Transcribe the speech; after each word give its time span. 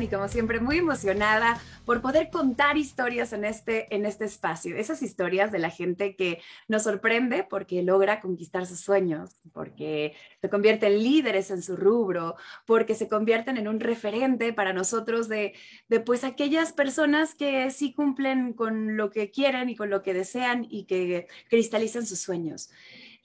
Y 0.00 0.08
como 0.08 0.26
siempre 0.28 0.58
muy 0.58 0.78
emocionada 0.78 1.60
por 1.84 2.00
poder 2.00 2.30
contar 2.30 2.78
historias 2.78 3.34
en 3.34 3.44
este, 3.44 3.94
en 3.94 4.06
este 4.06 4.24
espacio. 4.24 4.74
Esas 4.74 5.02
historias 5.02 5.52
de 5.52 5.58
la 5.58 5.68
gente 5.68 6.16
que 6.16 6.40
nos 6.66 6.84
sorprende 6.84 7.44
porque 7.44 7.82
logra 7.82 8.20
conquistar 8.20 8.64
sus 8.64 8.80
sueños, 8.80 9.36
porque 9.52 10.14
se 10.40 10.48
convierten 10.48 11.02
líderes 11.02 11.50
en 11.50 11.62
su 11.62 11.76
rubro, 11.76 12.36
porque 12.64 12.94
se 12.94 13.06
convierten 13.06 13.58
en 13.58 13.68
un 13.68 13.78
referente 13.78 14.54
para 14.54 14.72
nosotros 14.72 15.28
de, 15.28 15.52
de 15.88 16.00
pues 16.00 16.24
aquellas 16.24 16.72
personas 16.72 17.34
que 17.34 17.70
sí 17.70 17.92
cumplen 17.92 18.54
con 18.54 18.96
lo 18.96 19.10
que 19.10 19.30
quieren 19.30 19.68
y 19.68 19.76
con 19.76 19.90
lo 19.90 20.02
que 20.02 20.14
desean 20.14 20.66
y 20.70 20.84
que 20.84 21.28
cristalizan 21.50 22.06
sus 22.06 22.20
sueños. 22.20 22.70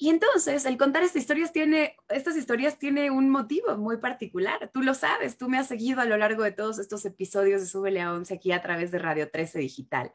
Y 0.02 0.10
entonces, 0.10 0.66
el 0.66 0.80
contar 0.80 1.04
estas 1.04 1.22
historias 1.22 1.52
tiene, 1.52 1.96
estas 2.10 2.36
historias 2.36 2.80
tiene 2.80 3.12
un 3.12 3.30
motivo 3.30 3.78
muy 3.78 3.98
particular. 3.98 4.72
Tú 4.74 4.82
lo 4.82 4.96
sabes, 4.96 5.38
tú 5.38 5.48
me 5.48 5.60
has 5.60 5.68
seguido 5.68 6.02
a 6.02 6.06
lo 6.06 6.18
largo 6.18 6.42
de 6.42 6.52
todos 6.52 6.80
estos 6.80 7.06
episodios 7.06 7.62
de 7.62 7.68
Súbele 7.68 8.02
a 8.02 8.12
11 8.12 8.34
aquí 8.34 8.52
a 8.52 8.64
través 8.64 8.90
de 8.90 8.98
Radio 8.98 9.30
13 9.30 9.60
Digital. 9.60 10.12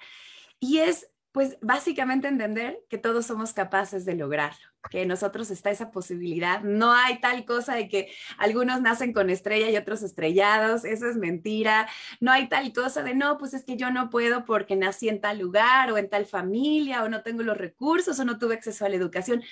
Y 0.59 0.79
es, 0.79 1.09
pues, 1.31 1.57
básicamente 1.61 2.27
entender 2.27 2.83
que 2.89 2.99
todos 2.99 3.27
somos 3.27 3.53
capaces 3.53 4.05
de 4.05 4.17
lograrlo 4.17 4.67
que 4.91 5.07
nosotros 5.07 5.51
está 5.51 5.71
esa 5.71 5.91
posibilidad. 5.91 6.63
No 6.63 6.93
hay 6.93 7.21
tal 7.21 7.45
cosa 7.45 7.75
de 7.75 7.89
que 7.89 8.11
algunos 8.39 8.81
nacen 8.81 9.13
con 9.13 9.31
estrella 9.31 9.71
y 9.71 9.77
otros 9.77 10.03
estrellados, 10.03 10.85
eso 10.85 11.09
es 11.09 11.17
mentira. 11.17 11.89
No 12.21 12.33
hay 12.33 12.49
tal 12.49 12.73
cosa 12.73 13.03
de 13.03 13.15
no, 13.15 13.39
pues 13.39 13.55
es 13.55 13.65
que 13.65 13.77
yo 13.77 13.91
no 13.91 14.11
puedo 14.11 14.45
porque 14.45 14.77
nací 14.77 15.09
en 15.09 15.21
tal 15.21 15.39
lugar 15.39 15.93
o 15.93 15.99
en 15.99 16.09
tal 16.09 16.27
familia 16.27 17.03
o 17.05 17.09
no 17.09 17.23
tengo 17.23 17.43
los 17.43 17.57
recursos 17.57 18.19
o 18.19 18.25
no 18.25 18.39
tuve 18.39 18.55
acceso 18.55 18.85
a 18.85 18.89
la 18.89 18.97
educación. 18.97 19.43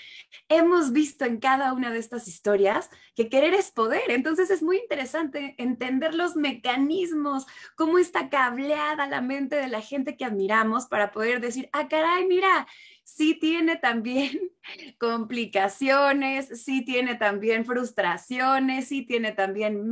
Hemos 0.48 0.92
visto 0.92 1.24
en 1.24 1.38
cada 1.38 1.72
una 1.72 1.90
de 1.90 1.98
estas 1.98 2.28
historias 2.28 2.90
que 3.14 3.28
querer 3.28 3.54
es 3.54 3.70
poder. 3.70 4.10
Entonces 4.10 4.50
es 4.50 4.62
muy 4.62 4.78
interesante 4.78 5.54
entender 5.58 6.14
los 6.14 6.36
mecanismos, 6.36 7.46
cómo 7.76 7.98
está 7.98 8.28
cableada 8.28 9.06
la 9.06 9.20
mente 9.20 9.56
de 9.56 9.68
la 9.68 9.80
gente 9.80 10.16
que 10.16 10.24
admiramos 10.24 10.86
para 10.86 11.10
poder 11.10 11.40
decir, 11.40 11.68
ah, 11.72 11.88
caray, 11.88 12.26
mira, 12.26 12.66
sí 13.04 13.38
tiene 13.38 13.76
también 13.76 14.50
complicaciones, 14.98 16.64
sí 16.64 16.84
tiene 16.84 17.14
también 17.14 17.64
frustraciones, 17.64 18.88
sí 18.88 19.02
tiene 19.02 19.32
también 19.32 19.90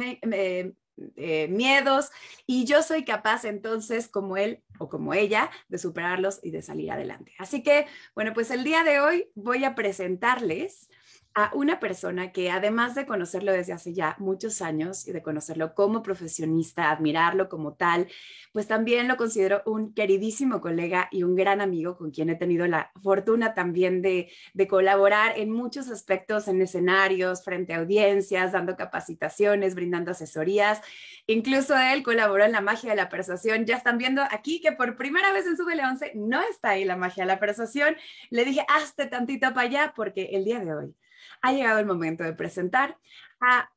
eh, 1.16 1.48
miedos 1.48 2.10
y 2.46 2.64
yo 2.64 2.82
soy 2.82 3.04
capaz 3.04 3.44
entonces 3.44 4.08
como 4.08 4.36
él 4.36 4.62
o 4.78 4.88
como 4.88 5.14
ella 5.14 5.50
de 5.68 5.78
superarlos 5.78 6.40
y 6.42 6.50
de 6.50 6.62
salir 6.62 6.90
adelante. 6.90 7.32
Así 7.38 7.62
que, 7.62 7.86
bueno, 8.14 8.32
pues 8.34 8.50
el 8.50 8.64
día 8.64 8.84
de 8.84 9.00
hoy 9.00 9.30
voy 9.34 9.64
a 9.64 9.74
presentarles 9.74 10.90
a 11.34 11.50
una 11.54 11.80
persona 11.80 12.32
que 12.32 12.50
además 12.50 12.94
de 12.94 13.06
conocerlo 13.06 13.52
desde 13.52 13.72
hace 13.72 13.94
ya 13.94 14.16
muchos 14.18 14.62
años 14.62 15.06
y 15.06 15.12
de 15.12 15.22
conocerlo 15.22 15.74
como 15.74 16.02
profesionista, 16.02 16.90
admirarlo 16.90 17.48
como 17.48 17.74
tal, 17.74 18.08
pues 18.52 18.66
también 18.68 19.08
lo 19.08 19.16
considero 19.16 19.62
un 19.64 19.94
queridísimo 19.94 20.60
colega 20.60 21.08
y 21.10 21.22
un 21.22 21.34
gran 21.34 21.60
amigo 21.60 21.96
con 21.96 22.10
quien 22.10 22.28
he 22.28 22.34
tenido 22.34 22.66
la 22.66 22.92
fortuna 23.02 23.54
también 23.54 24.02
de, 24.02 24.30
colaborar 24.68 25.38
en 25.38 25.50
muchos 25.50 25.88
aspectos, 25.90 26.48
en 26.48 26.62
escenarios, 26.62 27.42
frente 27.44 27.74
a 27.74 27.78
audiencias, 27.78 28.52
dando 28.52 28.76
capacitaciones, 28.76 29.74
brindando 29.74 30.12
asesorías. 30.12 30.80
Incluso 31.26 31.76
él 31.76 32.02
colaboró 32.02 32.44
en 32.44 32.52
la 32.52 32.60
magia 32.60 32.90
de 32.90 32.96
la 32.96 33.08
persuasión. 33.08 33.66
Ya 33.66 33.76
están 33.76 33.98
viendo 33.98 34.22
aquí 34.30 34.60
que 34.60 34.72
por 34.72 34.96
primera 34.96 35.32
vez 35.32 35.46
en 35.46 35.56
su 35.56 35.64
11 35.64 36.12
no 36.14 36.40
está 36.42 36.70
ahí 36.70 36.84
la 36.84 36.96
magia 36.96 37.24
de 37.24 37.28
la 37.28 37.40
persuasión. 37.40 37.96
Le 38.30 38.44
dije, 38.44 38.64
hazte 38.68 39.06
tantito 39.06 39.48
para 39.52 39.62
allá 39.62 39.92
porque 39.96 40.30
el 40.32 40.44
día 40.44 40.60
de 40.60 40.74
hoy 40.74 40.94
ha 41.42 41.52
llegado 41.52 41.78
el 41.78 41.86
momento 41.86 42.24
de 42.24 42.32
presentar 42.32 42.98
a 43.40 43.70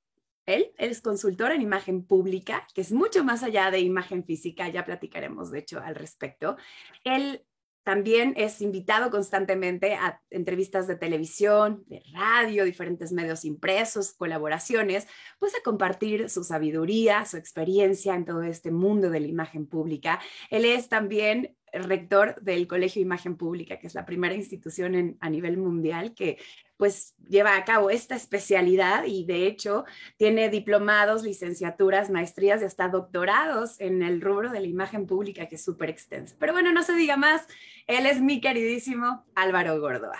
él. 0.45 0.71
Él 0.77 0.91
es 0.91 1.01
consultor 1.01 1.51
en 1.51 1.61
imagen 1.61 2.05
pública, 2.05 2.67
que 2.73 2.81
es 2.81 2.91
mucho 2.91 3.23
más 3.23 3.43
allá 3.43 3.71
de 3.71 3.79
imagen 3.79 4.23
física, 4.23 4.69
ya 4.69 4.85
platicaremos 4.85 5.51
de 5.51 5.59
hecho 5.59 5.79
al 5.79 5.95
respecto. 5.95 6.55
Él 7.03 7.43
también 7.85 8.33
es 8.35 8.61
invitado 8.61 9.11
constantemente 9.11 9.93
a 9.93 10.19
entrevistas 10.31 10.87
de 10.87 10.95
televisión, 10.95 11.83
de 11.85 12.01
radio, 12.13 12.65
diferentes 12.65 13.11
medios 13.11 13.45
impresos, 13.45 14.13
colaboraciones, 14.13 15.07
pues 15.37 15.53
a 15.53 15.61
compartir 15.63 16.29
su 16.31 16.43
sabiduría, 16.43 17.25
su 17.25 17.37
experiencia 17.37 18.15
en 18.15 18.25
todo 18.25 18.41
este 18.41 18.71
mundo 18.71 19.11
de 19.11 19.19
la 19.19 19.27
imagen 19.27 19.67
pública. 19.67 20.19
Él 20.49 20.65
es 20.65 20.89
también 20.89 21.55
rector 21.83 22.41
del 22.41 22.67
Colegio 22.67 23.01
Imagen 23.01 23.35
Pública, 23.35 23.77
que 23.77 23.87
es 23.87 23.93
la 23.93 24.05
primera 24.05 24.33
institución 24.33 25.17
a 25.19 25.29
nivel 25.29 25.57
mundial 25.57 26.13
que 26.13 26.37
pues 26.77 27.13
lleva 27.27 27.55
a 27.55 27.65
cabo 27.65 27.89
esta 27.89 28.15
especialidad 28.15 29.05
y 29.05 29.25
de 29.25 29.47
hecho 29.47 29.85
tiene 30.17 30.49
diplomados, 30.49 31.23
licenciaturas, 31.23 32.09
maestrías 32.09 32.61
y 32.61 32.65
hasta 32.65 32.89
doctorados 32.89 33.79
en 33.79 34.03
el 34.03 34.21
rubro 34.21 34.51
de 34.51 34.59
la 34.59 34.67
imagen 34.67 35.05
pública, 35.05 35.47
que 35.47 35.55
es 35.55 35.63
súper 35.63 35.89
extenso. 35.89 36.35
Pero 36.39 36.53
bueno, 36.53 36.71
no 36.71 36.83
se 36.83 36.95
diga 36.95 37.17
más, 37.17 37.47
él 37.87 38.05
es 38.05 38.21
mi 38.21 38.41
queridísimo 38.41 39.25
Álvaro 39.35 39.79
Gordoa. 39.79 40.19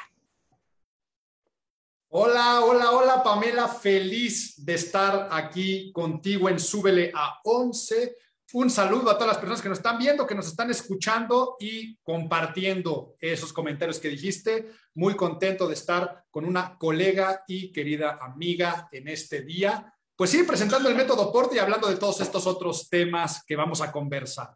Hola, 2.17 2.61
hola, 2.61 2.91
hola 2.91 3.23
Pamela, 3.23 3.67
feliz 3.67 4.63
de 4.63 4.75
estar 4.75 5.27
aquí 5.31 5.91
contigo 5.91 6.47
en 6.47 6.59
Súbele 6.59 7.11
a 7.13 7.41
11 7.43 8.15
un 8.53 8.69
saludo 8.69 9.09
a 9.09 9.15
todas 9.15 9.27
las 9.27 9.37
personas 9.37 9.61
que 9.61 9.69
nos 9.69 9.79
están 9.79 9.97
viendo, 9.97 10.27
que 10.27 10.35
nos 10.35 10.47
están 10.47 10.69
escuchando 10.69 11.55
y 11.59 11.97
compartiendo 11.97 13.15
esos 13.19 13.51
comentarios 13.51 13.99
que 13.99 14.09
dijiste. 14.09 14.71
Muy 14.93 15.15
contento 15.15 15.67
de 15.67 15.73
estar 15.73 16.23
con 16.29 16.45
una 16.45 16.77
colega 16.77 17.43
y 17.47 17.71
querida 17.71 18.19
amiga 18.21 18.87
en 18.91 19.07
este 19.07 19.41
día. 19.41 19.93
Pues 20.15 20.29
sí, 20.29 20.43
presentando 20.43 20.87
el 20.87 20.95
método 20.95 21.31
Porte 21.31 21.55
y 21.55 21.59
hablando 21.59 21.89
de 21.89 21.97
todos 21.97 22.21
estos 22.21 22.47
otros 22.47 22.89
temas 22.89 23.43
que 23.45 23.55
vamos 23.55 23.81
a 23.81 23.91
conversar. 23.91 24.55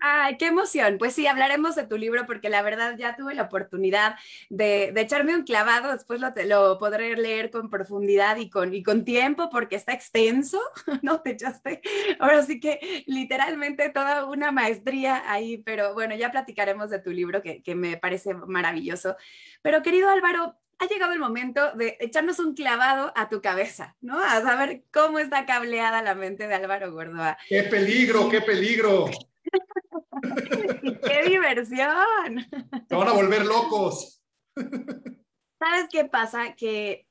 Ay, 0.00 0.36
qué 0.38 0.46
emoción. 0.46 0.96
Pues 0.98 1.14
sí, 1.14 1.26
hablaremos 1.26 1.74
de 1.74 1.86
tu 1.86 1.98
libro 1.98 2.24
porque 2.26 2.48
la 2.48 2.62
verdad 2.62 2.96
ya 2.96 3.16
tuve 3.16 3.34
la 3.34 3.42
oportunidad 3.42 4.16
de, 4.48 4.92
echarme 4.96 5.34
un 5.34 5.44
clavado, 5.44 5.92
después 5.92 6.20
lo, 6.20 6.32
lo 6.46 6.78
podré 6.78 7.16
leer 7.16 7.50
con 7.50 7.68
profundidad 7.68 8.36
y 8.36 8.48
con, 8.48 8.74
y 8.74 8.82
con 8.82 9.04
tiempo 9.04 9.50
porque 9.50 9.76
está 9.76 9.92
extenso, 9.92 10.60
¿no? 11.02 11.20
Te 11.20 11.30
echaste, 11.30 11.82
ahora 12.18 12.42
sí 12.42 12.60
que 12.60 13.04
literalmente 13.06 13.90
toda 13.90 14.24
una 14.24 14.52
maestría 14.52 15.30
ahí, 15.30 15.58
pero 15.58 15.94
bueno, 15.94 16.14
ya 16.14 16.30
platicaremos 16.30 16.90
de 16.90 17.00
tu 17.00 17.10
libro 17.10 17.42
que, 17.42 17.62
que 17.62 17.74
me 17.74 17.96
parece 17.96 18.34
maravilloso. 18.34 19.16
Pero 19.62 19.82
querido 19.82 20.08
Álvaro, 20.08 20.56
ha 20.80 20.86
llegado 20.86 21.12
el 21.12 21.18
momento 21.18 21.72
de 21.72 21.98
echarnos 22.00 22.38
un 22.38 22.54
clavado 22.54 23.12
a 23.14 23.28
tu 23.28 23.42
cabeza, 23.42 23.96
¿no? 24.00 24.18
A 24.18 24.40
saber 24.40 24.82
cómo 24.90 25.18
está 25.18 25.44
cableada 25.44 26.00
la 26.00 26.14
mente 26.14 26.48
de 26.48 26.54
Álvaro 26.54 26.90
Gordoa. 26.90 27.36
¡Qué 27.48 27.64
peligro, 27.64 28.30
qué 28.30 28.40
peligro! 28.40 29.04
¡Qué 31.02 31.28
diversión! 31.28 32.46
Te 32.88 32.94
van 32.94 33.08
a 33.08 33.12
volver 33.12 33.46
locos. 33.46 34.22
¿Sabes 34.54 35.88
qué 35.90 36.04
pasa? 36.04 36.54
Que 36.54 37.06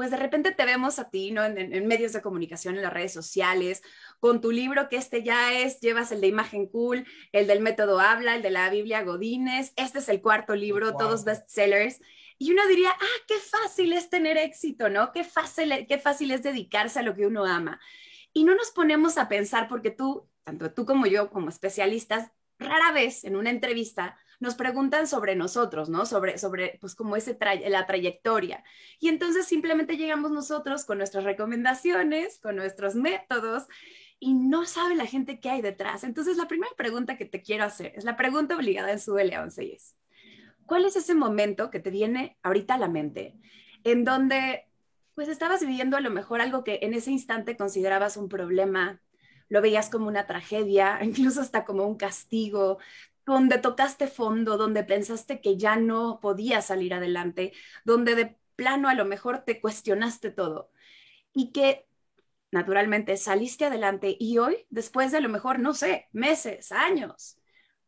pues 0.00 0.10
de 0.10 0.16
repente 0.16 0.52
te 0.52 0.64
vemos 0.64 0.98
a 0.98 1.10
ti, 1.10 1.30
¿no? 1.30 1.44
En, 1.44 1.86
medios 1.86 2.14
de 2.14 2.22
comunicación, 2.22 2.76
en 2.76 2.82
las 2.82 2.92
redes 2.92 3.12
sociales, 3.12 3.82
con 4.18 4.40
tu 4.40 4.50
libro, 4.50 4.88
que 4.88 4.96
este 4.96 5.22
ya 5.22 5.52
es, 5.52 5.78
llevas 5.80 6.10
el 6.10 6.22
de 6.22 6.28
Imagen 6.28 6.68
Cool, 6.68 7.06
el 7.32 7.46
del 7.46 7.60
Método 7.60 8.00
Habla, 8.00 8.36
el 8.36 8.40
de 8.40 8.48
la 8.48 8.70
Biblia 8.70 9.02
Godínez, 9.02 9.74
este 9.76 9.98
es 9.98 10.08
el 10.08 10.22
cuarto 10.22 10.54
libro, 10.54 10.96
todos 10.96 11.24
bestsellers. 11.24 12.00
Y 12.38 12.52
uno 12.52 12.66
diría, 12.66 12.90
ah, 12.98 13.24
qué 13.28 13.34
fácil 13.34 13.92
es 13.92 14.08
tener 14.08 14.38
éxito, 14.38 14.88
¿no? 14.88 15.12
Qué 15.12 15.22
fácil, 15.22 15.86
qué 15.86 15.98
fácil 15.98 16.30
es 16.30 16.42
dedicarse 16.42 17.00
a 17.00 17.02
lo 17.02 17.14
que 17.14 17.26
uno 17.26 17.44
ama. 17.44 17.78
Y 18.32 18.44
no 18.44 18.54
nos 18.54 18.70
ponemos 18.70 19.18
a 19.18 19.28
pensar, 19.28 19.68
porque 19.68 19.90
tú, 19.90 20.29
tanto 20.44 20.72
tú 20.72 20.86
como 20.86 21.06
yo, 21.06 21.30
como 21.30 21.48
especialistas, 21.48 22.30
rara 22.58 22.92
vez 22.92 23.24
en 23.24 23.36
una 23.36 23.50
entrevista 23.50 24.16
nos 24.40 24.54
preguntan 24.54 25.06
sobre 25.06 25.36
nosotros, 25.36 25.90
¿no? 25.90 26.06
Sobre, 26.06 26.38
sobre 26.38 26.78
pues 26.80 26.94
como 26.94 27.14
ese 27.14 27.36
la 27.68 27.86
trayectoria. 27.86 28.64
Y 28.98 29.08
entonces 29.08 29.46
simplemente 29.46 29.98
llegamos 29.98 30.30
nosotros 30.30 30.84
con 30.84 30.98
nuestras 30.98 31.24
recomendaciones, 31.24 32.38
con 32.38 32.56
nuestros 32.56 32.94
métodos 32.94 33.66
y 34.18 34.34
no 34.34 34.64
sabe 34.64 34.94
la 34.94 35.06
gente 35.06 35.40
qué 35.40 35.50
hay 35.50 35.62
detrás. 35.62 36.04
Entonces 36.04 36.38
la 36.38 36.48
primera 36.48 36.72
pregunta 36.76 37.18
que 37.18 37.26
te 37.26 37.42
quiero 37.42 37.64
hacer 37.64 37.92
es 37.96 38.04
la 38.04 38.16
pregunta 38.16 38.56
obligada 38.56 38.92
en 38.92 39.00
su 39.00 39.14
L11 39.14 39.66
y 39.66 39.72
es, 39.72 39.94
¿cuál 40.64 40.86
es 40.86 40.96
ese 40.96 41.14
momento 41.14 41.70
que 41.70 41.80
te 41.80 41.90
viene 41.90 42.38
ahorita 42.42 42.74
a 42.74 42.78
la 42.78 42.88
mente 42.88 43.36
en 43.84 44.04
donde 44.04 44.66
pues 45.14 45.28
estabas 45.28 45.60
viviendo 45.60 45.98
a 45.98 46.00
lo 46.00 46.10
mejor 46.10 46.40
algo 46.40 46.64
que 46.64 46.78
en 46.82 46.94
ese 46.94 47.10
instante 47.10 47.56
considerabas 47.56 48.16
un 48.16 48.30
problema, 48.30 49.02
lo 49.50 49.60
veías 49.62 49.90
como 49.90 50.08
una 50.08 50.26
tragedia, 50.26 51.00
incluso 51.04 51.42
hasta 51.42 51.66
como 51.66 51.86
un 51.86 51.96
castigo, 51.96 52.78
donde 53.26 53.58
tocaste 53.58 54.08
fondo, 54.08 54.56
donde 54.56 54.84
pensaste 54.84 55.42
que 55.42 55.58
ya 55.58 55.76
no 55.76 56.20
podías 56.22 56.66
salir 56.68 56.94
adelante, 56.94 57.52
donde 57.84 58.14
de 58.16 58.36
plano 58.56 58.88
a 58.88 58.94
lo 58.94 59.04
mejor 59.04 59.40
te 59.44 59.60
cuestionaste 59.60 60.30
todo 60.30 60.70
y 61.32 61.52
que 61.52 61.86
naturalmente 62.50 63.16
saliste 63.16 63.66
adelante 63.66 64.16
y 64.18 64.38
hoy, 64.38 64.66
después 64.70 65.12
de 65.12 65.18
a 65.18 65.20
lo 65.20 65.28
mejor, 65.28 65.58
no 65.60 65.74
sé, 65.74 66.08
meses, 66.12 66.72
años, 66.72 67.38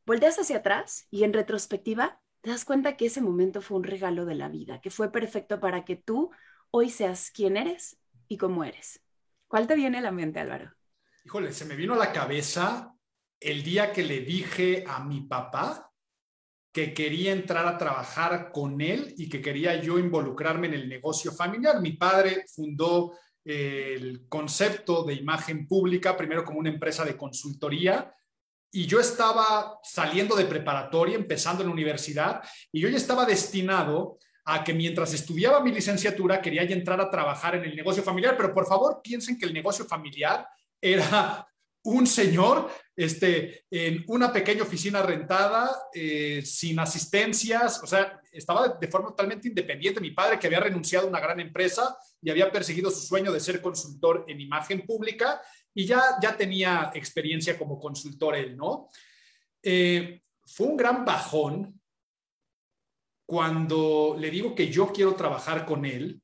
volteas 0.06 0.38
hacia 0.38 0.58
atrás 0.58 1.06
y 1.11 1.25
en 1.25 1.32
retrospectiva 1.32 2.20
te 2.43 2.50
das 2.50 2.65
cuenta 2.65 2.97
que 2.97 3.06
ese 3.06 3.20
momento 3.20 3.61
fue 3.62 3.79
un 3.79 3.85
regalo 3.85 4.25
de 4.26 4.35
la 4.35 4.49
vida, 4.49 4.81
que 4.81 4.91
fue 4.91 5.12
perfecto 5.12 5.61
para 5.61 5.85
que 5.85 5.97
tú 5.97 6.31
hoy 6.70 6.91
seas 6.91 7.31
quien 7.31 7.56
eres 7.56 7.99
y 8.29 8.37
cómo 8.38 8.65
eres. 8.65 9.03
¿Cuál 9.49 9.67
te 9.67 9.76
viene 9.76 9.99
a 9.99 10.03
la 10.03 10.12
mente, 10.12 10.41
Álvaro? 10.41 10.73
Híjole, 11.24 11.52
se 11.52 11.64
me 11.66 11.76
vino 11.76 11.94
a 11.94 11.98
la 11.98 12.12
cabeza 12.12 12.94
el 13.38 13.62
día 13.62 13.92
que 13.92 14.02
le 14.02 14.20
dije 14.20 14.84
a 14.86 15.04
mi 15.04 15.20
papá 15.20 15.88
que 16.72 16.92
quería 16.92 17.32
entrar 17.32 17.66
a 17.66 17.78
trabajar 17.78 18.50
con 18.50 18.80
él 18.80 19.14
y 19.16 19.28
que 19.28 19.40
quería 19.40 19.80
yo 19.80 19.98
involucrarme 19.98 20.66
en 20.66 20.74
el 20.74 20.88
negocio 20.88 21.30
familiar. 21.30 21.80
Mi 21.80 21.92
padre 21.92 22.44
fundó 22.52 23.12
eh, 23.44 23.94
el 23.96 24.26
concepto 24.28 25.04
de 25.04 25.14
imagen 25.14 25.69
pública, 25.69 26.16
primero 26.16 26.44
como 26.44 26.58
una 26.58 26.70
empresa 26.70 27.04
de 27.04 27.16
consultoría, 27.16 28.12
y 28.72 28.86
yo 28.86 28.98
estaba 28.98 29.78
saliendo 29.82 30.34
de 30.34 30.46
preparatoria, 30.46 31.14
empezando 31.14 31.62
en 31.62 31.69
la 31.69 31.74
universidad, 31.74 32.42
y 32.72 32.80
yo 32.80 32.88
ya 32.88 32.96
estaba 32.96 33.26
destinado 33.26 34.19
a 34.44 34.64
que 34.64 34.74
mientras 34.74 35.12
estudiaba 35.14 35.62
mi 35.62 35.70
licenciatura 35.70 36.40
quería 36.40 36.64
ya 36.64 36.74
entrar 36.74 37.00
a 37.00 37.10
trabajar 37.10 37.54
en 37.54 37.64
el 37.64 37.76
negocio 37.76 38.02
familiar, 38.02 38.36
pero 38.36 38.52
por 38.52 38.66
favor 38.66 39.00
piensen 39.04 39.38
que 39.38 39.46
el 39.46 39.52
negocio 39.52 39.84
familiar 39.84 40.48
era 40.82 41.46
un 41.84 42.06
señor 42.06 42.70
este, 42.94 43.64
en 43.70 44.05
una 44.08 44.32
pequeña 44.32 44.62
oficina 44.62 45.02
rentada, 45.02 45.70
eh, 45.94 46.43
sin 46.44 46.79
asistencias, 46.79 47.82
o 47.82 47.87
sea, 47.87 48.20
estaba 48.31 48.69
de, 48.69 48.88
forma 48.88 49.08
totalmente 49.08 49.49
independiente. 49.49 50.00
Mi 50.00 50.11
padre, 50.11 50.38
que 50.38 50.46
había 50.46 50.61
renunciado 50.61 51.06
a 51.06 51.11
una 51.11 51.20
gran 51.20 51.40
empresa 51.40 51.96
y 52.20 52.31
había 52.31 52.52
perseguido 52.52 52.90
su 52.90 53.00
sueño 53.00 53.32
de 53.32 53.40
ser 53.40 53.62
consultor 53.62 54.25
en 54.29 54.40
imagen 54.40 54.84
pública, 54.84 55.40
y 55.75 55.87
ya, 55.87 56.02
ya 56.20 56.37
tenía 56.37 56.90
experiencia 56.94 57.58
como 57.58 57.81
consultor 57.81 58.37
él, 58.37 58.56
¿no? 58.56 58.88
Eh, 59.62 60.23
fue 60.44 60.67
un 60.67 60.76
gran 60.76 61.05
bajón 61.05 61.81
cuando 63.25 64.17
le 64.19 64.31
digo 64.31 64.55
que 64.55 64.69
yo 64.69 64.93
quiero 64.93 65.14
trabajar 65.14 65.64
con 65.64 65.87
él 65.87 66.21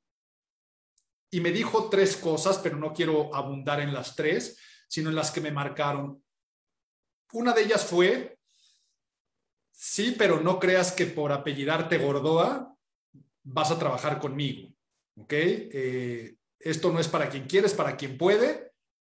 y 1.31 1.41
me 1.41 1.51
dijo 1.51 1.89
tres 1.89 2.17
cosas, 2.17 2.59
pero 2.59 2.77
no 2.77 2.93
quiero 2.93 3.35
abundar 3.35 3.81
en 3.81 3.93
las 3.93 4.17
tres, 4.17 4.59
sino 4.89 5.11
en 5.11 5.17
las 5.17 5.31
que 5.31 5.41
me 5.41 5.51
marcaron. 5.51 6.23
Una 7.33 7.53
de 7.53 7.63
ellas 7.63 7.85
fue, 7.85 8.39
sí, 9.71 10.15
pero 10.17 10.41
no 10.41 10.59
creas 10.59 10.93
que 10.93 11.07
por 11.07 11.33
apellidarte 11.33 11.99
Gordoa 11.99 12.75
vas 13.45 13.71
a 13.71 13.79
trabajar 13.79 14.19
conmigo, 14.19 14.73
¿ok? 15.17 15.33
Eh, 15.33 16.37
esto 16.59 16.91
no 16.91 17.01
es 17.01 17.09
para 17.09 17.29
quien 17.29 17.47
quiere, 17.47 17.67
es 17.67 17.75
para 17.75 17.97
quien 17.97 18.17
puede 18.17 18.73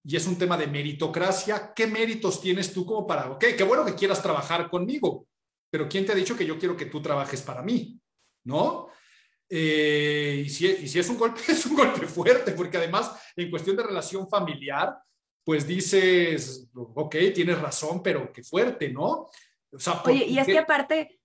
y 0.03 0.15
es 0.15 0.25
un 0.25 0.37
tema 0.37 0.57
de 0.57 0.67
meritocracia. 0.67 1.73
¿Qué 1.73 1.87
méritos 1.87 2.41
tienes 2.41 2.73
tú 2.73 2.85
como 2.85 3.05
para, 3.05 3.29
ok, 3.31 3.45
qué 3.55 3.63
bueno 3.63 3.85
que 3.85 3.95
quieras 3.95 4.21
trabajar 4.21 4.69
conmigo, 4.69 5.27
pero 5.69 5.87
¿quién 5.87 6.05
te 6.05 6.11
ha 6.11 6.15
dicho 6.15 6.35
que 6.35 6.45
yo 6.45 6.57
quiero 6.57 6.75
que 6.75 6.87
tú 6.87 7.01
trabajes 7.01 7.41
para 7.43 7.61
mí? 7.61 7.99
¿No? 8.43 8.87
Eh, 9.49 10.43
y, 10.45 10.49
si, 10.49 10.67
y, 10.67 10.87
si, 10.87 10.99
es 10.99 11.09
un 11.09 11.17
golpe, 11.17 11.41
es 11.47 11.65
un 11.65 11.75
golpe 11.75 12.05
fuerte, 12.05 12.51
porque 12.51 12.77
además 12.77 13.11
en 13.35 13.49
cuestión 13.49 13.75
de 13.75 13.83
relación 13.83 14.29
familiar, 14.29 14.95
pues 15.43 15.65
dices, 15.65 16.69
ok, 16.73 17.15
tienes 17.33 17.59
razón, 17.59 18.03
pero 18.03 18.31
qué 18.31 18.43
fuerte, 18.43 18.89
¿no? 18.89 19.29
Oye, 20.05 20.25
y 20.25 20.37
es 20.37 20.45
que 20.45 20.59
aparte, 20.59 21.19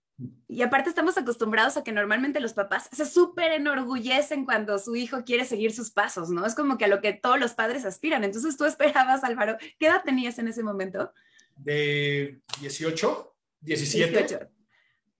y 0.49 0.62
aparte 0.62 0.88
estamos 0.88 1.19
acostumbrados 1.19 1.76
a 1.76 1.85
que 1.85 1.93
normalmente 1.93 2.41
los 2.41 2.55
papás 2.55 2.88
se 2.93 3.05
súper 3.05 3.53
enorgullecen 3.53 4.47
cuando 4.47 4.79
su 4.79 4.97
hijo 4.97 5.25
quiere 5.25 5.44
seguir 5.44 5.73
sus 5.73 5.91
pasos, 5.91 6.31
¿no? 6.31 6.47
Es 6.47 6.55
como 6.55 6.79
que 6.79 6.87
a 6.87 6.88
lo 6.88 7.03
que 7.03 7.12
todos 7.12 7.38
los 7.38 7.53
padres 7.53 7.85
aspiran. 7.85 8.25
Entonces 8.25 8.56
tú 8.56 8.65
esperabas, 8.65 9.25
Álvaro, 9.25 9.59
¿qué 9.79 9.87
edad 9.87 10.03
tenías 10.05 10.38
en 10.38 10.49
ese 10.49 10.62
momento? 10.62 11.12
De 11.56 12.41
18, 12.61 13.37
17. 13.61 14.11
18 14.11 14.53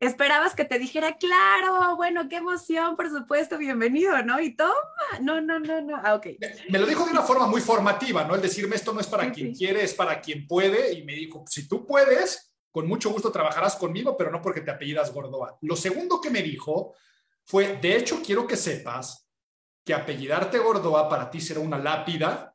esperabas 0.05 0.55
que 0.55 0.65
te 0.65 0.79
dijera, 0.79 1.17
claro, 1.17 1.97
bueno, 1.97 2.29
qué 2.29 2.37
emoción, 2.37 2.97
por 2.97 3.11
supuesto, 3.11 3.59
bienvenido, 3.59 4.23
¿no? 4.23 4.41
Y 4.41 4.55
toma, 4.55 4.75
no, 5.21 5.41
no, 5.41 5.59
no, 5.59 5.81
no, 5.81 6.01
ah, 6.03 6.15
ok. 6.15 6.27
Me, 6.69 6.79
lo 6.79 6.87
dijo 6.87 7.05
de 7.05 7.13
una 7.13 7.23
forma 7.23 7.47
muy 7.47 7.61
formativa, 7.61 8.25
¿no? 8.25 8.35
El 8.35 8.43
decirme 8.43 8.77
esto 8.77 8.93
no 8.93 9.01
es 9.01 9.07
para 9.07 9.31
quien 9.33 9.55
quiere, 9.55 9.83
es 9.83 9.95
para 9.95 10.21
quien 10.21 10.47
puede, 10.47 10.93
y 10.93 11.05
me 11.05 11.15
dijo, 11.15 11.45
si 11.49 11.69
tú 11.69 11.87
puedes, 11.87 12.55
con 12.71 12.87
mucho 12.87 13.11
gusto 13.11 13.31
trabajarás 13.31 13.77
conmigo, 13.77 14.17
pero 14.17 14.31
no 14.31 14.43
porque 14.43 14.61
te 14.61 14.71
apellidas 14.71 15.13
Gordoa. 15.13 15.59
Lo 15.61 15.77
segundo 15.77 16.21
que 16.21 16.31
me 16.31 16.43
dijo 16.43 16.95
fue, 17.45 17.77
de 17.77 17.97
hecho, 17.97 18.21
quiero 18.25 18.47
que 18.47 18.57
sepas 18.57 19.29
que 19.85 19.95
apellidarte 19.95 20.59
Gordoa 20.59 21.09
para 21.09 21.31
ti 21.31 21.41
será 21.41 21.61
una 21.61 21.79
lápida 21.79 22.55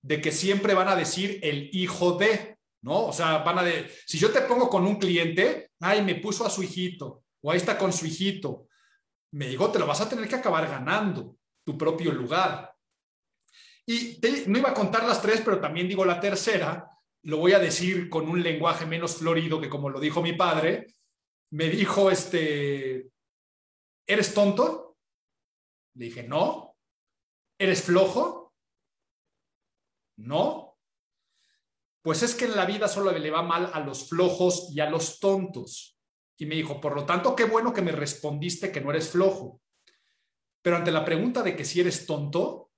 de 0.00 0.20
que 0.20 0.32
siempre 0.32 0.74
van 0.74 0.88
a 0.88 0.96
decir 0.96 1.38
el 1.42 1.70
hijo 1.72 2.12
de, 2.12 2.58
¿no? 2.80 3.06
O 3.06 3.12
sea, 3.12 3.38
van 3.38 3.58
a 3.58 3.62
de, 3.62 3.90
si 4.06 4.18
yo 4.18 4.32
te 4.32 4.40
pongo 4.42 4.68
con 4.68 4.86
un 4.86 4.96
cliente, 4.96 5.70
ay, 5.82 6.02
me 6.02 6.14
puso 6.16 6.46
a 6.46 6.50
su 6.50 6.62
hijito, 6.62 7.24
o 7.42 7.50
ahí 7.50 7.58
está 7.58 7.76
con 7.76 7.92
su 7.92 8.06
hijito, 8.06 8.68
me 9.32 9.48
dijo, 9.48 9.70
te 9.70 9.78
lo 9.78 9.86
vas 9.86 10.00
a 10.00 10.08
tener 10.08 10.28
que 10.28 10.36
acabar 10.36 10.68
ganando, 10.68 11.36
tu 11.64 11.76
propio 11.76 12.12
lugar. 12.12 12.74
Y 13.86 14.20
no 14.46 14.58
iba 14.58 14.70
a 14.70 14.74
contar 14.74 15.04
las 15.04 15.20
tres, 15.20 15.40
pero 15.44 15.60
también 15.60 15.88
digo 15.88 16.04
la 16.04 16.20
tercera, 16.20 16.88
lo 17.24 17.38
voy 17.38 17.52
a 17.52 17.58
decir 17.58 18.08
con 18.08 18.28
un 18.28 18.42
lenguaje 18.42 18.86
menos 18.86 19.16
florido 19.16 19.60
que 19.60 19.68
como 19.68 19.90
lo 19.90 20.00
dijo 20.00 20.22
mi 20.22 20.32
padre, 20.32 20.94
me 21.50 21.68
dijo, 21.68 22.10
este, 22.10 23.10
¿eres 24.06 24.34
tonto? 24.34 24.96
Le 25.94 26.06
dije, 26.06 26.22
no. 26.22 26.76
¿Eres 27.58 27.82
flojo? 27.82 28.54
No. 30.16 30.71
Pues 32.02 32.24
es 32.24 32.34
que 32.34 32.46
en 32.46 32.56
la 32.56 32.66
vida 32.66 32.88
solo 32.88 33.12
le 33.12 33.30
va 33.30 33.42
mal 33.42 33.70
a 33.72 33.78
los 33.78 34.08
flojos 34.08 34.68
y 34.72 34.80
a 34.80 34.90
los 34.90 35.20
tontos. 35.20 35.96
Y 36.36 36.46
me 36.46 36.56
dijo, 36.56 36.80
por 36.80 36.96
lo 36.96 37.06
tanto, 37.06 37.36
qué 37.36 37.44
bueno 37.44 37.72
que 37.72 37.80
me 37.80 37.92
respondiste 37.92 38.72
que 38.72 38.80
no 38.80 38.90
eres 38.90 39.10
flojo. 39.10 39.60
Pero 40.62 40.76
ante 40.76 40.90
la 40.90 41.04
pregunta 41.04 41.42
de 41.42 41.54
que 41.54 41.64
si 41.64 41.80
eres 41.80 42.04
tonto, 42.04 42.70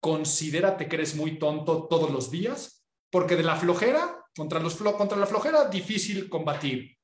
considérate 0.00 0.88
que 0.88 0.96
eres 0.96 1.14
muy 1.14 1.38
tonto 1.38 1.86
todos 1.86 2.10
los 2.10 2.30
días, 2.30 2.84
porque 3.10 3.36
de 3.36 3.44
la 3.44 3.54
flojera, 3.54 4.24
contra, 4.36 4.58
los 4.58 4.74
contra 4.74 5.16
la 5.16 5.26
flojera, 5.26 5.68
difícil 5.68 6.28
combatir. 6.28 6.96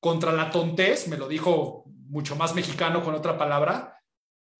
Contra 0.00 0.32
la 0.32 0.50
tontez, 0.50 1.06
me 1.08 1.18
lo 1.18 1.28
dijo 1.28 1.84
mucho 2.06 2.34
más 2.34 2.54
mexicano 2.54 3.04
con 3.04 3.14
otra 3.14 3.36
palabra, 3.36 4.00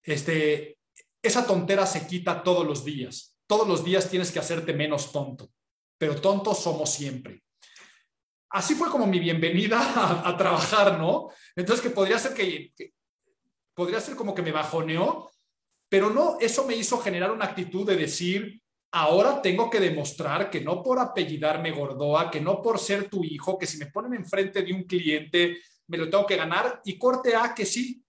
este, 0.02 0.78
esa 1.22 1.46
tontera 1.46 1.86
se 1.86 2.06
quita 2.06 2.42
todos 2.42 2.66
los 2.66 2.84
días. 2.84 3.38
Todos 3.46 3.66
los 3.66 3.82
días 3.82 4.10
tienes 4.10 4.30
que 4.30 4.40
hacerte 4.40 4.74
menos 4.74 5.10
tonto 5.10 5.50
pero 5.98 6.20
tontos 6.20 6.58
somos 6.62 6.90
siempre. 6.90 7.42
Así 8.50 8.74
fue 8.74 8.88
como 8.88 9.06
mi 9.06 9.18
bienvenida 9.18 9.78
a, 10.24 10.36
trabajar, 10.36 10.98
¿no? 10.98 11.28
Entonces, 11.54 11.82
que 11.82 11.90
podría 11.90 12.18
ser 12.18 12.32
que, 12.32 12.72
podría 13.74 14.00
ser 14.00 14.16
como 14.16 14.34
que 14.34 14.42
me 14.42 14.52
bajoneó, 14.52 15.30
pero 15.88 16.10
no, 16.10 16.38
eso 16.40 16.66
me 16.66 16.76
hizo 16.76 16.98
generar 16.98 17.30
una 17.30 17.46
actitud 17.46 17.86
de 17.86 17.96
decir, 17.96 18.62
ahora 18.92 19.42
tengo 19.42 19.68
que 19.68 19.80
demostrar 19.80 20.50
que 20.50 20.60
no 20.60 20.82
por 20.82 20.98
apellidarme 20.98 21.72
Gordoa, 21.72 22.30
que 22.30 22.40
no 22.40 22.62
por 22.62 22.78
ser 22.78 23.10
tu 23.10 23.24
hijo, 23.24 23.58
que 23.58 23.66
si 23.66 23.78
me 23.78 23.86
ponen 23.86 24.14
enfrente 24.14 24.62
de 24.62 24.72
un 24.72 24.84
cliente, 24.84 25.58
me 25.88 25.98
lo 25.98 26.08
tengo 26.08 26.26
que 26.26 26.36
ganar 26.36 26.80
y 26.84 26.98
corte 26.98 27.34
A 27.34 27.54
que 27.54 27.66
sí. 27.66 28.02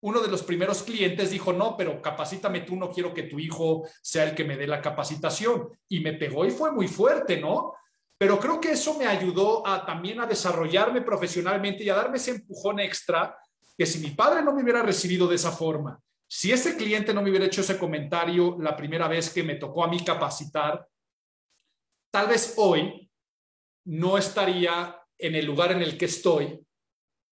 Uno 0.00 0.20
de 0.20 0.28
los 0.28 0.42
primeros 0.42 0.82
clientes 0.82 1.30
dijo, 1.30 1.52
no, 1.52 1.76
pero 1.76 2.00
capacítame 2.00 2.60
tú, 2.60 2.76
no 2.76 2.90
quiero 2.90 3.12
que 3.12 3.24
tu 3.24 3.38
hijo 3.38 3.88
sea 4.00 4.24
el 4.24 4.34
que 4.34 4.44
me 4.44 4.56
dé 4.56 4.66
la 4.66 4.80
capacitación. 4.80 5.68
Y 5.88 6.00
me 6.00 6.12
pegó 6.12 6.46
y 6.46 6.50
fue 6.50 6.70
muy 6.70 6.86
fuerte, 6.86 7.40
¿no? 7.40 7.74
Pero 8.16 8.38
creo 8.38 8.60
que 8.60 8.72
eso 8.72 8.98
me 8.98 9.06
ayudó 9.06 9.66
a 9.66 9.84
también 9.84 10.20
a 10.20 10.26
desarrollarme 10.26 11.02
profesionalmente 11.02 11.84
y 11.84 11.90
a 11.90 11.94
darme 11.94 12.16
ese 12.16 12.32
empujón 12.32 12.80
extra 12.80 13.36
que 13.76 13.86
si 13.86 14.00
mi 14.00 14.10
padre 14.10 14.42
no 14.42 14.52
me 14.52 14.62
hubiera 14.62 14.82
recibido 14.82 15.28
de 15.28 15.36
esa 15.36 15.52
forma, 15.52 16.00
si 16.28 16.52
ese 16.52 16.76
cliente 16.76 17.14
no 17.14 17.22
me 17.22 17.30
hubiera 17.30 17.46
hecho 17.46 17.60
ese 17.60 17.78
comentario 17.78 18.56
la 18.60 18.76
primera 18.76 19.08
vez 19.08 19.30
que 19.30 19.42
me 19.42 19.54
tocó 19.54 19.84
a 19.84 19.88
mí 19.88 20.04
capacitar, 20.04 20.86
tal 22.10 22.26
vez 22.26 22.54
hoy 22.56 23.08
no 23.86 24.18
estaría 24.18 25.00
en 25.16 25.34
el 25.36 25.46
lugar 25.46 25.72
en 25.72 25.82
el 25.82 25.96
que 25.96 26.04
estoy, 26.06 26.60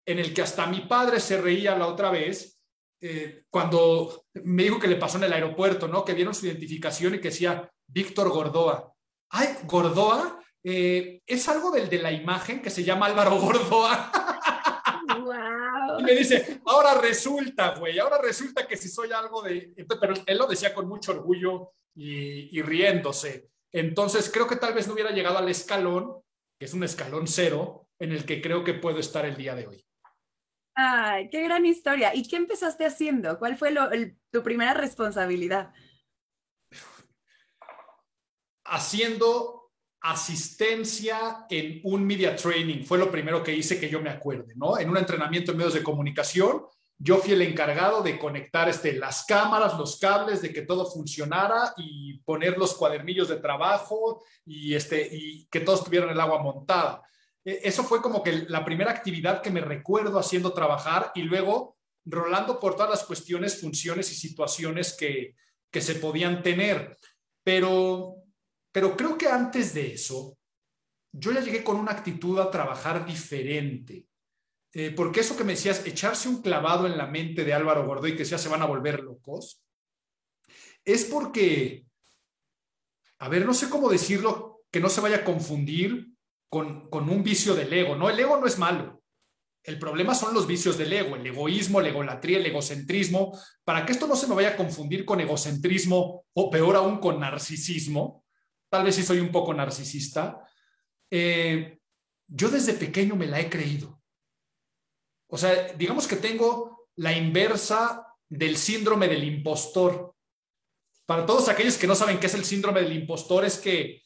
en 0.06 0.18
el 0.18 0.32
que 0.32 0.42
hasta 0.42 0.66
mi 0.66 0.82
padre 0.82 1.20
se 1.20 1.40
reía 1.40 1.76
la 1.76 1.88
otra 1.88 2.11
vez 2.11 2.55
eh, 3.00 3.44
cuando 3.50 4.24
me 4.44 4.64
dijo 4.64 4.78
que 4.78 4.88
le 4.88 4.96
pasó 4.96 5.18
en 5.18 5.24
el 5.24 5.32
aeropuerto, 5.32 5.88
¿no? 5.88 6.04
Que 6.04 6.14
vieron 6.14 6.34
su 6.34 6.46
identificación 6.46 7.14
y 7.14 7.18
que 7.18 7.28
decía 7.28 7.70
Víctor 7.86 8.30
Gordoa. 8.30 8.92
Ay, 9.30 9.48
Gordoa, 9.64 10.40
eh, 10.64 11.20
es 11.26 11.48
algo 11.48 11.70
del 11.70 11.88
de 11.88 11.98
la 11.98 12.12
imagen 12.12 12.62
que 12.62 12.70
se 12.70 12.84
llama 12.84 13.06
Álvaro 13.06 13.36
Gordoa. 13.40 14.12
Y 15.98 16.02
me 16.02 16.14
dice, 16.14 16.60
ahora 16.64 16.94
resulta, 17.00 17.74
güey, 17.78 17.98
ahora 17.98 18.18
resulta 18.20 18.66
que 18.66 18.76
si 18.76 18.88
soy 18.88 19.12
algo 19.12 19.42
de... 19.42 19.74
Pero 20.00 20.14
él 20.26 20.38
lo 20.38 20.46
decía 20.46 20.74
con 20.74 20.88
mucho 20.88 21.12
orgullo 21.12 21.72
y, 21.94 22.58
y 22.58 22.62
riéndose. 22.62 23.48
Entonces, 23.72 24.30
creo 24.32 24.46
que 24.46 24.56
tal 24.56 24.74
vez 24.74 24.86
no 24.86 24.94
hubiera 24.94 25.10
llegado 25.10 25.38
al 25.38 25.48
escalón, 25.48 26.22
que 26.58 26.66
es 26.66 26.74
un 26.74 26.84
escalón 26.84 27.26
cero, 27.26 27.88
en 27.98 28.12
el 28.12 28.24
que 28.24 28.40
creo 28.40 28.64
que 28.64 28.74
puedo 28.74 28.98
estar 28.98 29.24
el 29.24 29.36
día 29.36 29.54
de 29.54 29.66
hoy. 29.66 29.86
Ay, 30.78 31.30
qué 31.30 31.42
gran 31.42 31.64
historia. 31.64 32.14
¿Y 32.14 32.28
qué 32.28 32.37
empezaste 32.37 32.85
haciendo? 32.85 33.38
¿Cuál 33.38 33.56
fue 33.56 33.75
tu 34.30 34.42
primera 34.42 34.75
responsabilidad? 34.75 35.73
Haciendo 38.62 39.73
asistencia 40.02 41.47
en 41.49 41.80
un 41.83 42.06
media 42.06 42.37
training. 42.37 42.85
Fue 42.85 42.99
lo 42.99 43.11
primero 43.11 43.42
que 43.42 43.56
hice 43.56 43.80
que 43.80 43.88
yo 43.88 44.02
me 44.02 44.11
acuerde, 44.11 44.52
¿no? 44.54 44.78
En 44.78 44.90
un 44.90 44.99
entrenamiento 44.99 45.52
en 45.52 45.59
medios 45.59 45.75
de 45.75 45.83
comunicación, 45.83 46.62
yo 46.99 47.16
fui 47.16 47.33
el 47.33 47.42
encargado 47.42 48.02
de 48.02 48.18
conectar 48.18 48.68
este, 48.68 48.92
las 48.92 49.25
cámaras, 49.25 49.78
los 49.78 49.99
cables, 49.99 50.42
de 50.42 50.52
que 50.52 50.62
todo 50.62 50.85
funcionara 50.90 51.73
y 51.78 52.18
poner 52.18 52.59
los 52.59 52.75
cuadernillos 52.75 53.28
de 53.28 53.37
trabajo 53.37 54.23
y, 54.45 54.75
este, 54.75 55.09
y 55.11 55.47
que 55.47 55.61
todos 55.61 55.85
tuvieran 55.85 56.11
el 56.11 56.21
agua 56.21 56.42
montada. 56.42 57.02
E, 57.46 57.60
eso 57.62 57.84
fue 57.84 58.02
como 58.02 58.22
que 58.22 58.44
la 58.48 58.64
primera 58.64 58.90
actividad 58.90 59.40
que 59.40 59.50
me 59.50 59.60
recuerdo 59.60 60.18
haciendo 60.18 60.52
trabajar 60.52 61.12
y 61.14 61.22
luego 61.22 61.76
rolando 62.04 62.58
por 62.58 62.74
todas 62.74 62.90
las 62.90 63.04
cuestiones, 63.04 63.60
funciones 63.60 64.10
y 64.12 64.16
situaciones 64.16 64.94
que, 64.94 65.34
se 65.72 65.96
podían 65.96 66.42
tener. 66.42 66.96
Pero, 67.44 68.22
pero 68.72 68.96
creo 68.96 69.18
que 69.18 69.28
antes 69.28 69.74
de 69.74 69.92
eso, 69.92 70.38
yo 71.12 71.32
ya 71.32 71.42
llegué 71.42 71.62
con 71.62 71.76
una 71.76 71.92
actitud 71.92 72.38
a 72.38 72.50
trabajar 72.50 73.04
diferente. 73.04 74.06
Eh, 74.72 74.90
porque 74.90 75.20
eso 75.20 75.36
que 75.36 75.44
me 75.44 75.52
decías, 75.52 75.86
echarse 75.86 76.30
un 76.30 76.40
clavado 76.40 76.86
en 76.86 76.96
la 76.96 77.06
mente 77.06 77.44
de 77.44 77.52
Álvaro 77.52 77.86
Gordo 77.86 78.06
y 78.06 78.16
que 78.16 78.24
ya 78.24 78.38
se 78.38 78.48
van 78.48 78.62
a 78.62 78.66
volver 78.66 79.02
locos, 79.02 79.60
es 80.82 81.04
porque, 81.04 81.84
a 83.18 83.28
ver, 83.28 83.44
no 83.44 83.52
sé 83.52 83.68
cómo 83.68 83.90
decirlo, 83.90 84.62
que 84.70 84.80
no 84.80 84.88
se 84.88 85.02
vaya 85.02 85.16
a 85.16 85.24
confundir, 85.24 86.15
con, 86.48 86.88
un 86.92 87.22
vicio 87.22 87.54
del 87.54 87.72
ego, 87.72 87.96
¿no? 87.96 88.08
El 88.08 88.18
ego 88.18 88.38
no 88.38 88.46
es 88.46 88.58
malo. 88.58 89.02
El 89.62 89.78
problema 89.78 90.14
son 90.14 90.32
los 90.32 90.46
vicios 90.46 90.78
del 90.78 90.92
ego, 90.92 91.16
el 91.16 91.26
egoísmo, 91.26 91.80
la 91.80 91.88
egolatría, 91.88 92.38
el 92.38 92.46
egocentrismo. 92.46 93.36
Para 93.64 93.84
que 93.84 93.92
esto 93.92 94.06
no 94.06 94.14
se 94.14 94.28
me 94.28 94.34
vaya 94.34 94.50
a 94.50 94.56
confundir 94.56 95.04
con 95.04 95.20
egocentrismo 95.20 96.24
o 96.34 96.50
peor 96.50 96.76
aún 96.76 96.98
con 96.98 97.18
narcisismo, 97.18 98.24
tal 98.68 98.84
vez 98.84 98.94
si 98.94 99.02
soy 99.02 99.18
un 99.18 99.32
poco 99.32 99.52
narcisista, 99.54 100.40
eh, 101.10 101.78
yo 102.28 102.48
desde 102.48 102.74
pequeño 102.74 103.16
me 103.16 103.26
la 103.26 103.40
he 103.40 103.50
creído. 103.50 104.00
O 105.28 105.36
sea, 105.36 105.72
digamos 105.72 106.06
que 106.06 106.16
tengo 106.16 106.88
la 106.96 107.16
inversa 107.16 108.06
del 108.28 108.56
síndrome 108.56 109.08
del 109.08 109.24
impostor. 109.24 110.14
Para 111.04 111.26
todos 111.26 111.48
aquellos 111.48 111.76
que 111.76 111.86
no 111.86 111.94
saben 111.94 112.18
qué 112.18 112.26
es 112.26 112.34
el 112.34 112.44
síndrome 112.44 112.82
del 112.82 112.92
impostor, 112.92 113.44
es 113.44 113.58
que 113.58 114.02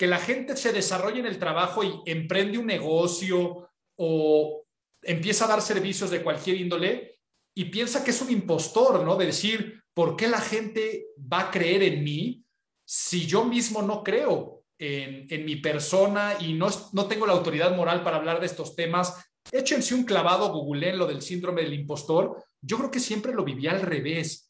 que 0.00 0.06
la 0.06 0.16
gente 0.16 0.56
se 0.56 0.72
desarrolle 0.72 1.20
en 1.20 1.26
el 1.26 1.38
trabajo 1.38 1.84
y 1.84 2.00
emprende 2.06 2.56
un 2.56 2.64
negocio 2.64 3.68
o 3.96 4.64
empieza 5.02 5.44
a 5.44 5.48
dar 5.48 5.60
servicios 5.60 6.08
de 6.08 6.22
cualquier 6.22 6.58
índole 6.58 7.20
y 7.54 7.66
piensa 7.66 8.02
que 8.02 8.12
es 8.12 8.22
un 8.22 8.30
impostor, 8.30 9.04
¿no? 9.04 9.16
De 9.16 9.26
decir, 9.26 9.82
¿por 9.92 10.16
qué 10.16 10.26
la 10.26 10.40
gente 10.40 11.08
va 11.30 11.40
a 11.40 11.50
creer 11.50 11.82
en 11.82 12.02
mí 12.02 12.42
si 12.82 13.26
yo 13.26 13.44
mismo 13.44 13.82
no 13.82 14.02
creo 14.02 14.64
en, 14.78 15.44
mi 15.44 15.56
persona 15.56 16.38
y 16.40 16.54
no, 16.54 16.68
no 16.94 17.04
tengo 17.04 17.26
la 17.26 17.34
autoridad 17.34 17.76
moral 17.76 18.02
para 18.02 18.16
hablar 18.16 18.40
de 18.40 18.46
estos 18.46 18.74
temas? 18.74 19.22
Échense 19.52 19.94
un 19.94 20.04
clavado, 20.04 20.50
googleen 20.50 20.96
lo 20.96 21.06
del 21.06 21.20
síndrome 21.20 21.60
del 21.60 21.74
impostor. 21.74 22.42
Yo 22.62 22.78
creo 22.78 22.90
que 22.90 23.00
siempre 23.00 23.34
lo 23.34 23.44
viví 23.44 23.66
al 23.66 23.82
revés 23.82 24.49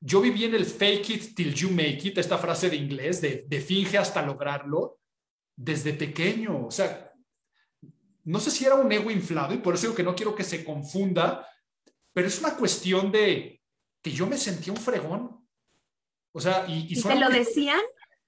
yo 0.00 0.20
viví 0.20 0.44
en 0.44 0.54
el 0.54 0.64
fake 0.64 1.10
it 1.10 1.34
till 1.34 1.54
you 1.54 1.70
make 1.70 2.00
it, 2.04 2.18
esta 2.18 2.38
frase 2.38 2.70
de 2.70 2.76
inglés, 2.76 3.20
de, 3.20 3.60
finge 3.60 3.98
hasta 3.98 4.22
lograrlo, 4.22 5.00
desde 5.56 5.94
pequeño. 5.94 6.66
O 6.66 6.70
sea, 6.70 7.12
no 8.24 8.40
sé 8.40 8.50
si 8.50 8.64
era 8.64 8.74
un 8.74 8.90
ego 8.90 9.10
inflado 9.10 9.54
y 9.54 9.58
por 9.58 9.74
eso 9.74 9.84
digo 9.84 9.94
que 9.94 10.02
no 10.02 10.14
quiero 10.14 10.34
que 10.34 10.44
se 10.44 10.64
confunda, 10.64 11.46
pero 12.12 12.28
es 12.28 12.38
una 12.38 12.56
cuestión 12.56 13.10
de 13.10 13.60
que 14.02 14.10
yo 14.10 14.26
me 14.26 14.36
sentía 14.36 14.72
un 14.72 14.78
fregón. 14.78 15.46
O 16.32 16.40
sea, 16.40 16.66
y, 16.68 16.86
y, 16.92 17.02
te 17.02 17.16
lo 17.16 17.30
decían 17.30 17.80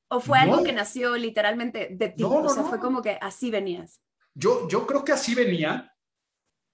o 0.08 0.20
fue 0.20 0.38
algo 0.38 0.62
que 0.62 0.72
nació 0.72 1.16
literalmente 1.16 1.88
de 1.90 2.08
ti? 2.08 2.22
o 2.24 2.48
sea, 2.48 2.64
fue 2.64 2.80
como 2.80 3.02
que 3.02 3.18
así 3.20 3.50
venías. 3.50 4.00
Yo, 4.34 4.68
yo 4.68 4.86
creo 4.86 5.04
que 5.04 5.12
así 5.12 5.34
venía. 5.34 5.94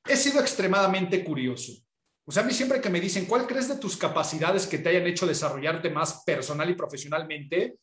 He 0.07 0.17
sido 0.17 0.41
extremadamente 0.41 1.25
curioso. 1.25 1.73
O 2.27 2.33
sea, 2.33 2.43
a 2.43 2.47
mí 2.47 2.53
siempre 2.53 2.81
que 2.81 2.89
me 2.89 3.01
dicen, 3.01 3.27
¿cuál 3.27 3.47
crees 3.47 3.69
de 3.69 3.77
tus 3.77 3.97
capacidades 3.97 4.67
que 4.67 4.79
te 4.79 4.89
hayan 4.89 5.07
hecho 5.07 5.27
desarrollarte 5.27 5.91
más 5.91 6.23
personal 6.25 6.71
y 6.71 6.75
profesionalmente? 6.75 7.79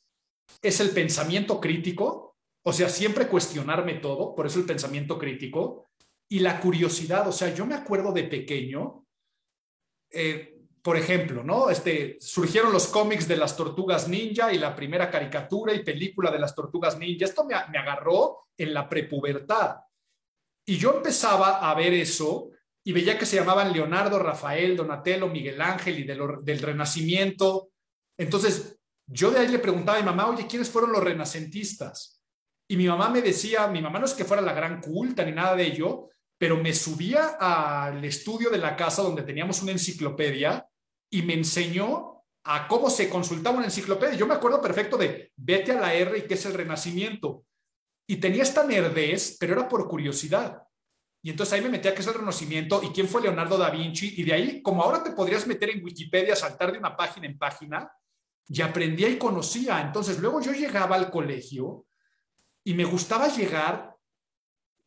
Es 0.61 0.79
el 0.79 0.89
pensamiento 0.89 1.59
crítico, 1.59 2.37
o 2.63 2.73
sea, 2.73 2.89
siempre 2.89 3.27
cuestionarme 3.27 3.95
todo, 3.95 4.33
por 4.35 4.47
eso 4.47 4.59
el 4.59 4.65
pensamiento 4.65 5.17
crítico, 5.17 5.91
y 6.27 6.39
la 6.39 6.59
curiosidad, 6.59 7.27
o 7.27 7.31
sea, 7.31 7.53
yo 7.53 7.65
me 7.65 7.75
acuerdo 7.75 8.11
de 8.11 8.23
pequeño, 8.23 9.05
eh, 10.09 10.61
por 10.81 10.97
ejemplo, 10.97 11.43
¿no? 11.43 11.69
Este, 11.69 12.17
surgieron 12.19 12.71
los 12.73 12.87
cómics 12.87 13.27
de 13.27 13.37
las 13.37 13.55
tortugas 13.55 14.07
ninja 14.07 14.51
y 14.51 14.57
la 14.57 14.75
primera 14.75 15.11
caricatura 15.11 15.73
y 15.73 15.83
película 15.83 16.31
de 16.31 16.39
las 16.39 16.55
tortugas 16.55 16.97
ninja. 16.97 17.25
Esto 17.25 17.45
me, 17.45 17.53
me 17.71 17.77
agarró 17.77 18.47
en 18.57 18.73
la 18.73 18.89
prepubertad. 18.89 19.75
Y 20.65 20.77
yo 20.77 20.95
empezaba 20.95 21.69
a 21.69 21.75
ver 21.75 21.93
eso 21.93 22.49
y 22.83 22.93
veía 22.93 23.17
que 23.17 23.25
se 23.25 23.35
llamaban 23.35 23.71
Leonardo, 23.71 24.19
Rafael, 24.19 24.75
Donatello, 24.75 25.27
Miguel 25.27 25.61
Ángel 25.61 25.99
y 25.99 26.03
del 26.03 26.59
Renacimiento. 26.59 27.69
Entonces, 28.17 28.77
yo 29.07 29.31
de 29.31 29.39
ahí 29.39 29.47
le 29.47 29.59
preguntaba 29.59 29.97
a 29.97 30.01
mi 30.01 30.05
mamá, 30.05 30.27
oye, 30.27 30.47
¿quiénes 30.47 30.69
fueron 30.69 30.91
los 30.91 31.03
renacentistas? 31.03 32.21
Y 32.69 32.77
mi 32.77 32.87
mamá 32.87 33.09
me 33.09 33.21
decía, 33.21 33.67
mi 33.67 33.81
mamá 33.81 33.99
no 33.99 34.05
es 34.05 34.13
que 34.13 34.25
fuera 34.25 34.41
la 34.41 34.53
gran 34.53 34.81
culta 34.81 35.23
ni 35.23 35.31
nada 35.31 35.55
de 35.55 35.65
ello, 35.65 36.09
pero 36.37 36.57
me 36.57 36.73
subía 36.73 37.37
al 37.39 38.03
estudio 38.03 38.49
de 38.49 38.57
la 38.57 38.75
casa 38.75 39.03
donde 39.03 39.23
teníamos 39.23 39.61
una 39.61 39.73
enciclopedia 39.73 40.65
y 41.11 41.21
me 41.21 41.33
enseñó 41.33 42.23
a 42.45 42.67
cómo 42.67 42.89
se 42.89 43.09
consultaba 43.09 43.57
una 43.57 43.65
enciclopedia. 43.65 44.15
Yo 44.15 44.25
me 44.25 44.33
acuerdo 44.33 44.61
perfecto 44.61 44.97
de 44.97 45.31
vete 45.35 45.73
a 45.73 45.79
la 45.79 45.93
R 45.93 46.17
y 46.17 46.21
qué 46.23 46.33
es 46.33 46.45
el 46.45 46.53
Renacimiento. 46.53 47.45
Y 48.07 48.15
tenía 48.15 48.41
esta 48.41 48.65
nerdez, 48.65 49.37
pero 49.39 49.53
era 49.53 49.69
por 49.69 49.87
curiosidad. 49.87 50.63
Y 51.23 51.29
entonces 51.29 51.53
ahí 51.53 51.61
me 51.61 51.69
metí 51.69 51.87
a 51.87 51.93
qué 51.93 52.01
es 52.01 52.07
el 52.07 52.15
Renacimiento 52.15 52.81
y 52.83 52.89
quién 52.89 53.07
fue 53.07 53.21
Leonardo 53.21 53.57
da 53.57 53.69
Vinci. 53.69 54.15
Y 54.17 54.23
de 54.23 54.33
ahí, 54.33 54.61
como 54.61 54.81
ahora 54.81 55.03
te 55.03 55.11
podrías 55.11 55.45
meter 55.45 55.69
en 55.69 55.83
Wikipedia, 55.83 56.35
saltar 56.35 56.71
de 56.71 56.79
una 56.79 56.95
página 56.97 57.27
en 57.27 57.37
página, 57.37 57.91
y 58.47 58.61
aprendía 58.61 59.07
y 59.07 59.17
conocía. 59.17 59.81
Entonces 59.81 60.19
luego 60.19 60.41
yo 60.41 60.51
llegaba 60.51 60.95
al 60.95 61.09
colegio 61.09 61.85
y 62.63 62.73
me 62.73 62.83
gustaba 62.83 63.27
llegar 63.27 63.95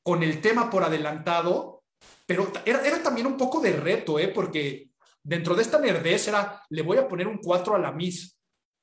con 0.03 0.23
el 0.23 0.41
tema 0.41 0.69
por 0.69 0.83
adelantado, 0.83 1.83
pero 2.27 2.53
era, 2.65 2.87
era 2.87 3.03
también 3.03 3.27
un 3.27 3.37
poco 3.37 3.61
de 3.61 3.73
reto, 3.73 4.19
¿eh? 4.19 4.29
porque 4.29 4.91
dentro 5.23 5.55
de 5.55 5.63
esta 5.63 5.79
nerdez 5.79 6.29
era, 6.29 6.63
le 6.69 6.83
voy 6.83 6.99
a 6.99 7.09
poner 7.09 7.27
un 7.27 7.39
4 7.39 7.77
a 7.77 7.79
la 7.79 7.93
Miss. 7.93 8.39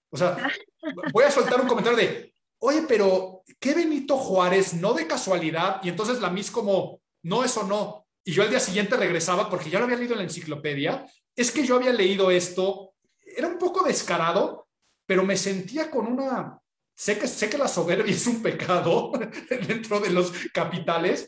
O 0.10 0.18
sea, 0.18 0.36
voy 1.14 1.26
a 1.26 1.32
soltar 1.32 1.62
un 1.62 1.68
comentario 1.68 2.00
de, 2.00 2.34
oye, 2.60 2.84
pero 2.88 3.44
¿qué 3.60 3.76
Benito 3.76 4.18
Juárez? 4.18 4.74
No 4.74 4.94
de 4.94 5.06
casualidad. 5.06 5.80
Y 5.84 5.90
entonces 5.90 6.20
la 6.20 6.32
Miss 6.32 6.50
como, 6.50 7.01
no, 7.24 7.44
eso 7.44 7.64
no. 7.64 8.08
Y 8.24 8.34
yo 8.34 8.44
al 8.44 8.50
día 8.50 8.60
siguiente 8.60 8.98
regresaba 8.98 9.50
porque 9.50 9.70
ya 9.70 9.80
lo 9.80 9.86
había 9.86 9.98
leído 9.98 10.14
en 10.14 10.20
la 10.20 10.26
enciclopedia. 10.26 11.06
Es 11.36 11.52
que 11.52 11.66
yo 11.66 11.76
había 11.76 11.94
leído 11.94 12.30
esto, 12.30 12.94
era 13.20 13.48
un 13.48 13.58
poco 13.58 13.84
descarado, 13.84 14.68
pero 15.06 15.24
me 15.24 15.38
sentía 15.38 15.90
con 15.90 16.08
una... 16.08 16.60
Sé 16.94 17.18
que, 17.18 17.28
sé 17.28 17.50
que 17.50 17.58
la 17.58 17.68
soberbia 17.68 18.14
es 18.14 18.28
un 18.28 18.42
pecado 18.42 19.12
dentro 19.68 20.00
de 20.00 20.12
los 20.12 20.32
capitales, 20.54 21.28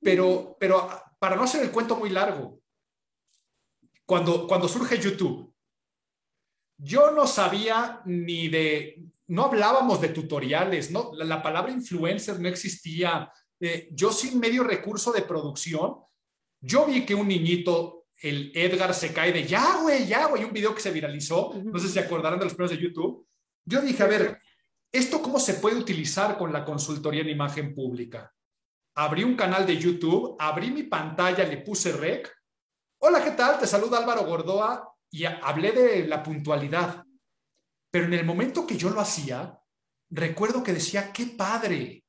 pero, 0.00 0.56
pero 0.58 0.88
para 1.18 1.36
no 1.36 1.42
hacer 1.42 1.62
el 1.62 1.70
cuento 1.70 1.96
muy 1.96 2.10
largo, 2.10 2.60
cuando, 4.04 4.46
cuando 4.46 4.68
surge 4.68 5.00
YouTube, 5.00 5.52
yo 6.78 7.10
no 7.10 7.26
sabía 7.26 8.02
ni 8.04 8.48
de, 8.48 9.02
no 9.28 9.44
hablábamos 9.44 10.00
de 10.00 10.10
tutoriales, 10.10 10.90
no, 10.90 11.10
la, 11.14 11.42
palabra 11.42 11.72
influencer 11.72 12.38
no 12.38 12.48
existía. 12.48 13.30
Eh, 13.60 13.88
yo 13.92 14.12
sin 14.12 14.38
medio 14.38 14.64
recurso 14.64 15.12
de 15.12 15.22
producción, 15.22 15.96
yo 16.60 16.86
vi 16.86 17.04
que 17.06 17.14
un 17.14 17.28
niñito, 17.28 18.06
el 18.20 18.52
Edgar, 18.54 18.94
se 18.94 19.12
cae 19.12 19.32
de 19.32 19.46
ya, 19.46 19.80
güey, 19.82 20.06
ya, 20.06 20.26
güey, 20.26 20.44
un 20.44 20.52
video 20.52 20.74
que 20.74 20.80
se 20.80 20.90
viralizó, 20.90 21.52
no 21.64 21.78
sé 21.78 21.88
si 21.88 21.94
se 21.94 22.00
acordarán 22.00 22.38
de 22.38 22.46
los 22.46 22.54
primeros 22.54 22.76
de 22.76 22.82
YouTube. 22.82 23.26
Yo 23.64 23.80
dije, 23.80 24.02
a 24.02 24.06
ver, 24.06 24.38
¿esto 24.92 25.20
cómo 25.20 25.38
se 25.38 25.54
puede 25.54 25.76
utilizar 25.76 26.38
con 26.38 26.52
la 26.52 26.64
consultoría 26.64 27.22
en 27.22 27.30
imagen 27.30 27.74
pública? 27.74 28.32
Abrí 28.94 29.24
un 29.24 29.36
canal 29.36 29.66
de 29.66 29.76
YouTube, 29.76 30.36
abrí 30.38 30.70
mi 30.70 30.84
pantalla, 30.84 31.44
le 31.44 31.58
puse 31.58 31.92
rec. 31.92 32.34
Hola, 32.98 33.22
¿qué 33.22 33.32
tal? 33.32 33.58
Te 33.58 33.66
saluda 33.66 33.98
Álvaro 33.98 34.24
Gordoa 34.24 34.90
y 35.10 35.24
hablé 35.24 35.72
de 35.72 36.06
la 36.06 36.22
puntualidad. 36.22 37.04
Pero 37.90 38.06
en 38.06 38.14
el 38.14 38.24
momento 38.24 38.66
que 38.66 38.78
yo 38.78 38.88
lo 38.88 39.00
hacía, 39.00 39.58
recuerdo 40.10 40.62
que 40.62 40.72
decía, 40.72 41.12
qué 41.12 41.26
padre. 41.26 42.05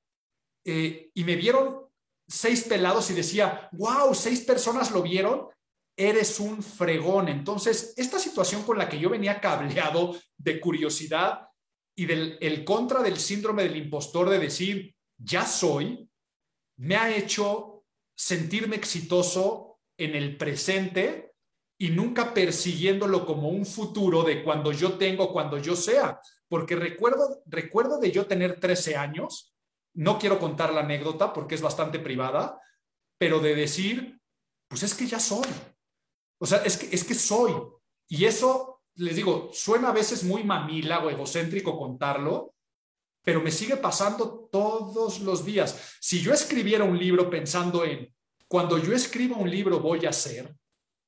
Eh, 0.69 1.11
y 1.13 1.23
me 1.23 1.37
vieron 1.37 1.87
seis 2.27 2.63
pelados 2.63 3.09
y 3.09 3.13
decía, 3.13 3.69
wow, 3.71 4.13
seis 4.13 4.41
personas 4.41 4.91
lo 4.91 5.01
vieron, 5.01 5.47
eres 5.95 6.41
un 6.41 6.61
fregón. 6.61 7.29
Entonces, 7.29 7.93
esta 7.95 8.19
situación 8.19 8.63
con 8.63 8.77
la 8.77 8.89
que 8.89 8.99
yo 8.99 9.09
venía 9.09 9.39
cableado 9.39 10.17
de 10.37 10.59
curiosidad 10.59 11.47
y 11.95 12.05
del 12.05 12.37
el 12.41 12.65
contra 12.65 13.01
del 13.01 13.17
síndrome 13.17 13.63
del 13.63 13.77
impostor 13.77 14.29
de 14.29 14.39
decir, 14.39 14.93
ya 15.17 15.45
soy, 15.45 16.09
me 16.77 16.97
ha 16.97 17.15
hecho 17.15 17.85
sentirme 18.13 18.75
exitoso 18.75 19.79
en 19.97 20.15
el 20.15 20.35
presente 20.35 21.33
y 21.79 21.91
nunca 21.91 22.33
persiguiéndolo 22.33 23.25
como 23.25 23.49
un 23.49 23.65
futuro 23.65 24.23
de 24.23 24.43
cuando 24.43 24.73
yo 24.73 24.97
tengo, 24.97 25.31
cuando 25.31 25.59
yo 25.59 25.77
sea. 25.77 26.19
Porque 26.49 26.75
recuerdo, 26.75 27.41
recuerdo 27.45 27.99
de 27.99 28.11
yo 28.11 28.25
tener 28.25 28.59
13 28.59 28.97
años, 28.97 29.55
no 29.97 30.19
quiero 30.19 30.39
contar 30.39 30.71
la 30.73 30.81
anécdota 30.81 31.33
porque 31.33 31.55
es 31.55 31.61
bastante 31.61 31.97
privada, 31.97 32.61
pero 33.17 33.39
de 33.39 33.55
decir, 33.55 34.21
pues 34.67 34.83
es 34.83 34.93
que 34.93 35.07
ya 35.07 35.19
soy. 35.19 35.47
O 36.39 36.45
sea, 36.45 36.59
es 36.59 36.77
que, 36.77 36.95
es 36.95 37.03
que 37.03 37.15
soy. 37.15 37.51
Y 38.07 38.25
eso, 38.25 38.83
les 38.95 39.15
digo, 39.15 39.49
suena 39.51 39.89
a 39.89 39.93
veces 39.93 40.23
muy 40.23 40.43
mamila 40.43 41.03
o 41.03 41.09
egocéntrico 41.09 41.79
contarlo, 41.79 42.53
pero 43.23 43.41
me 43.41 43.49
sigue 43.49 43.75
pasando 43.75 44.47
todos 44.51 45.19
los 45.21 45.43
días. 45.43 45.97
Si 45.99 46.21
yo 46.21 46.31
escribiera 46.31 46.83
un 46.83 46.99
libro 46.99 47.27
pensando 47.27 47.83
en, 47.83 48.13
cuando 48.47 48.77
yo 48.77 48.93
escriba 48.93 49.35
un 49.35 49.49
libro 49.49 49.79
voy 49.79 50.05
a 50.05 50.13
ser, 50.13 50.55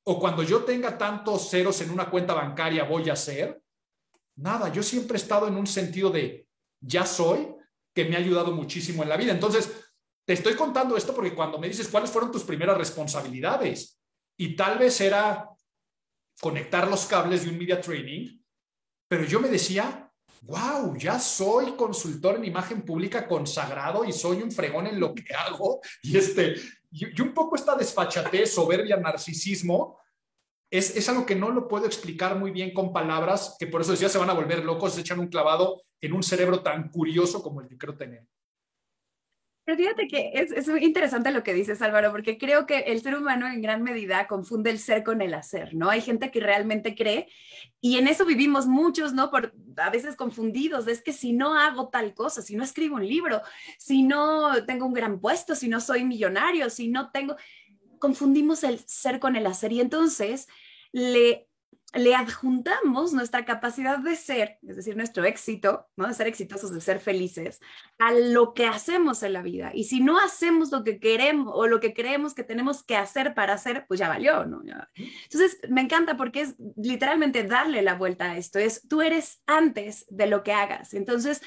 o 0.04 0.20
cuando 0.20 0.42
yo 0.42 0.64
tenga 0.64 0.98
tantos 0.98 1.48
ceros 1.48 1.80
en 1.82 1.92
una 1.92 2.10
cuenta 2.10 2.34
bancaria 2.34 2.86
voy 2.86 3.08
a 3.12 3.16
ser, 3.16 3.62
nada, 4.36 4.74
yo 4.74 4.82
siempre 4.82 5.16
he 5.16 5.22
estado 5.22 5.48
en 5.48 5.58
un 5.58 5.68
sentido 5.68 6.10
de, 6.10 6.48
ya 6.82 7.06
soy, 7.06 7.54
que 8.00 8.10
me 8.10 8.16
ha 8.16 8.20
ayudado 8.20 8.54
muchísimo 8.54 9.04
en 9.04 9.10
la 9.10 9.18
vida. 9.18 9.34
Entonces, 9.34 9.70
te 10.26 10.32
estoy 10.32 10.56
contando 10.56 10.96
esto 10.96 11.14
porque 11.14 11.36
cuando 11.36 11.60
me 11.60 11.68
dices 11.68 11.90
cuáles 11.90 12.10
fueron 12.10 12.32
tus 12.32 12.44
primeras 12.44 12.78
responsabilidades, 12.78 14.00
y 14.38 14.56
tal 14.56 14.78
vez 14.78 15.02
era 15.02 15.50
conectar 16.40 16.88
los 16.88 17.06
cables 17.08 17.44
de 17.44 17.50
un 17.50 17.58
media 17.58 17.82
training, 17.82 18.40
pero 19.10 19.26
yo 19.26 19.42
me 19.42 19.50
decía, 19.50 20.10
wow, 20.44 20.96
ya 20.96 21.20
soy 21.20 21.74
consultor 21.74 22.38
en 22.38 22.46
imagen 22.46 22.84
pública 22.84 23.28
consagrado 23.28 24.06
y 24.06 24.14
soy 24.14 24.42
un 24.42 24.52
fregón 24.52 24.88
en 24.88 24.98
lo 24.98 25.14
que 25.14 25.34
hago. 25.34 25.82
Y, 26.02 26.16
este, 26.16 26.56
y, 26.92 27.22
un 27.22 27.34
poco 27.34 27.58
esta 27.58 27.76
desfachatez, 27.76 28.54
soberbia, 28.54 28.96
narcisismo, 28.96 30.00
es, 30.72 30.96
es, 30.96 31.10
algo 31.10 31.26
que 31.26 31.36
no 31.36 31.50
lo 31.50 31.68
puedo 31.68 31.86
explicar 31.86 32.38
muy 32.38 32.52
bien 32.52 32.74
con 32.74 32.94
palabras, 32.94 33.56
que 33.60 33.68
por 33.68 33.82
eso 33.82 33.92
decía, 33.92 34.10
se 34.10 34.18
van 34.18 34.30
a 34.30 34.34
volver 34.34 34.64
locos, 34.64 34.94
se 34.94 35.02
echan 35.02 35.20
un 35.20 35.28
clavado 35.28 35.84
en 36.02 36.14
un 36.14 36.24
cerebro 36.24 36.62
tan 36.62 36.90
curioso 36.90 37.42
como 37.42 37.62
el 37.62 37.68
que 37.68 37.78
creo 37.78 37.98
tener. 37.98 38.26
Pero 39.70 39.78
fíjate 39.78 40.08
que 40.08 40.32
es, 40.34 40.52
es, 40.52 40.68
muy 40.68 40.84
interesante 40.84 41.30
lo 41.30 41.44
que 41.44 41.54
dices, 41.54 41.80
Álvaro, 41.84 42.10
porque 42.10 42.40
creo 42.40 42.66
que 42.66 42.80
el 42.80 43.04
ser 43.04 43.16
humano 43.16 43.48
en 43.48 43.62
gran 43.62 43.84
medida 43.84 44.26
confunde 44.26 44.72
el 44.72 44.80
ser 44.80 45.04
con 45.04 45.22
el 45.22 45.36
hacer, 45.36 45.76
¿no? 45.76 45.92
Hay 45.92 46.02
gente 46.02 46.32
que 46.32 46.40
realmente 46.40 46.96
cree 46.96 47.28
y 47.80 47.98
en 47.98 48.08
eso 48.08 48.26
vivimos 48.26 48.66
muchos, 48.66 49.14
¿no? 49.14 49.30
Por, 49.30 49.54
a 49.78 49.92
veces 49.92 50.16
confundidos, 50.16 50.88
es 50.88 51.04
que 51.04 51.14
si 51.14 51.34
no 51.34 51.54
hago 51.54 51.90
tal 51.90 52.16
cosa, 52.16 52.42
si 52.42 52.56
no 52.56 52.64
escribo 52.64 52.96
un 52.96 53.08
libro, 53.08 53.44
si 53.78 54.02
no 54.02 54.66
tengo 54.66 54.88
un 54.88 54.94
gran 54.94 55.20
puesto, 55.20 55.54
si 55.54 55.68
no 55.68 55.80
soy 55.80 56.04
millonario, 56.04 56.72
si 56.72 56.88
no 56.88 57.12
tengo, 57.12 57.36
confundimos 58.00 58.64
el 58.64 58.80
ser 58.88 59.20
con 59.20 59.36
el 59.36 59.46
hacer 59.46 59.72
y 59.72 59.82
entonces 59.82 60.48
le 60.92 61.50
le 61.94 62.14
adjuntamos 62.14 63.14
nuestra 63.14 63.46
capacidad 63.46 63.98
de 63.98 64.16
ser, 64.16 64.60
es 64.68 64.76
decir, 64.76 64.96
nuestro 64.96 65.26
éxito, 65.26 65.88
¿no? 65.96 66.08
de 66.08 66.14
ser 66.14 66.28
exitosos, 66.28 66.72
de 66.72 66.82
ser 66.82 67.00
felices, 67.00 67.60
a 67.98 68.12
lo 68.12 68.54
que 68.54 68.68
hacemos 68.68 69.24
en 69.24 69.34
la 69.34 69.42
vida. 69.42 69.72
Y 69.74 69.86
si 69.86 70.00
no 70.00 70.20
hacemos 70.20 70.72
lo 70.72 70.84
que 70.84 71.00
queremos 71.00 71.52
o 71.56 71.66
lo 71.66 71.80
que 71.80 71.94
creemos 71.94 72.36
que 72.36 72.44
tenemos 72.44 72.84
que 72.84 72.96
hacer 72.96 73.34
para 73.34 73.54
hacer, 73.54 73.86
pues 73.88 74.00
ya 74.00 74.08
valió, 74.08 74.46
¿no? 74.46 74.62
Entonces, 74.96 75.60
me 75.70 75.82
encanta 75.82 76.16
porque 76.16 76.42
es 76.42 76.56
literalmente 76.78 77.44
darle 77.44 77.82
la 77.82 77.96
vuelta 77.96 78.32
a 78.32 78.38
esto, 78.38 78.60
es 78.60 78.88
tú 78.88 79.02
eres 79.02 79.42
antes 79.48 80.06
de 80.10 80.28
lo 80.28 80.44
que 80.44 80.54
hagas. 80.54 80.94
Entonces, 80.94 81.42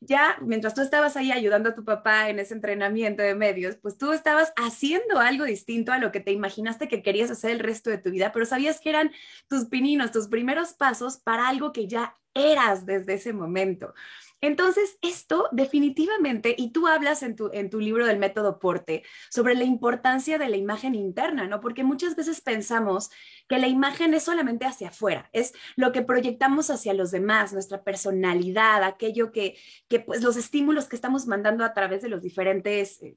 ya 0.00 0.36
mientras 0.40 0.74
tú 0.74 0.82
estabas 0.82 1.16
ahí 1.16 1.32
ayudando 1.32 1.70
a 1.70 1.74
tu 1.74 1.84
papá 1.84 2.28
en 2.28 2.38
ese 2.38 2.54
entrenamiento 2.54 3.22
de 3.22 3.34
medios, 3.34 3.76
pues 3.76 3.96
tú 3.98 4.12
estabas 4.12 4.52
haciendo 4.56 5.18
algo 5.18 5.44
distinto 5.44 5.92
a 5.92 5.98
lo 5.98 6.12
que 6.12 6.20
te 6.20 6.32
imaginaste 6.32 6.88
que 6.88 7.02
querías 7.02 7.30
hacer 7.30 7.50
el 7.52 7.60
resto 7.60 7.90
de 7.90 7.98
tu 7.98 8.10
vida, 8.10 8.32
pero 8.32 8.46
sabías 8.46 8.80
que 8.80 8.90
eran 8.90 9.12
tus 9.48 9.66
pininos, 9.66 10.12
tus 10.12 10.28
primeros 10.28 10.74
pasos 10.74 11.18
para 11.18 11.48
algo 11.48 11.72
que 11.72 11.86
ya 11.86 12.16
eras 12.34 12.86
desde 12.86 13.14
ese 13.14 13.32
momento. 13.32 13.94
Entonces, 14.42 14.98
esto 15.00 15.48
definitivamente, 15.50 16.54
y 16.56 16.70
tú 16.70 16.86
hablas 16.86 17.22
en 17.22 17.36
tu, 17.36 17.50
en 17.52 17.70
tu 17.70 17.80
libro 17.80 18.06
del 18.06 18.18
método 18.18 18.58
Porte 18.58 19.02
sobre 19.30 19.54
la 19.54 19.64
importancia 19.64 20.38
de 20.38 20.48
la 20.48 20.58
imagen 20.58 20.94
interna, 20.94 21.46
¿no? 21.46 21.60
Porque 21.60 21.84
muchas 21.84 22.16
veces 22.16 22.42
pensamos 22.42 23.10
que 23.48 23.58
la 23.58 23.66
imagen 23.66 24.12
es 24.12 24.24
solamente 24.24 24.66
hacia 24.66 24.88
afuera, 24.88 25.30
es 25.32 25.54
lo 25.76 25.90
que 25.90 26.02
proyectamos 26.02 26.68
hacia 26.68 26.92
los 26.92 27.10
demás, 27.10 27.54
nuestra 27.54 27.82
personalidad, 27.82 28.84
aquello 28.84 29.32
que, 29.32 29.56
que 29.88 30.00
pues 30.00 30.22
los 30.22 30.36
estímulos 30.36 30.86
que 30.86 30.96
estamos 30.96 31.26
mandando 31.26 31.64
a 31.64 31.72
través 31.72 32.02
de 32.02 32.10
los 32.10 32.20
diferentes 32.22 33.02
eh, 33.02 33.16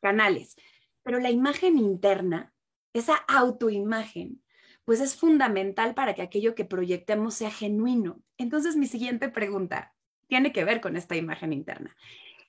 canales. 0.00 0.54
Pero 1.02 1.18
la 1.18 1.30
imagen 1.30 1.78
interna, 1.78 2.52
esa 2.92 3.16
autoimagen, 3.16 4.40
pues 4.84 5.00
es 5.00 5.16
fundamental 5.16 5.94
para 5.94 6.14
que 6.14 6.22
aquello 6.22 6.54
que 6.54 6.64
proyectemos 6.64 7.34
sea 7.34 7.50
genuino. 7.50 8.22
Entonces, 8.38 8.76
mi 8.76 8.86
siguiente 8.86 9.28
pregunta, 9.28 9.94
tiene 10.30 10.52
que 10.52 10.64
ver 10.64 10.80
con 10.80 10.96
esta 10.96 11.16
imagen 11.16 11.52
interna. 11.52 11.94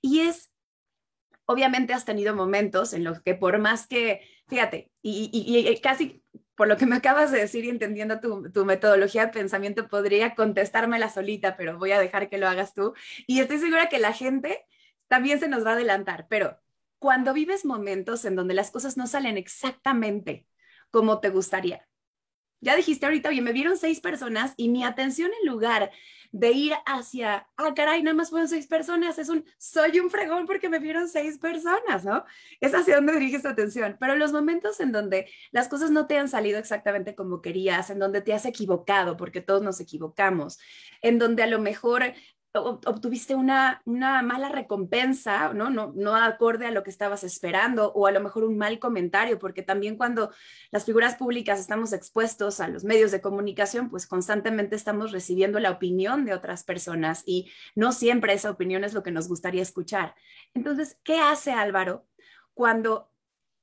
Y 0.02 0.22
es, 0.22 0.54
obviamente 1.46 1.94
has 1.94 2.06
tenido 2.06 2.34
momentos 2.34 2.94
en 2.94 3.04
los 3.04 3.22
que 3.22 3.36
por 3.36 3.60
más 3.60 3.88
que, 3.88 4.22
fíjate, 4.48 4.90
y, 5.02 5.78
casi 5.82 6.24
por 6.56 6.68
lo 6.68 6.78
que 6.78 6.86
me 6.86 6.96
acabas 6.96 7.32
de 7.32 7.40
decir 7.40 7.66
y 7.66 7.70
entendiendo 7.70 8.20
tu, 8.20 8.52
tu, 8.52 8.66
metodología 8.66 9.26
de 9.26 9.34
pensamiento, 9.34 9.88
podría 9.88 10.36
contestármela 10.36 11.10
solita, 11.10 11.58
pero 11.58 11.78
voy 11.80 11.92
a 11.92 12.00
dejar 12.00 12.30
que 12.30 12.38
lo 12.38 12.48
hagas 12.48 12.74
tú. 12.74 12.94
Y 13.28 13.40
estoy 13.40 13.58
segura 13.58 13.90
que 13.90 14.00
la 14.00 14.14
gente 14.14 14.64
también 15.08 15.40
se 15.40 15.50
nos 15.50 15.66
va 15.66 15.72
a 15.72 15.74
adelantar, 15.74 16.28
pero 16.30 16.60
cuando 17.00 17.34
vives 17.34 17.66
momentos 17.66 18.26
en 18.26 18.36
donde 18.36 18.54
las 18.54 18.70
cosas 18.70 18.96
no 18.96 19.08
salen 19.08 19.38
exactamente 19.38 20.46
como 20.92 21.20
te 21.20 21.30
gustaría, 21.30 21.88
ya 22.62 22.76
dijiste 22.76 23.06
ahorita, 23.06 23.30
oye, 23.30 23.42
me 23.42 23.54
vieron 23.54 23.78
seis 23.78 24.00
personas 24.00 24.54
y 24.56 24.70
mi 24.70 24.84
atención 24.84 25.32
en 25.42 25.50
lugar 25.50 25.92
de 26.32 26.52
ir 26.52 26.74
hacia, 26.86 27.48
ah, 27.58 27.74
caray, 27.76 28.04
nada 28.04 28.16
más 28.16 28.30
fueron 28.30 28.48
seis 28.48 28.66
personas, 28.66 29.20
es 29.20 29.28
un, 29.28 29.44
soy 29.58 30.00
un 30.00 30.10
fregón 30.10 30.46
porque 30.46 30.70
me 30.70 30.80
vieron 30.80 31.10
seis 31.10 31.38
personas, 31.38 32.06
¿no? 32.06 32.24
Es 32.62 32.74
hacia 32.74 32.96
donde 32.96 33.14
diriges 33.14 33.42
tu 33.42 33.50
atención. 33.50 33.98
Pero 34.00 34.16
los 34.16 34.32
momentos 34.32 34.80
en 34.80 34.94
donde 34.94 35.30
las 35.52 35.68
cosas 35.68 35.92
no 35.92 36.08
te 36.08 36.18
han 36.18 36.30
salido 36.30 36.58
exactamente 36.58 37.16
como 37.16 37.42
querías, 37.42 37.90
en 37.90 38.00
donde 38.00 38.22
te 38.22 38.34
has 38.34 38.46
equivocado, 38.46 39.18
porque 39.18 39.42
todos 39.42 39.62
nos 39.62 39.82
equivocamos, 39.82 40.58
en 41.02 41.20
donde 41.20 41.44
a 41.44 41.48
lo 41.48 41.60
mejor 41.60 42.14
obtuviste 42.54 43.34
una, 43.34 43.82
una 43.86 44.22
mala 44.22 44.50
recompensa, 44.50 45.54
¿no? 45.54 45.70
¿no? 45.70 45.94
No 45.96 46.16
acorde 46.16 46.66
a 46.66 46.72
lo 46.72 46.84
que 46.84 46.90
estabas 46.90 47.24
esperando 47.24 47.94
o 47.94 48.08
a 48.08 48.12
lo 48.12 48.20
mejor 48.20 48.44
un 48.44 48.58
mal 48.58 48.78
comentario, 48.80 49.40
porque 49.40 49.64
también 49.64 49.96
cuando 49.96 50.32
las 50.70 50.86
figuras 50.86 51.16
públicas 51.16 51.60
estamos 51.60 51.94
expuestos 51.94 52.60
a 52.60 52.68
los 52.68 52.84
medios 52.84 53.12
de 53.12 53.22
comunicación, 53.22 53.90
pues 53.90 54.06
constantemente 54.06 54.76
estamos 54.76 55.12
recibiendo 55.12 55.60
la 55.60 55.72
opinión 55.72 56.26
de 56.26 56.34
otras 56.34 56.64
personas 56.64 57.24
y 57.26 57.50
no 57.76 57.94
siempre 57.94 58.34
esa 58.34 58.52
opinión 58.52 58.84
es 58.84 58.94
lo 58.94 59.04
que 59.04 59.12
nos 59.12 59.30
gustaría 59.30 59.62
escuchar. 59.62 60.16
Entonces, 60.54 61.00
¿qué 61.04 61.20
hace 61.20 61.54
Álvaro 61.54 62.06
cuando 62.54 63.12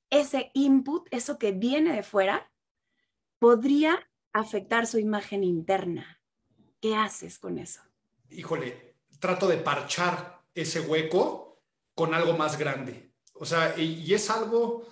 ese 0.09 0.51
input, 0.55 1.07
eso 1.11 1.38
que 1.38 1.53
viene 1.53 1.94
de 1.94 2.03
fuera, 2.03 2.51
podría 3.38 4.09
afectar 4.33 4.87
su 4.87 4.98
imagen 4.98 5.44
interna? 5.44 6.22
¿Qué 6.81 6.96
haces 6.96 7.38
con 7.38 7.59
eso? 7.59 7.88
Híjole, 8.31 8.95
trato 9.19 9.49
de 9.49 9.59
parchar 9.59 10.43
ese 10.55 10.81
hueco 10.81 11.62
con 11.95 12.14
algo 12.14 12.37
más 12.37 12.59
grande. 12.59 13.12
O 13.35 13.45
sea, 13.45 13.75
y, 13.79 14.12
es 14.12 14.31
algo, 14.31 14.87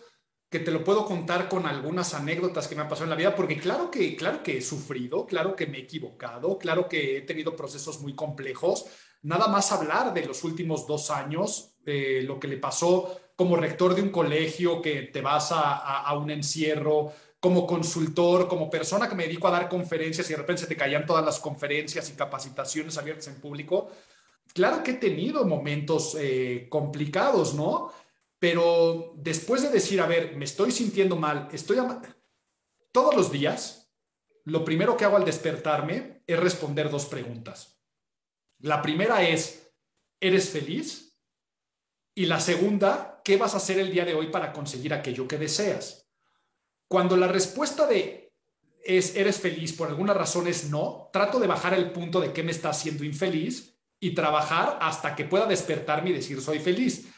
que 0.48 0.60
te 0.60 0.70
lo 0.70 0.84
puedo 0.84 1.04
contar 1.04 1.48
con 1.48 1.66
algunas 1.66 2.14
anécdotas 2.14 2.68
que 2.68 2.74
me 2.74 2.82
han 2.82 2.88
pasado 2.88 3.04
en 3.04 3.10
la 3.10 3.16
vida, 3.16 3.34
porque 3.34 3.58
claro 3.58 3.90
que, 3.90 4.16
claro 4.16 4.42
que 4.42 4.58
he 4.58 4.62
sufrido, 4.62 5.26
claro 5.26 5.56
que 5.56 5.66
me 5.66 5.78
he 5.78 5.82
equivocado, 5.82 6.58
claro 6.58 6.88
que 6.88 7.18
he 7.18 7.20
tenido 7.22 7.56
procesos 7.56 8.00
muy 8.00 8.14
complejos. 8.14 8.86
Nada 9.22 9.48
más 9.48 9.72
hablar 9.72 10.14
de 10.14 10.24
los 10.24 10.44
últimos 10.44 10.86
dos 10.86 11.10
años, 11.10 11.76
eh, 11.84 12.22
lo 12.24 12.38
que 12.38 12.48
le 12.48 12.58
pasó 12.58 13.20
como 13.36 13.56
rector 13.56 13.94
de 13.94 14.02
un 14.02 14.10
colegio, 14.10 14.80
que 14.80 15.02
te 15.02 15.20
vas 15.20 15.52
a, 15.52 16.00
a, 16.00 16.16
un 16.16 16.30
encierro, 16.30 17.12
como 17.46 17.64
consultor, 17.64 18.48
como 18.48 18.68
persona 18.68 19.08
que 19.08 19.14
me 19.14 19.22
dedico 19.22 19.46
a 19.46 19.52
dar 19.52 19.68
conferencias 19.68 20.28
y 20.28 20.32
de 20.32 20.38
repente 20.38 20.62
se 20.62 20.66
te 20.66 20.76
caían 20.76 21.06
todas 21.06 21.24
las 21.24 21.38
conferencias 21.38 22.10
y 22.10 22.14
capacitaciones 22.14 22.98
abiertas 22.98 23.28
en 23.28 23.40
público. 23.40 23.88
Claro 24.52 24.82
que 24.82 24.90
he 24.90 24.94
tenido 24.94 25.44
momentos 25.44 26.16
eh, 26.18 26.66
complicados, 26.68 27.54
¿no? 27.54 27.92
Pero 28.40 29.12
después 29.18 29.62
de 29.62 29.68
decir, 29.68 30.00
a 30.00 30.08
ver, 30.08 30.36
me 30.36 30.44
estoy 30.44 30.72
sintiendo 30.72 31.14
mal, 31.14 31.48
estoy 31.52 31.78
todos 32.90 33.14
los 33.14 33.30
días, 33.30 33.92
lo 34.42 34.64
primero 34.64 34.96
que 34.96 35.04
hago 35.04 35.16
al 35.16 35.24
despertarme 35.24 36.24
es 36.26 36.40
responder 36.40 36.90
dos 36.90 37.06
preguntas. 37.06 37.80
La 38.58 38.82
primera 38.82 39.22
es, 39.22 39.70
¿eres 40.18 40.50
feliz? 40.50 41.16
Y 42.12 42.26
la 42.26 42.40
segunda, 42.40 43.20
¿qué 43.24 43.36
vas 43.36 43.54
a 43.54 43.58
hacer 43.58 43.78
el 43.78 43.92
día 43.92 44.04
de 44.04 44.14
hoy 44.14 44.32
para 44.32 44.52
conseguir 44.52 44.92
aquello 44.92 45.28
que 45.28 45.38
deseas? 45.38 46.05
Cuando 46.88 47.16
la 47.16 47.28
respuesta 47.28 47.86
de 47.86 48.26
es 48.86 49.16
eres 49.16 49.40
feliz 49.40 49.72
por 49.72 49.88
alguna 49.88 50.14
razón 50.14 50.46
es 50.46 50.70
no, 50.70 51.10
trato 51.12 51.40
de 51.40 51.48
bajar 51.48 51.74
el 51.74 51.90
punto 51.90 52.20
de 52.20 52.32
qué 52.32 52.42
me 52.42 52.52
está 52.52 52.70
haciendo 52.70 53.04
infeliz 53.04 53.76
y 53.98 54.14
trabajar 54.14 54.78
hasta 54.80 55.16
que 55.16 55.24
pueda 55.24 55.46
despertarme 55.46 56.10
y 56.10 56.14
decir 56.14 56.40
soy 56.40 56.60
feliz. 56.60 57.08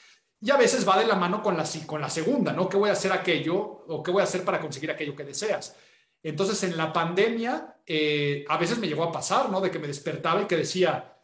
Y 0.40 0.50
a 0.50 0.56
veces 0.56 0.88
va 0.88 0.98
de 0.98 1.06
la 1.06 1.16
mano 1.16 1.42
con 1.42 1.56
la, 1.56 1.64
con 1.84 2.00
la 2.00 2.08
segunda, 2.08 2.52
¿no? 2.52 2.68
¿Qué 2.68 2.76
voy 2.76 2.90
a 2.90 2.92
hacer 2.92 3.12
aquello 3.12 3.56
o 3.56 4.02
qué 4.02 4.10
voy 4.10 4.20
a 4.20 4.24
hacer 4.24 4.44
para 4.44 4.60
conseguir 4.60 4.90
aquello 4.90 5.16
que 5.16 5.24
deseas? 5.24 5.76
Entonces, 6.22 6.62
en 6.62 6.76
la 6.76 6.92
pandemia, 6.92 7.80
eh, 7.84 8.44
a 8.48 8.56
veces 8.56 8.78
me 8.78 8.86
llegó 8.86 9.04
a 9.04 9.12
pasar, 9.12 9.50
¿no? 9.50 9.60
De 9.60 9.70
que 9.70 9.78
me 9.78 9.88
despertaba 9.88 10.42
y 10.42 10.46
que 10.46 10.56
decía, 10.56 11.20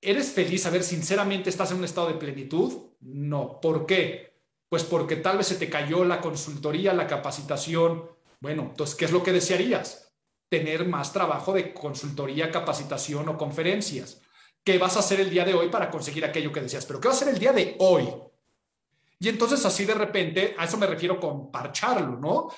¿eres 0.00 0.32
feliz? 0.32 0.64
A 0.64 0.70
ver, 0.70 0.82
sinceramente, 0.82 1.50
¿estás 1.50 1.70
en 1.70 1.78
un 1.78 1.84
estado 1.84 2.08
de 2.08 2.14
plenitud? 2.14 2.92
No. 3.00 3.60
¿Por 3.60 3.84
qué? 3.84 4.33
Pues 4.74 4.82
porque 4.82 5.14
tal 5.14 5.38
vez 5.38 5.46
se 5.46 5.54
te 5.54 5.70
cayó 5.70 6.04
la 6.04 6.20
consultoría, 6.20 6.92
la 6.92 7.06
capacitación. 7.06 8.10
Bueno, 8.40 8.62
entonces, 8.70 8.96
¿qué 8.96 9.04
es 9.04 9.12
lo 9.12 9.22
que 9.22 9.30
desearías? 9.30 10.12
Tener 10.48 10.84
más 10.84 11.12
trabajo 11.12 11.52
de 11.52 11.72
consultoría, 11.72 12.50
capacitación 12.50 13.28
o 13.28 13.38
conferencias. 13.38 14.20
¿Qué 14.64 14.76
vas 14.78 14.96
a 14.96 14.98
hacer 14.98 15.20
el 15.20 15.30
día 15.30 15.44
de 15.44 15.54
hoy 15.54 15.68
para 15.68 15.88
conseguir 15.88 16.24
aquello 16.24 16.50
que 16.50 16.60
decías? 16.60 16.86
Pero 16.86 17.00
¿qué 17.00 17.06
va 17.06 17.14
a 17.14 17.16
hacer 17.16 17.28
el 17.28 17.38
día 17.38 17.52
de 17.52 17.76
hoy? 17.78 18.08
Y 19.20 19.28
entonces 19.28 19.64
así 19.64 19.84
de 19.84 19.94
repente, 19.94 20.56
a 20.58 20.64
eso 20.64 20.76
me 20.76 20.88
refiero 20.88 21.20
con 21.20 21.52
parcharlo, 21.52 22.18
¿no? 22.18 22.48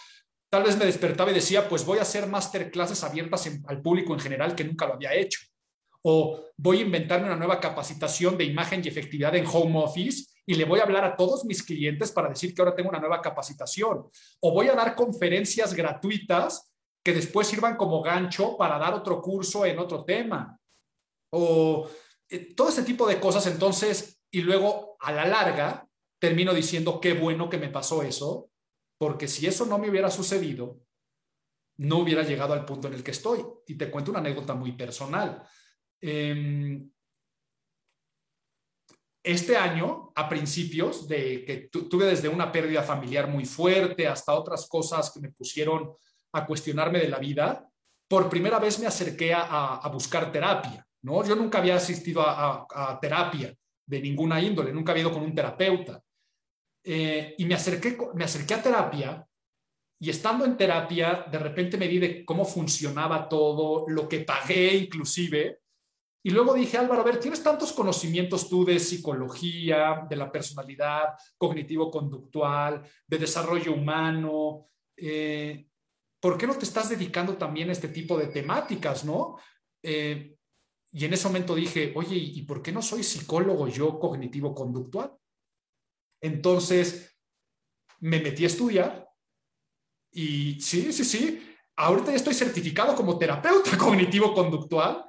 Tal 0.48 0.62
vez 0.62 0.78
me 0.78 0.86
despertaba 0.86 1.30
y 1.32 1.34
decía, 1.34 1.68
pues 1.68 1.84
voy 1.84 1.98
a 1.98 2.02
hacer 2.02 2.26
masterclasses 2.28 3.04
abiertas 3.04 3.46
al 3.66 3.82
público 3.82 4.14
en 4.14 4.20
general 4.20 4.54
que 4.54 4.64
nunca 4.64 4.86
lo 4.86 4.94
había 4.94 5.12
hecho. 5.12 5.40
O 6.00 6.46
voy 6.56 6.78
a 6.78 6.86
inventarme 6.86 7.26
una 7.26 7.36
nueva 7.36 7.60
capacitación 7.60 8.38
de 8.38 8.44
imagen 8.44 8.80
y 8.82 8.88
efectividad 8.88 9.34
en 9.34 9.44
home 9.46 9.82
office 9.84 10.34
y 10.46 10.54
le 10.54 10.64
voy 10.64 10.78
a 10.78 10.84
hablar 10.84 11.04
a 11.04 11.16
todos 11.16 11.44
mis 11.44 11.62
clientes 11.62 12.12
para 12.12 12.28
decir 12.28 12.54
que 12.54 12.62
ahora 12.62 12.74
tengo 12.74 12.88
una 12.88 13.00
nueva 13.00 13.20
capacitación. 13.20 14.08
O 14.40 14.52
voy 14.52 14.68
a 14.68 14.74
dar 14.74 14.94
conferencias 14.94 15.74
gratuitas 15.74 16.72
que 17.02 17.12
después 17.12 17.48
sirvan 17.48 17.76
como 17.76 18.00
gancho 18.00 18.56
para 18.56 18.78
dar 18.78 18.94
otro 18.94 19.20
curso 19.20 19.66
en 19.66 19.78
otro 19.78 20.04
tema 20.04 20.58
o 21.30 21.88
eh, 22.28 22.54
todo 22.54 22.68
ese 22.68 22.84
tipo 22.84 23.06
de 23.06 23.18
cosas. 23.18 23.46
Entonces, 23.48 24.20
y 24.30 24.42
luego 24.42 24.96
a 25.00 25.12
la 25.12 25.26
larga 25.26 25.88
termino 26.18 26.54
diciendo 26.54 27.00
qué 27.00 27.12
bueno 27.12 27.50
que 27.50 27.58
me 27.58 27.68
pasó 27.68 28.02
eso, 28.02 28.50
porque 28.98 29.28
si 29.28 29.46
eso 29.46 29.66
no 29.66 29.78
me 29.78 29.90
hubiera 29.90 30.10
sucedido, 30.10 30.80
no 31.78 31.98
hubiera 31.98 32.22
llegado 32.22 32.54
al 32.54 32.64
punto 32.64 32.88
en 32.88 32.94
el 32.94 33.02
que 33.02 33.10
estoy. 33.10 33.44
Y 33.66 33.74
te 33.74 33.90
cuento 33.90 34.10
una 34.10 34.20
anécdota 34.20 34.54
muy 34.54 34.72
personal. 34.72 35.46
Em, 36.00 36.90
este 39.26 39.56
año, 39.56 40.12
a 40.14 40.28
principios 40.28 41.06
de 41.08 41.44
que 41.44 41.68
tuve 41.68 42.06
desde 42.06 42.28
una 42.28 42.50
pérdida 42.50 42.82
familiar 42.82 43.28
muy 43.28 43.44
fuerte 43.44 44.06
hasta 44.06 44.34
otras 44.34 44.66
cosas 44.68 45.10
que 45.10 45.20
me 45.20 45.32
pusieron 45.32 45.92
a 46.32 46.46
cuestionarme 46.46 47.00
de 47.00 47.08
la 47.08 47.18
vida, 47.18 47.68
por 48.08 48.28
primera 48.28 48.58
vez 48.58 48.78
me 48.78 48.86
acerqué 48.86 49.34
a 49.34 49.88
buscar 49.92 50.30
terapia. 50.30 50.86
¿no? 51.06 51.24
Yo 51.24 51.36
nunca 51.36 51.58
había 51.58 51.76
asistido 51.76 52.22
a, 52.22 52.98
terapia 53.00 53.54
de 53.86 54.00
ninguna 54.00 54.40
índole, 54.40 54.72
nunca 54.72 54.90
había 54.90 55.02
ido 55.02 55.12
con 55.12 55.22
un 55.22 55.34
terapeuta. 55.34 56.02
Eh, 56.82 57.34
y 57.38 57.44
me 57.44 57.54
acerqué, 57.54 57.96
me 58.14 58.24
acerqué 58.24 58.54
a 58.54 58.62
terapia 58.62 59.26
y 60.00 60.10
estando 60.10 60.44
en 60.44 60.56
terapia, 60.56 61.26
de 61.30 61.38
repente 61.38 61.76
me 61.76 61.88
di 61.88 61.98
de 61.98 62.24
cómo 62.24 62.44
funcionaba 62.44 63.28
todo, 63.28 63.86
lo 63.88 64.08
que 64.08 64.20
pagué 64.20 64.74
inclusive. 64.74 65.60
Y 66.26 66.30
luego 66.30 66.54
dije, 66.54 66.76
Álvaro, 66.76 67.02
a 67.02 67.04
ver, 67.04 67.20
tienes 67.20 67.40
tantos 67.40 67.72
conocimientos 67.72 68.48
tú 68.48 68.64
de 68.64 68.80
psicología, 68.80 70.04
de 70.10 70.16
la 70.16 70.32
personalidad, 70.32 71.10
cognitivo-conductual, 71.38 72.82
de 73.06 73.18
desarrollo 73.18 73.72
humano. 73.72 74.66
Eh, 74.96 75.68
¿Por 76.18 76.36
qué 76.36 76.48
no 76.48 76.56
te 76.56 76.64
estás 76.64 76.88
dedicando 76.88 77.36
también 77.36 77.68
a 77.68 77.72
este 77.72 77.86
tipo 77.86 78.18
de 78.18 78.26
temáticas, 78.26 79.04
no? 79.04 79.36
Eh, 79.80 80.36
y 80.90 81.04
en 81.04 81.12
ese 81.12 81.28
momento 81.28 81.54
dije, 81.54 81.92
oye, 81.94 82.16
¿y 82.16 82.42
por 82.42 82.60
qué 82.60 82.72
no 82.72 82.82
soy 82.82 83.04
psicólogo 83.04 83.68
yo 83.68 83.96
cognitivo-conductual? 84.00 85.12
Entonces 86.20 87.16
me 88.00 88.18
metí 88.18 88.42
a 88.42 88.48
estudiar 88.48 89.08
y 90.10 90.60
sí, 90.60 90.92
sí, 90.92 91.04
sí, 91.04 91.56
ahorita 91.76 92.10
ya 92.10 92.16
estoy 92.16 92.34
certificado 92.34 92.96
como 92.96 93.16
terapeuta 93.16 93.78
cognitivo-conductual 93.78 95.06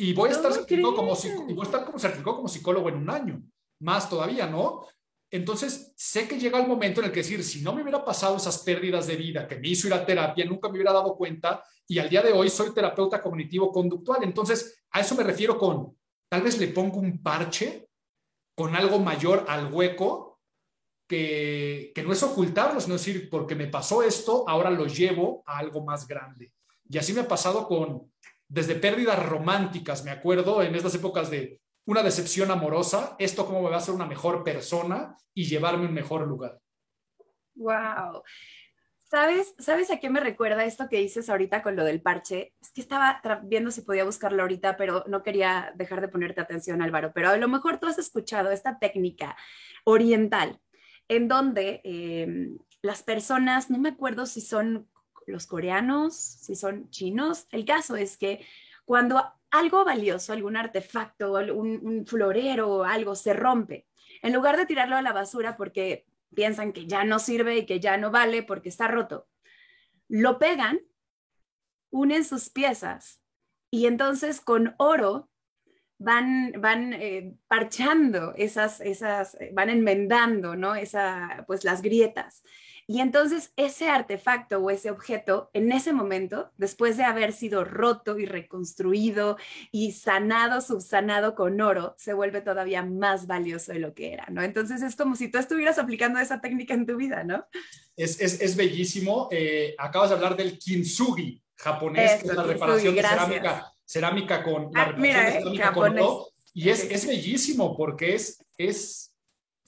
y 0.00 0.14
voy 0.14 0.30
a 0.30 0.32
estar 0.32 0.50
certificado 0.50 0.96
como, 0.96 1.14
y 1.46 1.52
voy 1.52 1.60
a 1.60 1.64
estar 1.64 1.84
como 1.84 1.98
certificado 1.98 2.36
como 2.36 2.48
psicólogo 2.48 2.88
en 2.88 2.94
un 2.94 3.10
año, 3.10 3.42
más 3.80 4.08
todavía, 4.08 4.46
¿no? 4.46 4.86
Entonces, 5.30 5.92
sé 5.94 6.26
que 6.26 6.40
llega 6.40 6.58
el 6.58 6.66
momento 6.66 7.00
en 7.00 7.08
el 7.08 7.12
que 7.12 7.20
decir, 7.20 7.44
si 7.44 7.60
no 7.60 7.74
me 7.74 7.82
hubiera 7.82 8.02
pasado 8.02 8.38
esas 8.38 8.60
pérdidas 8.60 9.06
de 9.06 9.16
vida 9.16 9.46
que 9.46 9.56
me 9.56 9.68
hizo 9.68 9.88
ir 9.88 9.92
a 9.92 10.06
terapia, 10.06 10.46
nunca 10.46 10.68
me 10.68 10.76
hubiera 10.76 10.94
dado 10.94 11.14
cuenta 11.18 11.62
y 11.86 11.98
al 11.98 12.08
día 12.08 12.22
de 12.22 12.32
hoy 12.32 12.48
soy 12.48 12.72
terapeuta 12.72 13.20
cognitivo-conductual. 13.20 14.24
Entonces, 14.24 14.82
a 14.90 15.00
eso 15.00 15.14
me 15.14 15.22
refiero 15.22 15.58
con, 15.58 15.94
tal 16.30 16.40
vez 16.40 16.58
le 16.58 16.68
pongo 16.68 16.98
un 16.98 17.22
parche 17.22 17.86
con 18.56 18.74
algo 18.74 19.00
mayor 19.00 19.44
al 19.48 19.70
hueco, 19.70 20.40
que, 21.06 21.92
que 21.94 22.02
no 22.02 22.14
es 22.14 22.22
ocultarlo, 22.22 22.80
sino 22.80 22.94
decir, 22.94 23.28
porque 23.28 23.54
me 23.54 23.66
pasó 23.66 24.02
esto, 24.02 24.48
ahora 24.48 24.70
lo 24.70 24.86
llevo 24.86 25.42
a 25.44 25.58
algo 25.58 25.84
más 25.84 26.08
grande. 26.08 26.54
Y 26.88 26.96
así 26.96 27.12
me 27.12 27.20
ha 27.20 27.28
pasado 27.28 27.68
con, 27.68 28.10
desde 28.50 28.74
pérdidas 28.74 29.24
románticas, 29.24 30.04
me 30.04 30.10
acuerdo, 30.10 30.60
en 30.62 30.74
estas 30.74 30.94
épocas 30.96 31.30
de 31.30 31.60
una 31.86 32.02
decepción 32.02 32.50
amorosa, 32.50 33.14
esto 33.18 33.46
cómo 33.46 33.62
me 33.62 33.70
va 33.70 33.76
a 33.76 33.78
hacer 33.78 33.94
una 33.94 34.06
mejor 34.06 34.42
persona 34.42 35.16
y 35.32 35.44
llevarme 35.44 35.84
a 35.84 35.88
un 35.88 35.94
mejor 35.94 36.26
lugar. 36.26 36.58
Wow. 37.54 38.22
¿Sabes, 39.08 39.54
¿Sabes 39.58 39.90
a 39.90 39.98
qué 39.98 40.10
me 40.10 40.20
recuerda 40.20 40.64
esto 40.64 40.88
que 40.88 40.98
dices 40.98 41.30
ahorita 41.30 41.62
con 41.62 41.76
lo 41.76 41.84
del 41.84 42.02
parche? 42.02 42.54
Es 42.60 42.72
que 42.72 42.80
estaba 42.80 43.20
viendo 43.44 43.70
si 43.70 43.82
podía 43.82 44.04
buscarlo 44.04 44.42
ahorita, 44.42 44.76
pero 44.76 45.04
no 45.06 45.22
quería 45.22 45.72
dejar 45.76 46.00
de 46.00 46.08
ponerte 46.08 46.40
atención, 46.40 46.82
Álvaro. 46.82 47.12
Pero 47.14 47.30
a 47.30 47.36
lo 47.36 47.48
mejor 47.48 47.78
tú 47.78 47.86
has 47.86 47.98
escuchado 47.98 48.50
esta 48.50 48.78
técnica 48.80 49.36
oriental, 49.84 50.60
en 51.08 51.28
donde 51.28 51.80
em, 51.84 52.58
las 52.82 53.02
personas, 53.04 53.70
no 53.70 53.78
me 53.78 53.90
acuerdo 53.90 54.26
si 54.26 54.40
son 54.40 54.88
los 55.26 55.46
coreanos, 55.46 56.14
si 56.14 56.54
son 56.54 56.90
chinos, 56.90 57.46
el 57.50 57.64
caso 57.64 57.96
es 57.96 58.16
que 58.16 58.44
cuando 58.84 59.22
algo 59.50 59.84
valioso, 59.84 60.32
algún 60.32 60.56
artefacto, 60.56 61.32
un, 61.54 62.04
florero 62.06 62.68
o 62.68 62.84
algo 62.84 63.14
se 63.14 63.32
rompe, 63.32 63.86
en 64.22 64.32
lugar 64.32 64.56
de 64.56 64.66
tirarlo 64.66 64.96
a 64.96 65.02
la 65.02 65.12
basura 65.12 65.56
porque 65.56 66.06
piensan 66.34 66.72
que 66.72 66.86
ya 66.86 67.04
no 67.04 67.18
sirve 67.18 67.58
y 67.58 67.66
que 67.66 67.80
ya 67.80 67.96
no 67.96 68.10
vale 68.10 68.42
porque 68.42 68.68
está 68.68 68.88
roto, 68.88 69.28
lo 70.08 70.38
pegan, 70.38 70.80
unen 71.90 72.24
sus 72.24 72.50
piezas 72.50 73.20
y 73.70 73.86
entonces 73.86 74.40
con 74.40 74.74
oro 74.78 75.30
van, 75.98 76.52
van 76.58 76.92
eh, 76.94 77.34
parchando 77.46 78.34
esas, 78.36 78.80
esas, 78.80 79.36
van 79.52 79.70
enmendando, 79.70 80.56
¿no? 80.56 80.74
Esa, 80.74 81.44
pues 81.46 81.62
las 81.62 81.82
grietas. 81.82 82.42
Y 82.90 82.98
entonces 82.98 83.52
ese 83.54 83.88
artefacto 83.88 84.58
o 84.58 84.68
ese 84.68 84.90
objeto, 84.90 85.48
en 85.52 85.70
ese 85.70 85.92
momento, 85.92 86.50
después 86.56 86.96
de 86.96 87.04
haber 87.04 87.32
sido 87.32 87.62
roto 87.62 88.18
y 88.18 88.26
reconstruido 88.26 89.36
y 89.70 89.92
sanado, 89.92 90.60
subsanado 90.60 91.36
con 91.36 91.60
oro, 91.60 91.94
se 91.98 92.14
vuelve 92.14 92.40
todavía 92.40 92.82
más 92.82 93.28
valioso 93.28 93.72
de 93.72 93.78
lo 93.78 93.94
que 93.94 94.12
era, 94.12 94.26
¿no? 94.30 94.42
Entonces 94.42 94.82
es 94.82 94.96
como 94.96 95.14
si 95.14 95.28
tú 95.28 95.38
estuvieras 95.38 95.78
aplicando 95.78 96.18
esa 96.18 96.40
técnica 96.40 96.74
en 96.74 96.84
tu 96.84 96.96
vida, 96.96 97.22
¿no? 97.22 97.46
Es, 97.94 98.20
es, 98.20 98.40
es 98.40 98.56
bellísimo. 98.56 99.28
Eh, 99.30 99.76
acabas 99.78 100.10
de 100.10 100.16
hablar 100.16 100.36
del 100.36 100.58
kintsugi 100.58 101.40
japonés, 101.54 102.24
que 102.24 102.26
es 102.26 102.34
la 102.34 102.42
reparación 102.42 102.96
de 102.96 103.02
cerámica, 103.02 103.72
cerámica 103.84 104.42
con... 104.42 104.72
Ah, 104.74 104.94
mira, 104.98 105.38
eh, 105.38 105.56
japonés. 105.58 106.06
y 106.54 106.70
es, 106.70 106.90
es 106.90 107.06
bellísimo 107.06 107.76
porque 107.76 108.16
es, 108.16 108.44
es, 108.58 109.14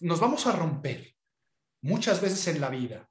nos 0.01 0.19
vamos 0.19 0.45
a 0.49 0.51
romper 0.51 1.15
muchas 1.83 2.21
veces 2.21 2.49
en 2.49 2.61
la 2.61 2.69
vida 2.69 3.09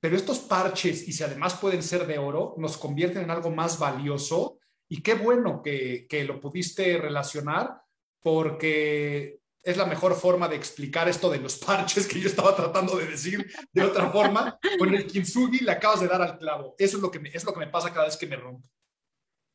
pero 0.00 0.16
estos 0.16 0.38
parches, 0.40 1.06
y 1.08 1.12
si 1.12 1.22
además 1.22 1.54
pueden 1.54 1.82
ser 1.82 2.06
de 2.06 2.18
oro, 2.18 2.54
nos 2.58 2.76
convierten 2.76 3.24
en 3.24 3.30
algo 3.30 3.50
más 3.50 3.78
valioso. 3.78 4.58
Y 4.88 5.02
qué 5.02 5.14
bueno 5.14 5.62
que, 5.62 6.06
que 6.08 6.24
lo 6.24 6.40
pudiste 6.40 6.98
relacionar, 6.98 7.80
porque 8.22 9.40
es 9.66 9.76
la 9.76 9.86
mejor 9.86 10.14
forma 10.14 10.46
de 10.46 10.54
explicar 10.54 11.08
esto 11.08 11.28
de 11.28 11.40
los 11.40 11.56
parches 11.56 12.06
que 12.06 12.20
yo 12.20 12.28
estaba 12.28 12.54
tratando 12.54 12.96
de 12.96 13.06
decir 13.06 13.50
de 13.72 13.82
otra 13.82 14.10
forma. 14.10 14.58
Con 14.78 14.94
el 14.94 15.06
kintsugi 15.06 15.60
le 15.60 15.72
acabas 15.72 16.00
de 16.00 16.06
dar 16.06 16.22
al 16.22 16.38
clavo. 16.38 16.76
Eso 16.78 16.98
es 16.98 17.02
lo 17.02 17.10
que 17.10 17.20
es 17.34 17.44
lo 17.44 17.52
que 17.52 17.60
me 17.60 17.66
pasa 17.66 17.92
cada 17.92 18.06
vez 18.06 18.16
que 18.16 18.28
me 18.28 18.36
rompo. 18.36 18.68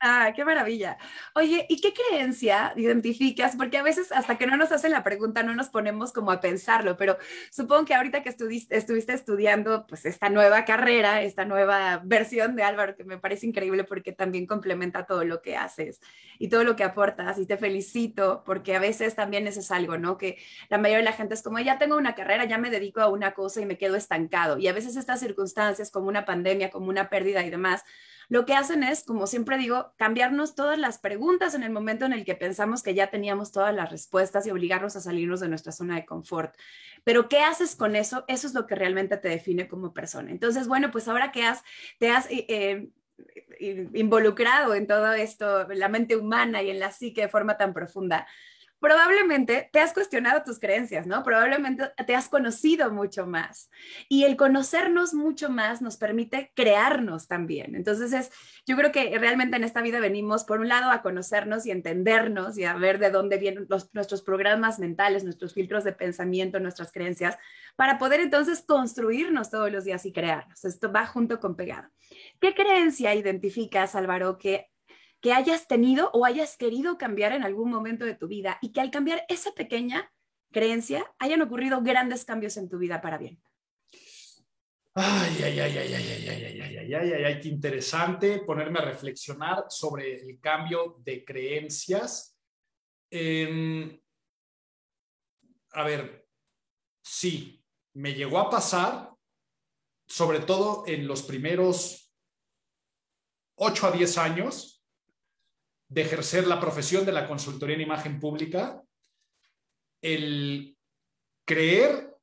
Ah, 0.04 0.34
qué 0.36 0.44
maravilla. 0.44 0.98
Oye, 1.36 1.68
¿y 1.70 1.80
qué 1.80 1.94
creencia 1.94 2.74
identificas? 2.76 3.56
Porque 3.56 3.78
a 3.78 3.84
veces 3.84 4.12
hasta 4.12 4.36
que 4.36 4.48
no 4.48 4.58
nos 4.58 4.72
hacen 4.72 4.90
la 4.92 5.04
pregunta 5.04 5.44
no 5.44 5.54
nos 5.54 5.70
ponemos 5.70 6.12
como 6.12 6.32
a 6.32 6.40
pensarlo, 6.42 6.98
pero 6.98 7.18
supongo 7.52 7.86
que 7.86 7.94
ahorita 7.94 8.24
que 8.24 8.30
estuviste, 8.30 8.76
estudiando 8.78 9.86
pues 9.86 10.06
esta 10.08 10.30
nueva 10.30 10.66
carrera, 10.66 11.22
esta 11.22 11.46
nueva 11.46 12.02
versión 12.04 12.56
de 12.56 12.64
Álvaro, 12.64 12.96
que 12.96 13.04
me 13.04 13.20
parece 13.20 13.46
increíble 13.46 13.84
porque 13.84 14.12
también 14.12 14.48
complementa 14.48 15.06
todo 15.06 15.24
lo 15.24 15.44
que 15.44 15.56
haces 15.56 16.00
y 16.40 16.50
todo 16.50 16.64
lo 16.64 16.76
que 16.76 16.84
aportas 16.84 17.38
y 17.38 17.46
te 17.46 17.58
felicito 17.58 18.42
porque 18.44 18.76
a 18.76 18.80
veces 18.80 19.14
también 19.14 19.46
eso 19.46 19.60
es 19.60 19.70
algo, 19.70 20.00
¿no? 20.00 20.18
Que 20.18 20.40
la 20.70 20.80
mayoría 20.80 20.98
de 21.00 21.04
la 21.12 21.14
gente 21.14 21.36
es 21.36 21.44
como, 21.44 21.60
ya 21.60 21.78
tengo 21.78 21.96
una 21.96 22.16
carrera, 22.16 22.46
ya 22.46 22.58
me 22.58 22.72
dedico 22.72 23.02
a 23.02 23.08
una 23.10 23.34
cosa 23.36 23.62
y 23.62 23.68
me 23.68 23.78
quedo 23.78 23.96
estancado. 23.96 24.58
Y 24.58 24.68
a 24.68 24.74
veces 24.74 24.96
estas 24.96 25.20
circunstancias 25.20 25.92
como 25.92 26.08
una 26.08 26.26
pandemia, 26.26 26.72
como 26.72 26.88
una 26.90 27.08
pérdida 27.08 27.44
y 27.46 27.52
demás, 27.52 27.84
lo 28.30 28.46
que 28.46 28.54
hacen 28.54 28.84
es, 28.84 29.04
como 29.04 29.28
siempre 29.28 29.58
digo, 29.58 29.94
cambiarnos 29.98 30.56
todas 30.56 30.78
las 30.78 31.00
preguntas 31.00 31.54
en 31.54 31.64
el 31.64 31.72
momento 31.72 32.06
en 32.06 32.14
el 32.14 32.26
que 32.26 32.36
pensamos 32.36 32.84
que 32.84 32.94
ya 32.94 33.10
teníamos 33.10 33.52
todas 33.52 33.74
las 33.74 33.92
respuestas 33.92 34.46
y 34.46 34.52
obligarnos 34.52 34.96
a 34.96 35.02
salirnos 35.02 35.40
de 35.40 35.50
nuestra 35.50 35.72
zona 35.72 35.96
de 35.96 36.06
confort. 36.06 36.56
Pero 37.04 37.30
¿qué 37.30 37.40
haces 37.40 37.76
con 37.76 37.96
eso? 37.96 38.24
Eso 38.28 38.48
es 38.48 38.54
lo 38.54 38.68
que 38.68 38.76
realmente 38.76 39.18
te 39.18 39.30
define 39.30 39.68
como 39.68 39.94
persona. 39.94 40.32
Entonces, 40.32 40.68
bueno, 40.68 40.92
pues 40.92 41.08
ahora 41.08 41.32
que 41.32 41.44
has, 41.44 41.64
te 42.00 42.10
has... 42.10 42.30
Eh, 42.30 42.46
eh, 42.48 42.90
involucrado 43.94 44.74
en 44.74 44.88
todo 44.88 45.14
esto, 45.14 45.68
la 45.70 45.90
mente 45.90 46.16
humana 46.16 46.64
y 46.64 46.72
en 46.72 46.80
la 46.80 46.92
psique 46.92 47.22
de 47.22 47.30
forma 47.30 47.58
tan 47.58 47.74
profunda, 47.74 48.26
probablemente 48.82 49.70
te 49.72 49.80
has 49.80 49.94
cuestionado 49.94 50.44
tus 50.44 50.60
creencias, 50.60 51.06
¿no? 51.06 51.24
Probablemente 51.24 51.92
te 52.06 52.16
has 52.16 52.28
conocido 52.28 52.92
mucho 52.92 53.28
más. 53.28 53.70
Y 54.10 54.24
el 54.24 54.36
conocernos 54.36 55.14
mucho 55.14 55.50
más 55.50 55.84
nos 55.84 55.98
permite 55.98 56.52
crearnos 56.56 57.28
también. 57.28 57.76
Entonces, 57.76 58.12
es, 58.12 58.32
yo 58.66 58.76
creo 58.76 58.92
que 58.92 59.18
realmente 59.20 59.56
en 59.56 59.64
esta 59.64 59.84
vida 59.84 60.00
venimos, 60.00 60.44
por 60.44 60.60
un 60.60 60.68
lado, 60.68 60.90
a 60.90 61.04
conocernos 61.04 61.68
y 61.68 61.72
entendernos 61.72 62.58
y 62.58 62.66
a 62.66 62.74
ver 62.74 62.98
de 62.98 63.12
dónde 63.12 63.38
vienen 63.38 63.68
nuestros 63.94 64.24
programas 64.24 64.80
mentales, 64.80 65.24
nuestros 65.24 65.54
filtros 65.54 65.84
de 65.84 65.94
pensamiento, 65.94 66.60
nuestras 66.60 66.92
creencias, 66.92 67.38
para 67.76 68.00
poder 68.00 68.20
entonces 68.20 68.64
construirnos 68.68 69.52
todos 69.52 69.72
los 69.72 69.84
días 69.84 70.08
y 70.08 70.12
crearnos. 70.12 70.66
Esto 70.66 70.92
va 70.92 71.06
junto 71.06 71.40
con 71.40 71.56
pegado. 71.56 71.88
¿Qué 72.40 72.56
creencia 72.56 73.14
identificas, 73.14 73.94
Álvaro, 73.94 74.40
que 74.40 74.71
que 75.22 75.34
hayas 75.34 75.68
tenido 75.68 76.10
o 76.14 76.26
hayas 76.26 76.58
querido 76.58 76.98
cambiar 76.98 77.32
en 77.34 77.44
algún 77.44 77.70
momento 77.70 78.06
de 78.06 78.16
tu 78.16 78.28
vida 78.28 78.58
y 78.62 78.72
que 78.72 78.82
al 78.82 78.92
cambiar 78.92 79.24
esa 79.30 79.52
pequeña 79.54 80.12
creencia 80.52 81.06
hayan 81.20 81.42
ocurrido 81.42 81.82
grandes 81.82 82.26
cambios 82.26 82.58
en 82.58 82.70
tu 82.70 82.80
vida 82.80 83.02
para 83.02 83.18
bien. 83.18 83.42
Ay, 84.94 85.38
ay, 85.44 85.60
ay, 85.60 85.78
ay, 85.78 85.94
ay, 85.94 85.94
ay, 85.94 86.28
ay, 86.28 86.44
ay, 86.44 86.62
ay, 86.62 86.94
ay, 86.94 87.14
ay, 87.14 87.24
ay, 87.24 87.40
qué 87.40 87.48
interesante 87.48 88.40
ponerme 88.40 88.80
a 88.80 88.86
reflexionar 88.86 89.66
sobre 89.70 90.16
el 90.16 90.40
cambio 90.40 90.98
de 91.00 91.24
creencias. 91.24 92.38
a 95.74 95.84
ver, 95.86 96.28
sí, 97.02 97.64
me 97.94 98.14
llegó 98.14 98.40
a 98.40 98.50
pasar, 98.50 99.14
sobre 100.08 100.40
todo 100.40 100.84
en 100.86 101.08
los 101.08 101.24
primeros 101.24 102.12
8 103.56 103.88
a 103.88 103.92
10 103.92 104.18
años, 104.18 104.81
de 105.92 106.04
ejercer 106.04 106.48
la 106.48 106.58
profesión 106.58 107.06
de 107.06 107.12
la 107.12 107.28
consultoría 107.28 107.76
en 107.76 107.82
imagen 107.82 108.18
pública, 108.18 108.82
el 110.02 110.78
creer 111.46 112.16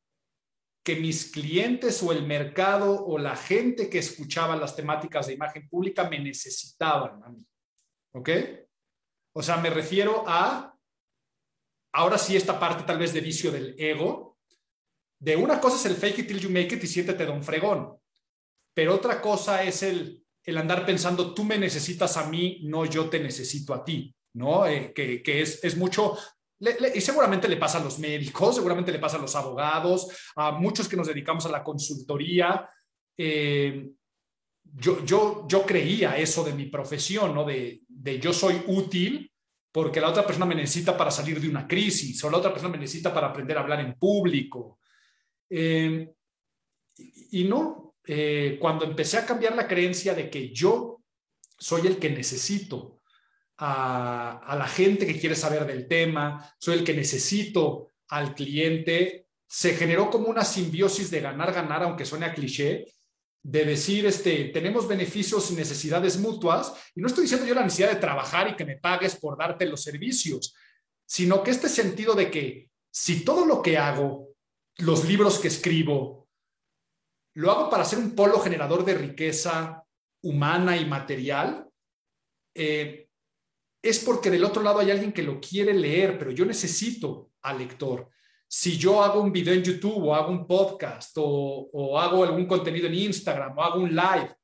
que 0.82 0.96
mis 0.96 1.30
clientes 1.30 2.02
o 2.02 2.10
el 2.10 2.26
mercado 2.26 3.04
o 3.04 3.18
la 3.18 3.36
gente 3.36 3.90
que 3.90 3.98
escuchaba 3.98 4.56
las 4.56 4.74
temáticas 4.74 5.26
de 5.26 5.34
imagen 5.34 5.68
pública 5.68 6.08
me 6.08 6.18
necesitaban 6.18 7.22
a 7.22 7.28
mí. 7.28 7.46
¿Ok? 8.12 8.30
O 9.34 9.42
sea, 9.42 9.58
me 9.58 9.68
refiero 9.68 10.24
a, 10.26 10.74
ahora 11.92 12.16
sí, 12.16 12.36
esta 12.38 12.58
parte 12.58 12.84
tal 12.84 12.98
vez 12.98 13.12
de 13.12 13.20
vicio 13.20 13.52
del 13.52 13.74
ego, 13.78 14.38
de 15.20 15.36
una 15.36 15.60
cosa 15.60 15.76
es 15.76 15.84
el 15.84 15.96
fake 15.96 16.20
it 16.20 16.28
till 16.28 16.40
you 16.40 16.48
make 16.48 16.74
it 16.74 16.82
y 16.82 16.86
siéntete 16.86 17.26
don 17.26 17.44
fregón, 17.44 18.00
pero 18.72 18.94
otra 18.94 19.20
cosa 19.20 19.62
es 19.62 19.82
el 19.82 20.24
el 20.48 20.56
andar 20.56 20.86
pensando, 20.86 21.34
tú 21.34 21.44
me 21.44 21.58
necesitas 21.58 22.16
a 22.16 22.26
mí, 22.26 22.60
no 22.62 22.86
yo 22.86 23.10
te 23.10 23.20
necesito 23.20 23.74
a 23.74 23.84
ti, 23.84 24.14
¿no? 24.32 24.66
Eh, 24.66 24.94
que, 24.94 25.42
es, 25.42 25.76
mucho, 25.76 26.16
y 26.94 27.00
seguramente 27.02 27.48
le 27.48 27.58
pasa 27.58 27.76
a 27.76 27.84
los 27.84 27.98
médicos, 27.98 28.54
seguramente 28.54 28.90
le 28.90 28.98
pasa 28.98 29.18
a 29.18 29.20
los 29.20 29.36
abogados, 29.36 30.08
a 30.36 30.52
muchos 30.52 30.88
que 30.88 30.96
nos 30.96 31.06
dedicamos 31.06 31.44
a 31.44 31.50
la 31.50 31.62
consultoría. 31.62 32.66
Eh, 33.14 33.90
yo, 34.62 35.04
yo, 35.04 35.46
yo 35.46 35.66
creía 35.66 36.16
eso 36.16 36.42
de 36.42 36.54
mi 36.54 36.64
profesión, 36.64 37.34
¿no? 37.34 37.44
De, 37.44 37.82
yo 38.18 38.32
soy 38.32 38.62
útil 38.68 39.30
porque 39.70 40.00
la 40.00 40.08
otra 40.08 40.24
persona 40.24 40.46
me 40.46 40.54
necesita 40.54 40.96
para 40.96 41.10
salir 41.10 41.38
de 41.42 41.48
una 41.50 41.68
crisis 41.68 42.24
o 42.24 42.30
la 42.30 42.38
otra 42.38 42.52
persona 42.52 42.72
me 42.72 42.78
necesita 42.78 43.12
para 43.12 43.26
aprender 43.26 43.58
a 43.58 43.60
hablar 43.60 43.80
en 43.80 43.98
público. 43.98 44.78
Eh, 45.50 46.10
y 47.32 47.44
no, 47.44 47.87
eh, 48.10 48.56
cuando 48.58 48.86
empecé 48.86 49.18
a 49.18 49.26
cambiar 49.26 49.54
la 49.54 49.68
creencia 49.68 50.14
de 50.14 50.30
que 50.30 50.48
yo 50.48 51.02
soy 51.58 51.86
el 51.86 51.98
que 51.98 52.08
necesito 52.08 53.02
a, 53.58 54.56
la 54.56 54.66
gente 54.66 55.06
que 55.06 55.20
quiere 55.20 55.34
saber 55.34 55.66
del 55.66 55.86
tema, 55.86 56.54
soy 56.58 56.78
el 56.78 56.84
que 56.84 56.94
necesito 56.94 57.92
al 58.08 58.34
cliente, 58.34 59.26
se 59.46 59.74
generó 59.74 60.08
como 60.08 60.28
una 60.28 60.42
simbiosis 60.42 61.10
de 61.10 61.20
ganar-ganar, 61.20 61.82
aunque 61.82 62.06
suene 62.06 62.24
a 62.24 62.32
cliché, 62.32 62.86
de 63.42 63.64
decir, 63.66 64.06
este, 64.06 64.44
tenemos 64.46 64.88
beneficios 64.88 65.50
y 65.50 65.54
necesidades 65.54 66.18
mutuas, 66.18 66.72
y 66.94 67.02
no 67.02 67.08
estoy 67.08 67.24
diciendo 67.24 67.46
yo 67.46 67.54
la 67.54 67.64
necesidad 67.64 67.90
de 67.90 67.96
trabajar 67.96 68.48
y 68.48 68.56
que 68.56 68.64
me 68.64 68.78
pagues 68.78 69.16
por 69.16 69.36
darte 69.36 69.66
los 69.66 69.82
servicios, 69.82 70.54
sino 71.04 71.42
que 71.42 71.50
este 71.50 71.68
sentido 71.68 72.14
de 72.14 72.30
que 72.30 72.70
si 72.90 73.22
todo 73.22 73.44
lo 73.44 73.60
que 73.60 73.76
hago, 73.76 74.30
los 74.78 75.04
libros 75.04 75.38
que 75.38 75.48
escribo, 75.48 76.17
lo 77.38 77.52
hago 77.52 77.70
para 77.70 77.84
ser 77.84 78.00
un 78.00 78.16
polo 78.16 78.40
generador 78.40 78.84
de 78.84 78.94
riqueza 78.94 79.84
humana 80.22 80.76
y 80.76 80.84
material, 80.86 81.68
eh, 82.52 83.08
es 83.80 84.00
porque 84.00 84.28
del 84.28 84.42
otro 84.42 84.60
lado 84.60 84.80
hay 84.80 84.90
alguien 84.90 85.12
que 85.12 85.22
lo 85.22 85.40
quiere 85.40 85.72
leer, 85.72 86.18
pero 86.18 86.32
yo 86.32 86.44
necesito 86.44 87.30
al 87.42 87.58
lector. 87.58 88.08
Si 88.48 88.76
yo 88.76 89.04
hago 89.04 89.20
un 89.20 89.30
video 89.30 89.54
en 89.54 89.62
YouTube 89.62 90.02
o 90.02 90.16
hago 90.16 90.32
un 90.32 90.48
podcast 90.48 91.16
o, 91.18 91.70
o 91.72 91.96
hago 91.96 92.24
algún 92.24 92.46
contenido 92.46 92.88
en 92.88 92.94
Instagram 92.94 93.56
o 93.56 93.62
hago 93.62 93.82
un 93.82 93.94
live, 93.94 94.34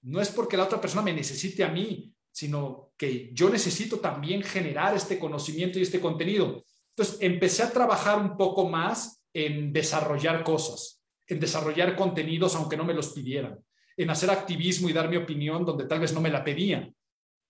no 0.00 0.20
es 0.20 0.30
porque 0.30 0.56
la 0.56 0.64
otra 0.64 0.80
persona 0.80 1.02
me 1.02 1.12
necesite 1.12 1.62
a 1.62 1.68
mí, 1.68 2.12
sino 2.32 2.90
que 2.96 3.30
yo 3.32 3.50
necesito 3.50 4.00
también 4.00 4.42
generar 4.42 4.96
este 4.96 5.16
conocimiento 5.16 5.78
y 5.78 5.82
este 5.82 6.00
contenido. 6.00 6.64
Entonces, 6.88 7.18
empecé 7.20 7.62
a 7.62 7.70
trabajar 7.70 8.20
un 8.20 8.36
poco 8.36 8.68
más 8.68 9.22
en 9.32 9.72
desarrollar 9.72 10.42
cosas 10.42 11.01
en 11.32 11.40
desarrollar 11.40 11.96
contenidos 11.96 12.54
aunque 12.54 12.76
no 12.76 12.84
me 12.84 12.94
los 12.94 13.08
pidieran, 13.08 13.58
en 13.96 14.10
hacer 14.10 14.30
activismo 14.30 14.88
y 14.88 14.92
dar 14.92 15.08
mi 15.08 15.16
opinión 15.16 15.64
donde 15.64 15.86
tal 15.86 16.00
vez 16.00 16.12
no 16.12 16.20
me 16.20 16.30
la 16.30 16.44
pedían. 16.44 16.94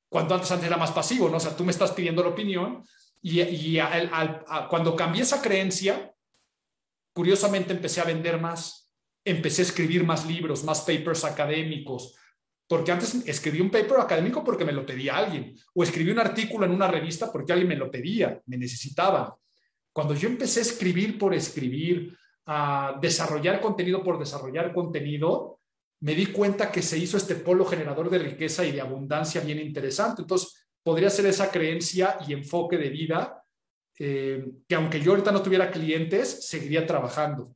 Cuando 0.08 0.34
antes, 0.34 0.50
antes 0.50 0.66
era 0.66 0.76
más 0.76 0.92
pasivo, 0.92 1.28
¿no? 1.28 1.38
O 1.38 1.40
sea, 1.40 1.56
tú 1.56 1.64
me 1.64 1.72
estás 1.72 1.92
pidiendo 1.92 2.22
la 2.22 2.30
opinión 2.30 2.84
y, 3.22 3.78
cuando 4.68 4.94
cambié 4.94 5.22
esa 5.22 5.40
creencia, 5.40 6.12
curiosamente 7.12 7.72
empecé 7.72 8.00
a 8.00 8.04
vender 8.04 8.40
más, 8.40 8.92
empecé 9.24 9.62
a 9.62 9.66
escribir 9.66 10.04
más 10.04 10.26
libros, 10.26 10.64
más 10.64 10.82
papers 10.82 11.24
académicos, 11.24 12.14
porque 12.68 12.92
antes 12.92 13.14
escribí 13.26 13.60
un 13.60 13.70
paper 13.70 14.00
académico 14.00 14.42
porque 14.44 14.64
me 14.64 14.72
lo 14.72 14.84
pedía 14.84 15.16
alguien, 15.16 15.56
o 15.74 15.82
escribí 15.82 16.10
un 16.10 16.18
artículo 16.18 16.66
en 16.66 16.72
una 16.72 16.88
revista 16.88 17.30
porque 17.30 17.52
alguien 17.52 17.68
me 17.68 17.76
lo 17.76 17.90
pedía, 17.90 18.40
me 18.46 18.56
necesitaba. 18.56 19.36
Cuando 19.92 20.14
yo 20.14 20.28
empecé 20.28 20.60
a 20.60 20.62
escribir 20.62 21.18
por 21.18 21.34
escribir, 21.34 22.16
a 22.46 22.98
desarrollar 23.00 23.60
contenido 23.60 24.02
por 24.02 24.18
desarrollar 24.18 24.72
contenido, 24.72 25.60
me 26.00 26.14
di 26.14 26.26
cuenta 26.26 26.72
que 26.72 26.82
se 26.82 26.98
hizo 26.98 27.16
este 27.16 27.36
polo 27.36 27.64
generador 27.64 28.10
de 28.10 28.18
riqueza 28.18 28.64
y 28.64 28.72
de 28.72 28.80
abundancia 28.80 29.40
bien 29.40 29.60
interesante. 29.60 30.22
Entonces, 30.22 30.66
podría 30.82 31.10
ser 31.10 31.26
esa 31.26 31.50
creencia 31.50 32.18
y 32.26 32.32
enfoque 32.32 32.76
de 32.76 32.90
vida 32.90 33.42
eh, 33.98 34.44
que 34.66 34.74
aunque 34.74 35.00
yo 35.00 35.12
ahorita 35.12 35.32
no 35.32 35.42
tuviera 35.42 35.70
clientes, 35.70 36.48
seguiría 36.48 36.86
trabajando. 36.86 37.54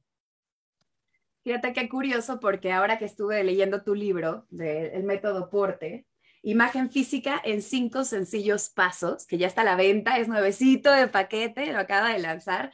Fíjate 1.42 1.72
qué 1.72 1.88
curioso, 1.88 2.40
porque 2.40 2.72
ahora 2.72 2.98
que 2.98 3.04
estuve 3.04 3.42
leyendo 3.42 3.82
tu 3.82 3.94
libro 3.94 4.46
de 4.50 4.88
El 4.94 5.04
método 5.04 5.48
Porte, 5.48 6.06
imagen 6.42 6.90
física 6.90 7.40
en 7.44 7.62
cinco 7.62 8.04
sencillos 8.04 8.68
pasos, 8.68 9.26
que 9.26 9.38
ya 9.38 9.46
está 9.46 9.62
a 9.62 9.64
la 9.64 9.76
venta, 9.76 10.18
es 10.18 10.28
nuevecito 10.28 10.92
de 10.92 11.08
paquete, 11.08 11.72
lo 11.72 11.78
acaba 11.78 12.12
de 12.12 12.18
lanzar 12.18 12.70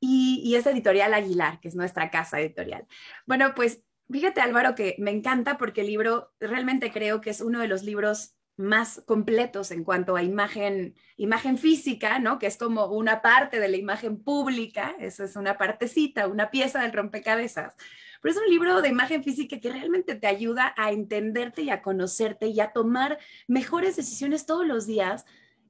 y, 0.00 0.54
es 0.54 0.66
editorial 0.66 1.14
Aguilar, 1.14 1.60
que 1.60 1.68
es 1.68 1.74
nuestra 1.74 2.10
casa 2.10 2.40
editorial. 2.40 2.86
Bueno, 3.26 3.54
pues 3.54 3.82
Fíjate 4.08 4.40
Álvaro 4.40 4.76
que 4.76 4.94
me 5.00 5.10
encanta 5.10 5.58
porque 5.58 5.80
el 5.80 5.88
libro 5.88 6.32
realmente 6.38 6.92
creo 6.92 7.20
que 7.20 7.30
es 7.30 7.40
uno 7.40 7.58
de 7.58 7.66
los 7.66 7.82
libros 7.82 8.36
más 8.56 9.02
completos 9.04 9.70
en 9.70 9.84
cuanto 9.84 10.16
a 10.16 10.22
imagen, 10.22 10.94
imagen 11.16 11.58
física, 11.58 12.18
¿no? 12.20 12.38
Que 12.38 12.46
es 12.46 12.56
como 12.56 12.86
una 12.86 13.20
parte 13.20 13.58
de 13.58 13.68
la 13.68 13.76
imagen 13.76 14.22
pública, 14.22 14.94
eso 14.98 15.24
es 15.24 15.36
una 15.36 15.58
partecita, 15.58 16.28
una 16.28 16.50
pieza 16.50 16.80
del 16.80 16.92
rompecabezas. 16.92 17.74
Pero 18.22 18.32
es 18.32 18.40
un 18.40 18.48
libro 18.48 18.80
de 18.80 18.88
imagen 18.88 19.24
física 19.24 19.60
que 19.60 19.72
realmente 19.72 20.14
te 20.14 20.26
ayuda 20.26 20.72
a 20.76 20.92
entenderte 20.92 21.62
y 21.62 21.70
a 21.70 21.82
conocerte 21.82 22.46
y 22.46 22.60
a 22.60 22.72
tomar 22.72 23.18
mejores 23.46 23.96
decisiones 23.96 24.46
todos 24.46 24.66
los 24.66 24.86
días 24.86 25.26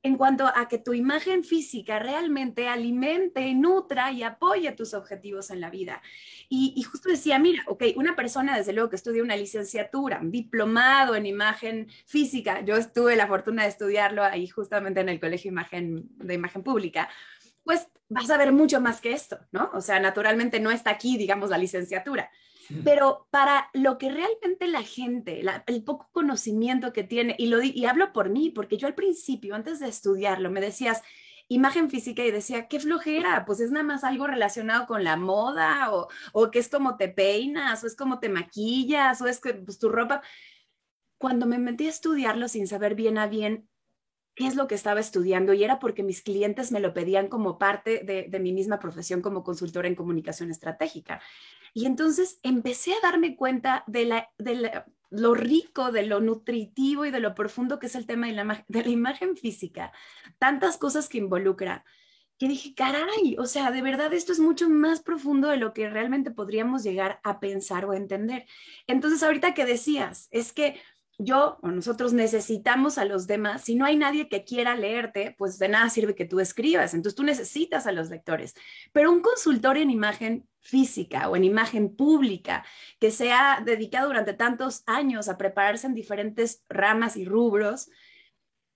en 0.07 0.17
cuanto 0.17 0.47
a 0.47 0.69
que 0.69 0.79
tu 0.79 0.95
imagen 0.95 1.43
física 1.43 1.99
realmente 1.99 2.69
alimente, 2.69 3.53
nutra 3.55 4.13
y 4.13 4.23
apoye 4.23 4.71
tus 4.71 4.95
objetivos 4.95 5.51
en 5.51 5.61
la 5.61 5.69
vida. 5.69 6.01
Y, 6.49 6.81
justo 6.85 7.09
decía, 7.09 7.41
mira, 7.41 7.65
ok, 7.67 7.83
una 7.97 8.15
persona 8.15 8.57
desde 8.57 8.73
luego 8.73 8.89
que 8.89 8.95
estudia 8.95 9.25
una 9.25 9.35
licenciatura, 9.35 10.21
un 10.21 10.31
diplomado 10.31 11.17
en 11.17 11.27
imagen 11.27 11.89
física, 12.07 12.61
yo 12.61 12.77
tuve 12.89 13.17
la 13.17 13.27
fortuna 13.27 13.65
de 13.65 13.71
estudiarlo 13.71 14.23
ahí 14.23 14.47
justamente 14.47 15.01
en 15.01 15.09
el 15.09 15.19
Colegio 15.19 15.53
de 15.53 16.35
Imagen 16.35 16.63
Pública, 16.63 17.09
pues 17.65 17.89
vas 18.09 18.31
a 18.31 18.39
ver 18.39 18.53
mucho 18.53 18.81
más 18.81 19.01
que 19.01 19.13
esto, 19.13 19.41
¿no? 19.51 19.71
O 19.75 19.81
sea, 19.81 19.99
naturalmente 19.99 20.61
no 20.61 20.71
está 20.71 20.91
aquí, 20.91 21.19
digamos, 21.19 21.51
la 21.51 21.59
licenciatura. 21.59 22.31
Pero 22.85 23.27
para 23.31 23.71
lo 23.73 23.99
que 23.99 24.11
realmente 24.11 24.67
la 24.67 24.83
gente, 24.83 25.43
el 25.67 25.85
poco 25.85 26.09
conocimiento 26.13 26.93
que 26.93 27.05
tiene, 27.05 27.35
y, 27.39 27.47
lo, 27.47 27.63
y 27.63 27.85
hablo 27.87 28.13
por 28.13 28.29
mí, 28.31 28.51
porque 28.51 28.77
yo 28.77 28.87
al 28.87 28.95
principio, 28.95 29.55
antes 29.55 29.79
de 29.81 29.89
estudiarlo, 29.89 30.51
me 30.51 30.61
decías 30.61 31.03
imagen 31.49 31.91
física 31.91 32.25
y 32.25 32.31
decía, 32.31 32.67
qué 32.69 32.81
flojera, 32.81 33.45
pues 33.45 33.61
es 33.61 33.71
nada 33.71 33.85
más 33.85 34.05
algo 34.05 34.27
relacionado 34.27 34.87
con 34.87 35.05
la 35.05 35.17
moda, 35.17 35.93
o, 35.93 36.09
o 36.33 36.51
que 36.51 36.59
es 36.59 36.69
como 36.69 36.97
te 36.97 37.09
peinas, 37.09 37.85
o 37.85 37.87
es 37.87 37.97
como 37.97 38.19
te 38.19 38.29
maquillas, 38.29 39.21
o 39.21 39.27
es 39.27 39.41
que 39.41 39.55
pues, 39.55 39.79
tu 39.79 39.89
ropa. 39.89 40.23
Cuando 41.19 41.47
me 41.47 41.59
metí 41.59 41.87
a 41.87 41.91
estudiarlo 41.91 42.49
sin 42.49 42.67
saber 42.67 42.95
bien 42.95 43.17
a 43.19 43.27
bien 43.27 43.69
qué 44.37 44.47
es 44.47 44.55
lo 44.55 44.69
que 44.69 44.75
estaba 44.75 45.01
estudiando 45.01 45.55
y 45.55 45.65
era 45.65 45.81
porque 45.81 46.03
mis 46.03 46.23
clientes 46.23 46.71
me 46.71 46.79
lo 46.79 46.93
pedían 46.93 47.29
como 47.29 47.59
parte 47.59 48.05
de, 48.05 48.39
mi 48.39 48.53
misma 48.53 48.79
profesión 48.79 49.23
como 49.23 49.43
consultora 49.43 49.89
en 49.89 49.95
comunicación 49.95 50.51
estratégica. 50.51 51.21
Y 51.73 51.87
entonces 51.87 52.39
empecé 52.43 52.93
a 52.93 53.01
darme 53.03 53.35
cuenta 53.35 53.83
de, 53.87 54.05
la, 54.05 54.31
de 54.39 54.85
lo 55.11 55.35
rico, 55.35 55.91
de 55.91 56.07
lo 56.07 56.21
nutritivo 56.21 57.07
y 57.07 57.11
de 57.11 57.21
lo 57.21 57.35
profundo 57.35 57.79
que 57.79 57.87
es 57.87 57.95
el 57.95 58.07
tema 58.07 58.27
de 58.27 58.35
la, 58.35 58.65
de 58.69 58.85
la 58.85 58.91
imagen 58.91 59.37
física. 59.37 59.91
Tantas 60.39 60.77
cosas 60.77 61.09
que 61.09 61.19
involucra 61.19 61.85
que 62.39 62.49
dije, 62.49 62.75
caray, 62.75 63.37
o 63.39 63.47
sea, 63.47 63.71
de 63.71 63.81
verdad 63.81 64.13
esto 64.13 64.33
es 64.33 64.41
mucho 64.41 64.69
más 64.69 65.01
profundo 65.01 65.49
de 65.49 65.57
lo 65.57 65.73
que 65.73 65.89
realmente 65.89 66.31
podríamos 66.31 66.83
llegar 66.83 67.19
a 67.25 67.41
pensar 67.41 67.87
o 67.87 67.95
entender. 67.95 68.45
Entonces, 68.87 69.23
ahorita 69.23 69.55
que 69.55 69.65
decías, 69.65 70.29
es 70.31 70.53
que 70.53 70.79
yo 71.19 71.59
o 71.63 71.69
nosotros 71.69 72.13
necesitamos 72.13 72.99
a 72.99 73.05
los 73.05 73.27
demás. 73.27 73.63
Si 73.63 73.75
no 73.75 73.85
hay 73.85 73.97
nadie 73.97 74.29
que 74.29 74.45
quiera 74.45 74.77
leerte, 74.77 75.35
pues 75.39 75.59
de 75.59 75.69
nada 75.69 75.89
sirve 75.89 76.15
que 76.15 76.27
tú 76.27 76.41
escribas. 76.41 76.95
Entonces 76.95 77.17
tú 77.17 77.23
necesitas 77.23 77.87
a 77.87 77.93
los 77.93 78.11
lectores. 78.11 78.55
Pero 78.93 79.11
un 79.11 79.23
consultor 79.23 79.79
en 79.79 79.91
imagen 79.91 80.47
física 80.61 81.29
o 81.29 81.37
en 81.37 81.45
imagen 81.45 81.95
pública 81.95 82.65
que 82.99 83.11
se 83.11 83.33
ha 83.33 83.63
dedicado 83.65 84.09
durante 84.09 84.35
tantos 84.35 84.83
años 84.87 85.29
a 85.29 85.39
prepararse 85.39 85.87
en 85.87 85.95
diferentes 85.95 86.65
ramas 86.69 87.17
y 87.17 87.25
rubros, 87.25 87.89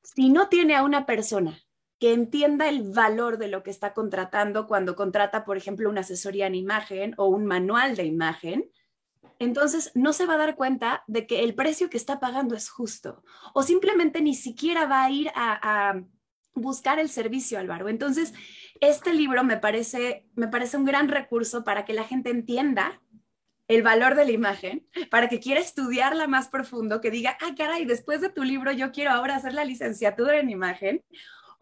si 0.02 0.30
no 0.30 0.48
tiene 0.48 0.76
a 0.76 0.82
una 0.82 1.04
persona 1.04 1.60
que 1.98 2.14
entienda 2.14 2.68
el 2.68 2.90
valor 2.92 3.36
de 3.36 3.48
lo 3.48 3.62
que 3.62 3.70
está 3.70 3.92
contratando 3.92 4.66
cuando 4.66 4.96
contrata, 4.96 5.44
por 5.44 5.58
ejemplo, 5.58 5.90
una 5.90 6.00
asesoría 6.00 6.46
en 6.46 6.54
imagen 6.54 7.14
o 7.18 7.26
un 7.26 7.44
manual 7.44 7.94
de 7.94 8.04
imagen, 8.04 8.70
entonces 9.38 9.90
no 9.94 10.12
se 10.12 10.26
va 10.26 10.34
a 10.34 10.38
dar 10.38 10.54
cuenta 10.54 11.02
de 11.06 11.26
que 11.26 11.42
el 11.42 11.54
precio 11.54 11.90
que 11.90 11.96
está 11.96 12.20
pagando 12.20 12.54
es 12.54 12.68
justo 12.68 13.24
o 13.54 13.62
simplemente 13.62 14.20
ni 14.20 14.34
siquiera 14.34 14.86
va 14.86 15.04
a 15.04 15.10
ir 15.10 15.30
a, 15.34 16.00
buscar 16.52 16.98
el 16.98 17.08
servicio, 17.08 17.60
Álvaro. 17.60 17.88
Entonces, 17.88 18.34
este 18.80 19.14
libro 19.14 19.44
me 19.44 19.56
parece, 19.56 20.26
me 20.34 20.48
parece 20.48 20.76
un 20.76 20.84
gran 20.84 21.08
recurso 21.08 21.62
para 21.62 21.84
que 21.84 21.94
la 21.94 22.04
gente 22.04 22.28
entienda 22.28 23.00
el 23.68 23.82
valor 23.82 24.16
de 24.16 24.24
la 24.24 24.32
imagen, 24.32 24.84
para 25.10 25.28
que 25.28 25.38
quiera 25.38 25.60
estudiarla 25.60 26.26
más 26.26 26.48
profundo, 26.48 27.00
que 27.00 27.12
diga, 27.12 27.38
ah, 27.40 27.54
caray, 27.56 27.84
después 27.84 28.20
de 28.20 28.30
tu 28.30 28.42
libro 28.42 28.72
yo 28.72 28.90
quiero 28.90 29.12
ahora 29.12 29.36
hacer 29.36 29.54
la 29.54 29.64
licenciatura 29.64 30.40
en 30.40 30.50
imagen 30.50 31.04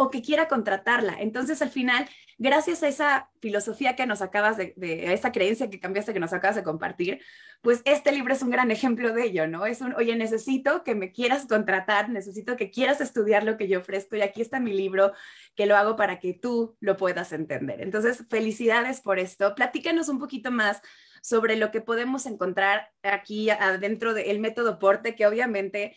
o 0.01 0.11
que 0.11 0.23
quiera 0.23 0.47
contratarla. 0.47 1.17
Entonces, 1.19 1.61
al 1.61 1.71
final, 1.71 2.09
gracias 2.39 2.85
a 2.85 2.89
esa 2.89 3.31
filosofía 3.41 3.97
que 3.97 4.07
nos 4.07 4.23
acabas 4.23 4.57
de, 4.57 4.73
de, 4.77 5.13
esa 5.13 5.33
creencia 5.33 5.69
que 5.69 5.81
cambiaste, 5.81 6.13
que 6.13 6.21
nos 6.21 6.33
acabas 6.33 6.55
de 6.55 6.63
compartir, 6.63 7.21
pues 7.63 7.83
este 7.85 8.13
libro 8.13 8.33
es 8.33 8.41
un 8.43 8.51
gran 8.51 8.71
ejemplo 8.71 9.13
de 9.13 9.25
ello, 9.25 9.49
¿no? 9.49 9.67
Es 9.67 9.81
un, 9.81 9.93
oye, 9.95 10.15
necesito 10.15 10.85
que 10.85 10.95
me 10.95 11.11
quieras 11.11 11.47
contratar, 11.47 12.11
necesito 12.11 12.55
que 12.55 12.71
quieras 12.71 13.01
estudiar 13.01 13.43
lo 13.43 13.57
que 13.57 13.67
yo 13.67 13.81
ofrezco 13.81 14.15
y 14.15 14.23
aquí 14.23 14.41
está 14.41 14.61
mi 14.61 14.73
libro, 14.73 15.13
que 15.57 15.67
lo 15.67 15.77
hago 15.77 15.97
para 15.97 16.21
que 16.21 16.33
tú 16.33 16.77
lo 16.79 16.97
puedas 16.97 17.33
entender. 17.33 17.81
Entonces, 17.81 18.25
felicidades 18.31 19.01
por 19.01 19.19
esto. 19.19 19.57
Platícanos 19.57 20.09
un 20.09 20.21
poquito 20.21 20.53
más 20.53 20.81
sobre 21.23 21.57
lo 21.57 21.73
que 21.73 21.81
podemos 21.81 22.25
encontrar 22.27 22.93
aquí 23.03 23.51
adentro 23.51 24.15
del 24.15 24.39
método 24.39 24.79
Porte, 24.79 25.17
que 25.17 25.27
obviamente 25.27 25.97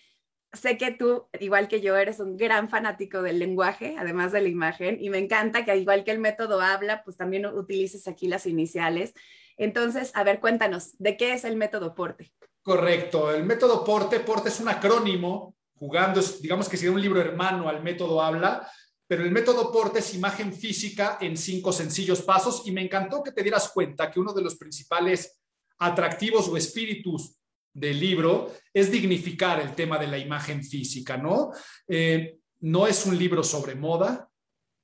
sé 0.53 0.77
que 0.77 0.91
tú, 0.91 1.27
igual 1.39 1.67
que 1.67 1.81
yo, 1.81 1.95
eres 1.95 2.19
un 2.19 2.37
gran 2.37 2.69
fanático 2.69 3.21
del 3.21 3.39
lenguaje, 3.39 3.95
además 3.97 4.31
de 4.31 4.41
la 4.41 4.49
imagen, 4.49 4.97
y 4.99 5.09
me 5.09 5.17
encanta 5.17 5.65
que 5.65 5.75
igual 5.77 6.03
que 6.03 6.11
el 6.11 6.19
método 6.19 6.61
habla, 6.61 7.03
pues 7.03 7.17
también 7.17 7.45
utilices 7.45 8.07
aquí 8.07 8.27
las 8.27 8.45
iniciales. 8.45 9.13
Entonces, 9.57 10.11
a 10.13 10.23
ver, 10.23 10.39
cuéntanos, 10.39 10.97
¿de 10.97 11.17
qué 11.17 11.33
es 11.33 11.45
el 11.45 11.55
método 11.55 11.95
Porte? 11.95 12.33
Correcto, 12.61 13.33
el 13.33 13.43
método 13.43 13.83
Porte, 13.83 14.19
Porte 14.19 14.49
es 14.49 14.59
un 14.59 14.69
acrónimo, 14.69 15.55
jugando, 15.73 16.21
digamos 16.41 16.69
que 16.69 16.77
sería 16.77 16.93
un 16.93 17.01
libro 17.01 17.19
hermano 17.21 17.67
al 17.67 17.81
método 17.81 18.21
habla, 18.21 18.69
pero 19.07 19.23
el 19.23 19.31
método 19.31 19.71
Porte 19.71 19.99
es 19.99 20.13
imagen 20.13 20.53
física 20.53 21.17
en 21.19 21.35
cinco 21.35 21.73
sencillos 21.73 22.21
pasos 22.21 22.63
y 22.65 22.71
me 22.71 22.81
encantó 22.81 23.23
que 23.23 23.31
te 23.31 23.41
dieras 23.41 23.69
cuenta 23.73 24.11
que 24.11 24.19
uno 24.19 24.31
de 24.31 24.41
los 24.41 24.55
principales 24.55 25.41
atractivos 25.79 26.47
o 26.47 26.55
espíritus 26.55 27.35
del 27.73 27.99
libro 27.99 28.51
es 28.73 28.91
dignificar 28.91 29.59
el 29.59 29.73
tema 29.75 29.97
de 29.97 30.07
la 30.07 30.17
imagen 30.17 30.63
física, 30.63 31.17
¿no? 31.17 31.51
Eh, 31.87 32.37
no 32.61 32.87
es 32.87 33.05
un 33.05 33.17
libro 33.17 33.43
sobre 33.43 33.75
moda, 33.75 34.29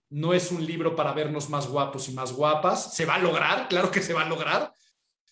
no 0.09 0.33
es 0.33 0.51
un 0.51 0.65
libro 0.65 0.95
para 0.95 1.13
vernos 1.13 1.49
más 1.49 1.67
guapos 1.67 2.07
y 2.09 2.13
más 2.13 2.31
guapas. 2.33 2.93
Se 2.93 3.05
va 3.05 3.15
a 3.15 3.19
lograr, 3.19 3.67
claro 3.67 3.91
que 3.91 4.01
se 4.01 4.13
va 4.13 4.21
a 4.23 4.29
lograr, 4.29 4.71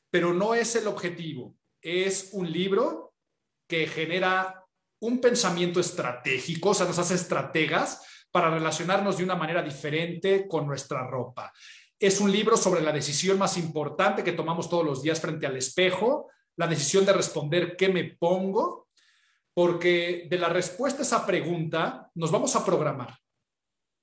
pero 0.10 0.34
no 0.34 0.54
es 0.54 0.76
el 0.76 0.88
objetivo. 0.88 1.56
Es 1.82 2.30
un 2.34 2.52
libro 2.52 3.13
que 3.68 3.88
genera 3.88 4.63
un 5.00 5.20
pensamiento 5.20 5.80
estratégico, 5.80 6.70
o 6.70 6.74
sea, 6.74 6.86
nos 6.86 7.00
hace 7.00 7.15
estrategas 7.15 8.02
para 8.32 8.50
relacionarnos 8.50 9.18
de 9.18 9.24
una 9.24 9.36
manera 9.36 9.62
diferente 9.62 10.48
con 10.48 10.68
nuestra 10.68 11.08
ropa. 11.08 11.54
Es 11.98 12.20
un 12.20 12.32
libro 12.32 12.58
sobre 12.58 12.82
la 12.82 12.91
decisión 12.91 13.38
más 13.38 13.58
importante 13.58 14.24
que 14.24 14.34
tomamos 14.34 14.70
todos 14.70 14.86
los 14.86 15.02
días 15.02 15.22
frente 15.22 15.46
al 15.46 15.56
espejo, 15.56 16.30
la 16.58 16.68
decisión 16.68 17.06
de 17.06 17.13
responder 17.13 17.76
qué 17.78 17.89
me 17.89 18.04
pongo, 18.04 18.88
porque 19.54 20.28
de 20.30 20.38
la 20.38 20.50
respuesta 20.50 21.00
a 21.00 21.04
esa 21.04 21.26
pregunta 21.26 22.12
nos 22.15 22.32
vamos 22.32 22.56
a 22.56 22.65
programar. 22.65 23.18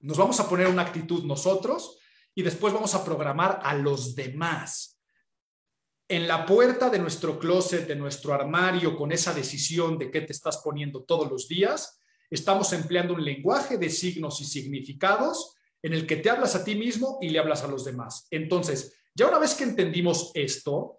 Nos 0.01 0.17
vamos 0.17 0.41
a 0.41 0.49
poner 0.49 0.67
una 0.67 0.83
actitud 0.83 1.25
nosotros 1.25 1.99
y 2.35 2.43
después 2.43 2.73
vamos 2.73 2.95
a 2.95 3.05
programar 3.05 3.61
a 3.63 3.75
los 3.75 4.15
demás. 4.15 5.01
En 6.09 6.27
la 6.27 6.45
puerta 6.45 6.91
de 6.91 6.99
nuestro 6.99 7.39
closet, 7.39 7.87
de 7.87 7.97
nuestro 7.97 8.35
armario, 8.35 8.97
con 8.97 9.13
esa 9.13 9.33
decisión 9.33 9.99
de 9.99 10.11
qué 10.11 10.23
te 10.23 10.33
estás 10.33 10.59
poniendo 10.59 11.05
todos 11.05 11.31
los 11.31 11.49
días, 11.49 12.01
estamos 12.31 12.73
empleando 12.73 13.15
un 13.15 13.25
lenguaje 13.25 13.79
de 13.79 13.91
signos 13.91 14.41
y 14.41 14.45
significados 14.45 15.55
en 15.83 15.93
el 15.93 16.07
que 16.07 16.17
te 16.17 16.31
hablas 16.31 16.55
a 16.55 16.65
ti 16.65 16.75
mismo 16.75 17.19
y 17.21 17.29
le 17.29 17.39
hablas 17.39 17.63
a 17.63 17.69
los 17.69 17.85
demás. 17.85 18.27
Entonces, 18.31 18.95
ya 19.15 19.29
una 19.29 19.39
vez 19.39 19.55
que 19.55 19.65
entendimos 19.65 20.31
esto, 20.35 20.99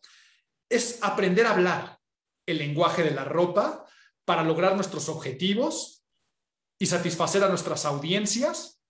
es 0.74 1.00
aprender 1.02 1.46
a 1.46 1.52
hablar 1.52 2.00
el 2.46 2.58
lenguaje 2.58 3.04
de 3.04 3.12
la 3.12 3.24
ropa 3.24 3.86
para 4.26 4.44
lograr 4.44 4.76
nuestros 4.76 5.10
objetivos 5.10 6.04
y 6.80 6.86
satisfacer 6.86 7.44
a 7.44 7.50
nuestras 7.50 7.86
audiencias 7.86 8.82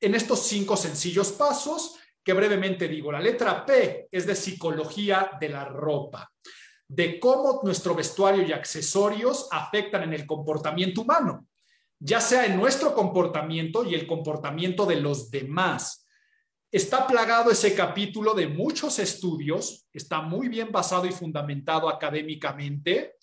en 0.00 0.14
estos 0.14 0.40
cinco 0.40 0.76
sencillos 0.76 1.32
pasos 1.32 1.96
que 2.22 2.32
brevemente 2.32 2.88
digo. 2.88 3.12
La 3.12 3.20
letra 3.20 3.66
P 3.66 4.08
es 4.10 4.26
de 4.26 4.36
psicología 4.36 5.32
de 5.40 5.48
la 5.48 5.64
ropa, 5.64 6.30
de 6.88 7.18
cómo 7.18 7.60
nuestro 7.62 7.94
vestuario 7.94 8.46
y 8.46 8.52
accesorios 8.52 9.48
afectan 9.50 10.04
en 10.04 10.14
el 10.14 10.26
comportamiento 10.26 11.02
humano, 11.02 11.46
ya 11.98 12.20
sea 12.20 12.46
en 12.46 12.56
nuestro 12.56 12.94
comportamiento 12.94 13.84
y 13.84 13.94
el 13.94 14.06
comportamiento 14.06 14.86
de 14.86 14.96
los 14.96 15.30
demás 15.30 16.03
Está 16.74 17.06
plagado 17.06 17.52
ese 17.52 17.72
capítulo 17.72 18.34
de 18.34 18.48
muchos 18.48 18.98
estudios, 18.98 19.86
está 19.92 20.20
muy 20.20 20.48
bien 20.48 20.72
basado 20.72 21.06
y 21.06 21.12
fundamentado 21.12 21.88
académicamente, 21.88 23.14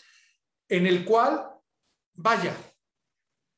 en 0.69 0.87
el 0.87 1.03
cual, 1.03 1.49
vaya, 2.13 2.55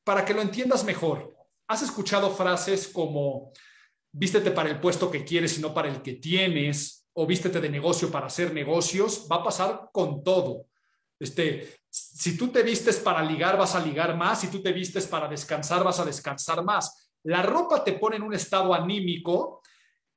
para 0.02 0.24
que 0.24 0.34
lo 0.34 0.42
entiendas 0.42 0.82
mejor, 0.82 1.36
has 1.68 1.82
escuchado 1.82 2.34
frases 2.34 2.88
como, 2.88 3.52
vístete 4.10 4.50
para 4.50 4.68
el 4.68 4.80
puesto 4.80 5.08
que 5.08 5.24
quieres 5.24 5.56
y 5.58 5.60
no 5.60 5.72
para 5.72 5.88
el 5.88 6.02
que 6.02 6.14
tienes, 6.14 7.06
o 7.12 7.24
vístete 7.24 7.60
de 7.60 7.70
negocio 7.70 8.10
para 8.10 8.26
hacer 8.26 8.52
negocios, 8.52 9.28
va 9.30 9.36
a 9.36 9.44
pasar 9.44 9.90
con 9.92 10.24
todo. 10.24 10.66
Este, 11.20 11.72
si 11.88 12.36
tú 12.36 12.48
te 12.48 12.64
vistes 12.64 12.96
para 12.96 13.22
ligar, 13.22 13.56
vas 13.56 13.76
a 13.76 13.86
ligar 13.86 14.16
más, 14.16 14.40
si 14.40 14.48
tú 14.48 14.60
te 14.60 14.72
vistes 14.72 15.06
para 15.06 15.28
descansar, 15.28 15.84
vas 15.84 16.00
a 16.00 16.04
descansar 16.04 16.64
más. 16.64 17.12
La 17.22 17.42
ropa 17.42 17.84
te 17.84 17.92
pone 17.92 18.16
en 18.16 18.24
un 18.24 18.34
estado 18.34 18.74
anímico 18.74 19.62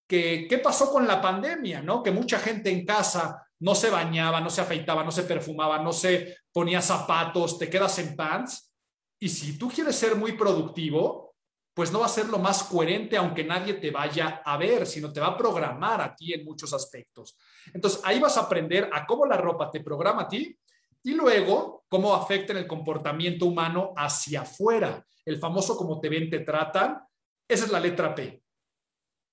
que, 0.08 0.48
¿qué 0.50 0.58
pasó 0.60 0.92
con 0.92 1.06
la 1.06 1.22
pandemia? 1.22 1.82
¿no? 1.82 2.02
Que 2.02 2.12
mucha 2.12 2.40
gente 2.40 2.72
en 2.72 2.86
casa 2.86 3.48
no 3.60 3.76
se 3.76 3.90
bañaba, 3.90 4.40
no 4.40 4.50
se 4.50 4.62
afeitaba, 4.62 5.04
no 5.04 5.12
se 5.12 5.24
perfumaba, 5.24 5.80
no 5.80 5.92
se 5.92 6.38
ponía 6.52 6.82
zapatos, 6.82 7.58
te 7.58 7.70
quedas 7.70 8.00
en 8.00 8.16
pants. 8.16 8.74
Y 9.20 9.30
si 9.30 9.58
tú 9.58 9.70
quieres 9.70 9.96
ser 9.96 10.16
muy 10.16 10.34
productivo, 10.34 11.36
pues 11.74 11.92
no 11.92 12.00
va 12.00 12.08
a 12.08 12.10
ser 12.10 12.28
lo 12.30 12.40
más 12.40 12.64
coherente 12.64 13.18
aunque 13.18 13.44
nadie 13.44 13.76
te 13.76 13.92
vaya 13.92 14.42
a 14.44 14.58
ver, 14.58 14.88
sino 14.88 15.14
te 15.14 15.20
va 15.20 15.28
a 15.28 15.38
programar 15.38 16.02
a 16.02 16.16
ti 16.16 16.34
en 16.34 16.44
muchos 16.44 16.74
aspectos. 16.74 17.38
Entonces 17.74 18.02
ahí 18.04 18.20
vas 18.20 18.38
a 18.38 18.42
aprender 18.42 18.90
a 18.92 19.06
cómo 19.06 19.26
la 19.26 19.38
ropa 19.38 19.70
te 19.70 19.82
programa 19.82 20.24
a 20.24 20.28
ti 20.28 20.58
y 21.04 21.12
luego 21.12 21.86
cómo 21.88 22.16
afecta 22.16 22.52
en 22.52 22.60
el 22.60 22.68
comportamiento 22.68 23.46
humano 23.46 23.94
hacia 23.96 24.42
afuera. 24.42 25.06
El 25.24 25.38
famoso 25.38 25.78
como 25.78 26.00
te 26.00 26.10
ven, 26.10 26.30
te 26.30 26.40
tratan. 26.40 27.00
Esa 27.48 27.66
es 27.66 27.72
la 27.72 27.80
letra 27.80 28.16
P. 28.16 28.42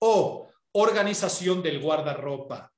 O 0.01 0.47
organización 0.75 1.63
del 1.63 1.81
guardarropa. 1.81 2.71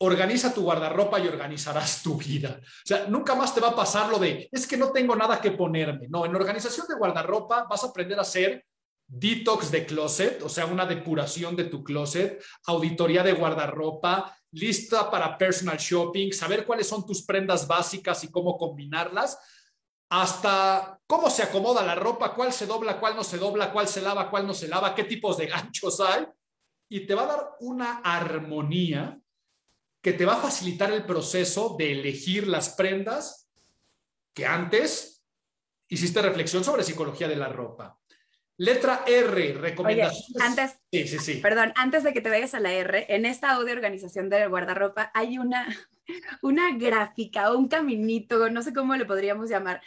Organiza 0.00 0.54
tu 0.54 0.62
guardarropa 0.62 1.18
y 1.18 1.26
organizarás 1.26 2.02
tu 2.02 2.16
vida. 2.16 2.60
O 2.62 2.86
sea, 2.86 3.06
nunca 3.08 3.34
más 3.34 3.52
te 3.52 3.60
va 3.60 3.68
a 3.68 3.76
pasar 3.76 4.08
lo 4.10 4.18
de, 4.18 4.48
es 4.52 4.66
que 4.66 4.76
no 4.76 4.92
tengo 4.92 5.16
nada 5.16 5.40
que 5.40 5.52
ponerme. 5.52 6.06
No, 6.08 6.24
en 6.24 6.36
organización 6.36 6.86
de 6.88 6.96
guardarropa 6.96 7.66
vas 7.68 7.82
a 7.82 7.88
aprender 7.88 8.18
a 8.18 8.22
hacer 8.22 8.64
detox 9.08 9.70
de 9.70 9.86
closet, 9.86 10.42
o 10.42 10.48
sea, 10.48 10.66
una 10.66 10.86
depuración 10.86 11.56
de 11.56 11.64
tu 11.64 11.82
closet, 11.82 12.42
auditoría 12.66 13.22
de 13.22 13.32
guardarropa, 13.32 14.36
lista 14.52 15.10
para 15.10 15.36
personal 15.36 15.78
shopping, 15.78 16.30
saber 16.32 16.64
cuáles 16.64 16.86
son 16.86 17.04
tus 17.04 17.24
prendas 17.24 17.66
básicas 17.66 18.22
y 18.22 18.30
cómo 18.30 18.56
combinarlas, 18.56 19.38
hasta 20.10 21.00
cómo 21.06 21.28
se 21.30 21.42
acomoda 21.42 21.84
la 21.84 21.94
ropa, 21.94 22.34
cuál 22.34 22.52
se 22.52 22.66
dobla, 22.66 23.00
cuál 23.00 23.16
no 23.16 23.24
se 23.24 23.38
dobla, 23.38 23.72
cuál 23.72 23.88
se 23.88 24.02
lava, 24.02 24.30
cuál 24.30 24.46
no 24.46 24.54
se 24.54 24.68
lava, 24.68 24.94
qué 24.94 25.04
tipos 25.04 25.36
de 25.38 25.46
ganchos 25.48 26.00
hay, 26.00 26.26
y 26.88 27.06
te 27.06 27.14
va 27.14 27.22
a 27.24 27.26
dar 27.26 27.50
una 27.60 27.98
armonía 27.98 29.20
que 30.00 30.12
te 30.12 30.24
va 30.24 30.34
a 30.34 30.42
facilitar 30.42 30.92
el 30.92 31.04
proceso 31.04 31.76
de 31.78 31.92
elegir 31.92 32.46
las 32.46 32.70
prendas 32.70 33.50
que 34.32 34.46
antes 34.46 35.24
hiciste 35.88 36.22
reflexión 36.22 36.64
sobre 36.64 36.84
psicología 36.84 37.28
de 37.28 37.36
la 37.36 37.48
ropa. 37.48 37.98
Letra 38.56 39.04
R, 39.06 39.52
recomendaciones. 39.54 40.42
antes, 40.42 40.80
sí, 40.90 41.06
sí, 41.06 41.18
sí. 41.18 41.34
Perdón, 41.40 41.72
antes 41.76 42.02
de 42.02 42.12
que 42.12 42.20
te 42.20 42.28
vayas 42.28 42.54
a 42.54 42.60
la 42.60 42.72
R, 42.72 43.06
en 43.08 43.24
esta 43.24 43.52
audio 43.52 43.72
organización 43.72 44.28
del 44.28 44.48
guardarropa 44.48 45.10
hay 45.14 45.38
una, 45.38 45.66
una 46.42 46.76
gráfica 46.76 47.52
o 47.52 47.58
un 47.58 47.68
caminito, 47.68 48.50
no 48.50 48.62
sé 48.62 48.72
cómo 48.72 48.96
le 48.96 49.04
podríamos 49.04 49.48
llamar, 49.48 49.80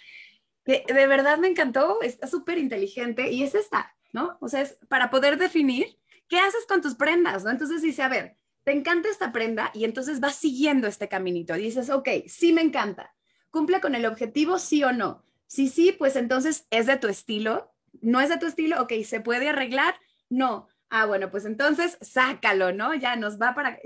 que 0.63 0.85
de 0.87 1.07
verdad 1.07 1.37
me 1.37 1.47
encantó, 1.47 2.01
está 2.01 2.27
súper 2.27 2.57
inteligente 2.57 3.31
y 3.31 3.43
es 3.43 3.55
esta, 3.55 3.93
¿no? 4.13 4.37
O 4.39 4.47
sea, 4.47 4.61
es 4.61 4.77
para 4.87 5.09
poder 5.09 5.37
definir 5.37 5.97
qué 6.31 6.39
haces 6.39 6.65
con 6.67 6.81
tus 6.81 6.95
prendas, 6.95 7.43
¿no? 7.43 7.51
Entonces 7.51 7.83
dice, 7.83 8.01
a 8.01 8.09
ver, 8.09 8.37
te 8.63 8.71
encanta 8.71 9.07
esta 9.07 9.31
prenda 9.31 9.69
y 9.75 9.83
entonces 9.85 10.19
vas 10.19 10.35
siguiendo 10.35 10.87
este 10.87 11.07
caminito. 11.07 11.53
Dices, 11.53 11.91
ok, 11.91 12.09
sí 12.25 12.53
me 12.53 12.61
encanta. 12.61 13.13
¿Cumple 13.51 13.81
con 13.81 13.93
el 13.93 14.07
objetivo, 14.07 14.57
sí 14.57 14.83
o 14.83 14.91
no? 14.91 15.23
Si 15.45 15.67
sí, 15.67 15.91
pues 15.91 16.15
entonces 16.15 16.65
es 16.71 16.87
de 16.87 16.97
tu 16.97 17.07
estilo 17.07 17.71
no 17.99 18.21
es 18.21 18.29
de 18.29 18.37
tu 18.37 18.45
estilo, 18.45 18.81
ok, 18.81 18.93
¿se 19.03 19.19
puede 19.19 19.49
arreglar? 19.49 19.95
No. 20.29 20.67
Ah, 20.89 21.05
bueno, 21.05 21.29
pues 21.29 21.45
entonces 21.45 21.97
sácalo, 22.01 22.71
¿no? 22.71 22.93
Ya 22.93 23.15
nos 23.15 23.39
va 23.39 23.53
para... 23.53 23.79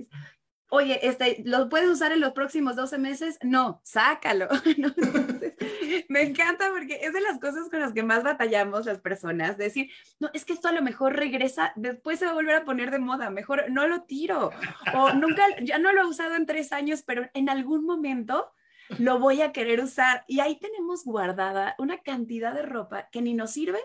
Oye, 0.69 0.99
este, 1.07 1.43
¿lo 1.45 1.69
puedes 1.69 1.89
usar 1.89 2.11
en 2.11 2.19
los 2.19 2.33
próximos 2.33 2.75
12 2.75 2.97
meses? 2.97 3.37
No, 3.43 3.81
sácalo. 3.83 4.47
me 6.09 6.23
encanta 6.23 6.69
porque 6.71 6.99
es 7.03 7.13
de 7.13 7.21
las 7.21 7.39
cosas 7.39 7.69
con 7.69 7.79
las 7.79 7.93
que 7.93 8.03
más 8.03 8.23
batallamos 8.23 8.85
las 8.85 8.99
personas, 8.99 9.57
decir, 9.57 9.91
no, 10.19 10.29
es 10.33 10.43
que 10.43 10.53
esto 10.53 10.67
a 10.67 10.71
lo 10.71 10.81
mejor 10.81 11.15
regresa, 11.15 11.71
después 11.75 12.19
se 12.19 12.25
va 12.25 12.31
a 12.31 12.35
volver 12.35 12.55
a 12.55 12.65
poner 12.65 12.89
de 12.89 12.99
moda, 12.99 13.29
mejor 13.29 13.65
no 13.69 13.87
lo 13.87 14.03
tiro. 14.03 14.51
O 14.95 15.13
nunca, 15.13 15.43
ya 15.61 15.77
no 15.77 15.93
lo 15.93 16.01
he 16.01 16.05
usado 16.05 16.35
en 16.35 16.45
tres 16.45 16.71
años, 16.71 17.03
pero 17.03 17.29
en 17.33 17.49
algún 17.49 17.85
momento 17.85 18.51
lo 18.99 19.19
voy 19.19 19.41
a 19.41 19.51
querer 19.51 19.81
usar. 19.81 20.25
Y 20.27 20.39
ahí 20.39 20.57
tenemos 20.59 21.03
guardada 21.03 21.75
una 21.77 21.99
cantidad 21.99 22.53
de 22.53 22.63
ropa 22.63 23.09
que 23.11 23.21
ni 23.21 23.33
nos 23.33 23.51
sirve 23.51 23.79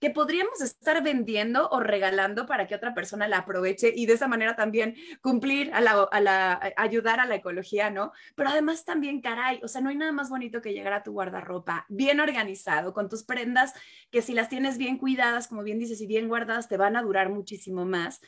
que 0.00 0.10
podríamos 0.10 0.60
estar 0.60 1.02
vendiendo 1.02 1.68
o 1.70 1.80
regalando 1.80 2.46
para 2.46 2.66
que 2.66 2.74
otra 2.74 2.94
persona 2.94 3.28
la 3.28 3.38
aproveche 3.38 3.92
y 3.94 4.06
de 4.06 4.14
esa 4.14 4.28
manera 4.28 4.56
también 4.56 4.94
cumplir 5.20 5.72
a 5.74 5.80
la, 5.80 6.60
ayudar 6.76 7.20
a 7.20 7.26
la 7.26 7.36
ecología, 7.36 7.90
¿no? 7.90 8.12
Pero 8.34 8.50
además 8.50 8.84
también, 8.84 9.20
caray, 9.20 9.60
o 9.62 9.68
sea, 9.68 9.80
no 9.80 9.90
hay 9.90 9.96
nada 9.96 10.12
más 10.12 10.30
bonito 10.30 10.60
que 10.60 10.72
llegar 10.72 10.92
a 10.92 11.02
tu 11.02 11.12
guardarropa 11.12 11.86
bien 11.88 12.20
organizado, 12.20 12.92
con 12.92 13.08
tus 13.08 13.24
prendas 13.24 13.74
que 14.10 14.22
si 14.22 14.34
las 14.34 14.48
tienes 14.48 14.78
bien 14.78 14.98
cuidadas, 14.98 15.48
como 15.48 15.62
bien 15.62 15.78
dices, 15.78 16.00
y 16.00 16.06
bien 16.06 16.28
guardadas, 16.28 16.68
te 16.68 16.76
van 16.76 16.96
a 16.96 17.02
durar 17.02 17.30
muchísimo 17.30 17.84
más 17.84 18.20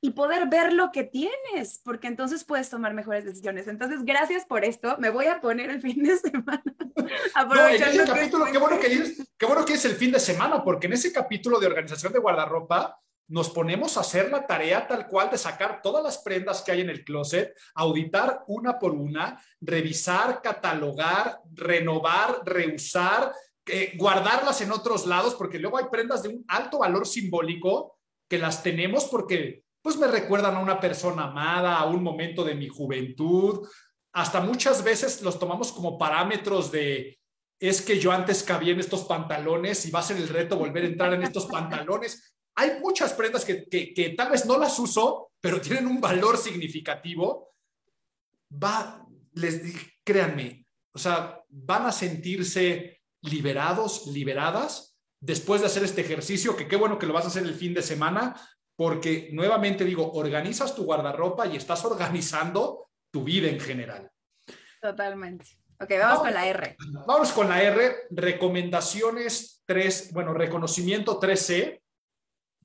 y 0.00 0.10
poder 0.10 0.48
ver 0.48 0.72
lo 0.72 0.92
que 0.92 1.04
tienes, 1.04 1.80
porque 1.82 2.08
entonces 2.08 2.44
puedes 2.44 2.68
tomar 2.68 2.92
mejores 2.92 3.24
decisiones. 3.24 3.68
Entonces, 3.68 4.04
gracias 4.04 4.44
por 4.44 4.64
esto. 4.64 4.96
Me 4.98 5.10
voy 5.10 5.26
a 5.26 5.40
poner 5.40 5.70
el 5.70 5.80
fin 5.80 6.02
de 6.02 6.18
semana. 6.18 6.62
Aprovechando 7.34 8.04
no, 8.04 8.12
capítulo, 8.12 8.44
qué 8.52 8.58
bueno, 8.58 8.78
que 8.78 8.86
es, 8.86 9.22
qué 9.38 9.46
bueno 9.46 9.64
que 9.64 9.74
es 9.74 9.84
el 9.84 9.96
fin 9.96 10.12
de 10.12 10.20
semana, 10.20 10.62
porque 10.62 10.86
en 10.86 10.92
ese 10.92 11.12
capítulo 11.12 11.58
de 11.58 11.66
organización 11.66 12.12
de 12.12 12.18
guardarropa 12.18 13.00
nos 13.26 13.48
ponemos 13.50 13.96
a 13.96 14.00
hacer 14.00 14.30
la 14.30 14.46
tarea 14.46 14.86
tal 14.86 15.06
cual 15.08 15.30
de 15.30 15.38
sacar 15.38 15.80
todas 15.82 16.04
las 16.04 16.18
prendas 16.18 16.62
que 16.62 16.72
hay 16.72 16.82
en 16.82 16.90
el 16.90 17.04
closet, 17.04 17.56
auditar 17.74 18.44
una 18.46 18.78
por 18.78 18.92
una, 18.92 19.42
revisar, 19.60 20.42
catalogar, 20.42 21.40
renovar, 21.52 22.42
reusar, 22.44 23.32
eh, 23.66 23.94
guardarlas 23.96 24.60
en 24.60 24.72
otros 24.72 25.06
lados, 25.06 25.34
porque 25.34 25.58
luego 25.58 25.78
hay 25.78 25.86
prendas 25.90 26.22
de 26.22 26.28
un 26.28 26.44
alto 26.48 26.80
valor 26.80 27.06
simbólico 27.06 27.98
que 28.28 28.38
las 28.38 28.62
tenemos 28.62 29.06
porque 29.06 29.63
pues 29.84 29.98
me 29.98 30.06
recuerdan 30.06 30.56
a 30.56 30.60
una 30.60 30.80
persona 30.80 31.24
amada, 31.24 31.76
a 31.76 31.84
un 31.84 32.02
momento 32.02 32.42
de 32.42 32.54
mi 32.54 32.68
juventud. 32.68 33.68
Hasta 34.14 34.40
muchas 34.40 34.82
veces 34.82 35.20
los 35.20 35.38
tomamos 35.38 35.72
como 35.72 35.98
parámetros 35.98 36.72
de, 36.72 37.20
es 37.60 37.82
que 37.82 38.00
yo 38.00 38.10
antes 38.10 38.42
cabía 38.42 38.72
en 38.72 38.80
estos 38.80 39.04
pantalones 39.04 39.84
y 39.84 39.90
va 39.90 39.98
a 39.98 40.04
ser 40.04 40.16
el 40.16 40.30
reto 40.30 40.56
volver 40.56 40.84
a 40.84 40.86
entrar 40.86 41.12
en 41.12 41.22
estos 41.22 41.44
pantalones. 41.44 42.34
Hay 42.54 42.80
muchas 42.80 43.12
prendas 43.12 43.44
que, 43.44 43.66
que, 43.68 44.14
tal 44.16 44.30
vez 44.30 44.46
no 44.46 44.56
las 44.56 44.78
uso, 44.78 45.32
pero 45.38 45.60
tienen 45.60 45.86
un 45.86 46.00
valor 46.00 46.38
significativo. 46.38 47.52
Va, 48.50 49.06
les 49.34 49.60
créanme, 50.02 50.66
o 50.94 50.98
sea, 50.98 51.42
van 51.50 51.84
a 51.84 51.92
sentirse 51.92 53.02
liberados, 53.20 54.06
liberadas 54.06 54.96
después 55.20 55.60
de 55.60 55.66
hacer 55.66 55.84
este 55.84 56.00
ejercicio, 56.00 56.56
que 56.56 56.68
qué 56.68 56.76
bueno 56.76 56.98
que 56.98 57.06
lo 57.06 57.12
vas 57.12 57.26
a 57.26 57.28
hacer 57.28 57.42
el 57.42 57.54
fin 57.54 57.74
de 57.74 57.82
semana, 57.82 58.34
porque 58.76 59.28
nuevamente 59.32 59.84
digo, 59.84 60.12
organizas 60.12 60.74
tu 60.74 60.84
guardarropa 60.84 61.46
y 61.46 61.56
estás 61.56 61.84
organizando 61.84 62.88
tu 63.10 63.24
vida 63.24 63.48
en 63.48 63.60
general. 63.60 64.10
Totalmente. 64.80 65.46
Ok, 65.80 65.90
vamos, 65.98 66.20
con 66.20 66.34
la 66.34 66.46
R. 66.46 66.76
Vamos 67.06 67.32
con 67.32 67.48
la 67.48 67.62
R, 67.62 67.94
recomendaciones 68.10 69.62
3, 69.66 70.12
bueno, 70.12 70.32
reconocimiento 70.32 71.20
3C, 71.20 71.82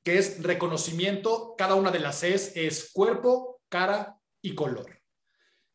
que 0.03 0.17
es 0.17 0.41
reconocimiento, 0.41 1.55
cada 1.57 1.75
una 1.75 1.91
de 1.91 1.99
las 1.99 2.19
C 2.19 2.33
es 2.33 2.91
cuerpo, 2.93 3.61
cara 3.67 4.15
y 4.41 4.55
color. 4.55 4.99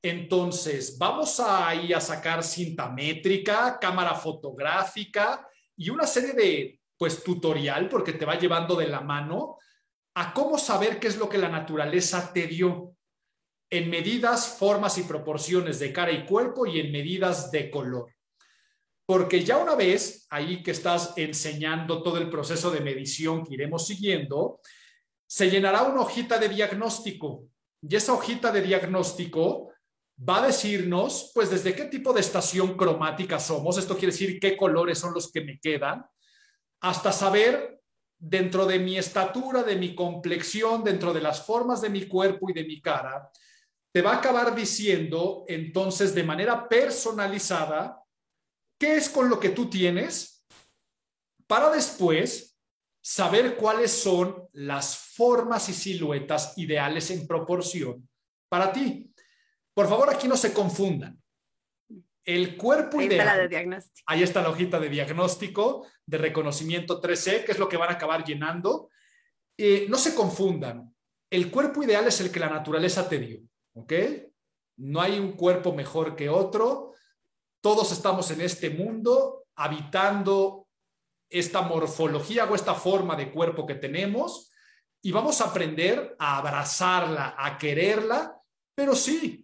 Entonces, 0.03 0.99
vamos 0.99 1.41
a 1.41 1.75
ir 1.75 1.95
a 1.95 2.01
sacar 2.01 2.43
cinta 2.43 2.91
métrica, 2.91 3.79
cámara 3.81 4.15
fotográfica 4.15 5.49
y 5.77 5.91
una 5.91 6.07
serie 6.07 6.33
de, 6.35 6.81
pues, 6.97 7.25
tutorial, 7.25 7.89
porque 7.89 8.13
te 8.13 8.27
va 8.27 8.39
llevando 8.39 8.77
de 8.77 8.89
la 8.89 9.01
mano 9.01 9.59
a 10.15 10.33
cómo 10.33 10.59
saber 10.59 11.01
qué 11.01 11.09
es 11.09 11.17
lo 11.17 11.29
que 11.29 11.39
la 11.39 11.49
naturaleza 11.49 12.33
te 12.33 12.47
dio 12.47 12.97
en 13.71 13.91
medidas, 13.91 14.57
formas 14.59 14.99
y 14.99 15.03
proporciones 15.03 15.79
de 15.81 15.93
cara 15.93 16.13
y 16.13 16.25
cuerpo 16.25 16.67
y 16.67 16.81
en 16.81 16.93
medidas 16.93 17.51
de 17.51 17.71
color. 17.71 18.13
Porque 19.07 19.45
ya 19.45 19.59
una 19.59 19.75
vez 19.75 20.27
ahí 20.31 20.63
que 20.63 20.71
estás 20.71 21.13
enseñando 21.17 22.03
todo 22.03 22.19
el 22.19 22.31
proceso 22.31 22.71
de 22.71 22.81
medición 22.81 23.45
que 23.45 23.55
iremos 23.55 23.87
siguiendo, 23.87 24.61
se 25.27 25.51
llenará 25.51 25.83
una 25.83 26.03
hojita 26.03 26.39
de 26.39 26.49
diagnóstico 26.49 27.49
y 27.83 27.97
esa 27.97 28.13
hojita 28.15 28.53
de 28.53 28.63
diagnóstico 28.63 29.73
va 30.17 30.43
a 30.43 30.47
decirnos, 30.47 31.33
pues, 31.35 31.51
desde 31.51 31.75
qué 31.75 31.87
tipo 31.87 32.13
de 32.13 32.21
estación 32.21 32.77
cromática 32.77 33.39
somos, 33.39 33.77
esto 33.77 33.95
quiere 33.95 34.13
decir 34.13 34.39
qué 34.39 34.57
colores 34.57 34.99
son 34.99 35.13
los 35.13 35.31
que 35.31 35.41
me 35.41 35.59
quedan, 35.59 36.07
hasta 36.81 37.13
saber 37.13 37.83
dentro 38.27 38.65
de 38.65 38.79
mi 38.79 38.97
estatura, 38.97 39.63
de 39.63 39.77
mi 39.77 39.95
complexión, 39.95 40.83
dentro 40.83 41.13
de 41.13 41.21
las 41.21 41.45
formas 41.45 41.83
de 41.83 41.91
mi 41.91 42.07
cuerpo 42.07 42.49
y 42.49 42.55
de 42.55 42.65
mi 42.65 42.81
cara, 42.81 43.31
te 43.93 44.01
va 44.01 44.13
a 44.13 44.17
acabar 44.17 44.55
diciendo 44.55 45.45
entonces 45.47 46.15
de 46.15 46.25
manera 46.25 46.67
personalizada 46.69 48.03
qué 48.79 48.97
es 48.97 49.11
con 49.11 49.29
lo 49.29 49.39
que 49.39 49.51
tú 49.51 49.69
tienes 49.69 50.47
para 51.47 51.71
después 51.71 52.59
saber 53.03 53.57
cuáles 53.57 53.93
son 53.93 54.49
las 54.53 54.97
formas 54.97 55.69
y 55.69 55.75
siluetas 55.75 56.57
ideales 56.57 57.11
en 57.11 57.27
proporción 57.27 58.09
para 58.49 58.73
ti. 58.73 59.13
Por 59.75 59.87
favor, 59.87 60.09
aquí 60.09 60.27
no 60.27 60.37
se 60.37 60.55
confundan. 60.55 61.23
El 62.25 62.57
cuerpo 62.57 62.99
Ahí 62.99 63.07
ideal. 63.07 63.21
está 63.21 63.37
la 63.37 63.43
de 63.43 63.49
diagnóstico. 63.49 64.05
Ahí 64.07 64.23
está 64.23 64.43
la 64.43 64.49
hojita 64.51 64.81
de 64.81 64.89
diagnóstico, 64.89 65.87
de 66.07 66.19
reconocimiento 66.19 67.01
3C, 67.01 67.45
que 67.45 67.53
es 67.53 67.59
lo 67.59 67.69
que 67.69 67.77
van 67.77 67.91
a 67.91 67.95
acabar 67.95 68.25
llenando. 68.25 68.89
Eh, 69.57 69.87
no 69.89 69.99
se 69.99 70.15
confundan. 70.15 70.95
El 71.31 71.51
cuerpo 71.51 71.83
ideal 71.83 72.07
es 72.07 72.21
el 72.21 72.31
que 72.31 72.41
la 72.41 72.49
naturaleza 72.49 73.09
te 73.09 73.19
dio, 73.19 73.41
¿ok? 73.75 73.93
No 74.79 75.01
hay 75.01 75.19
un 75.19 75.33
cuerpo 75.33 75.75
mejor 75.75 76.17
que 76.17 76.29
otro. 76.29 76.95
Todos 77.61 77.93
estamos 77.93 78.31
en 78.31 78.41
este 78.41 78.71
mundo 78.71 79.45
habitando 79.57 80.69
esta 81.29 81.63
morfología 81.63 82.45
o 82.45 82.55
esta 82.55 82.75
forma 82.75 83.17
de 83.17 83.31
cuerpo 83.33 83.67
que 83.67 83.75
tenemos 83.75 84.51
y 85.03 85.13
vamos 85.13 85.41
a 85.41 85.47
aprender 85.47 86.17
a 86.19 86.39
abrazarla, 86.39 87.35
a 87.37 87.59
quererla, 87.59 88.41
pero 88.75 88.95
sí, 88.95 89.44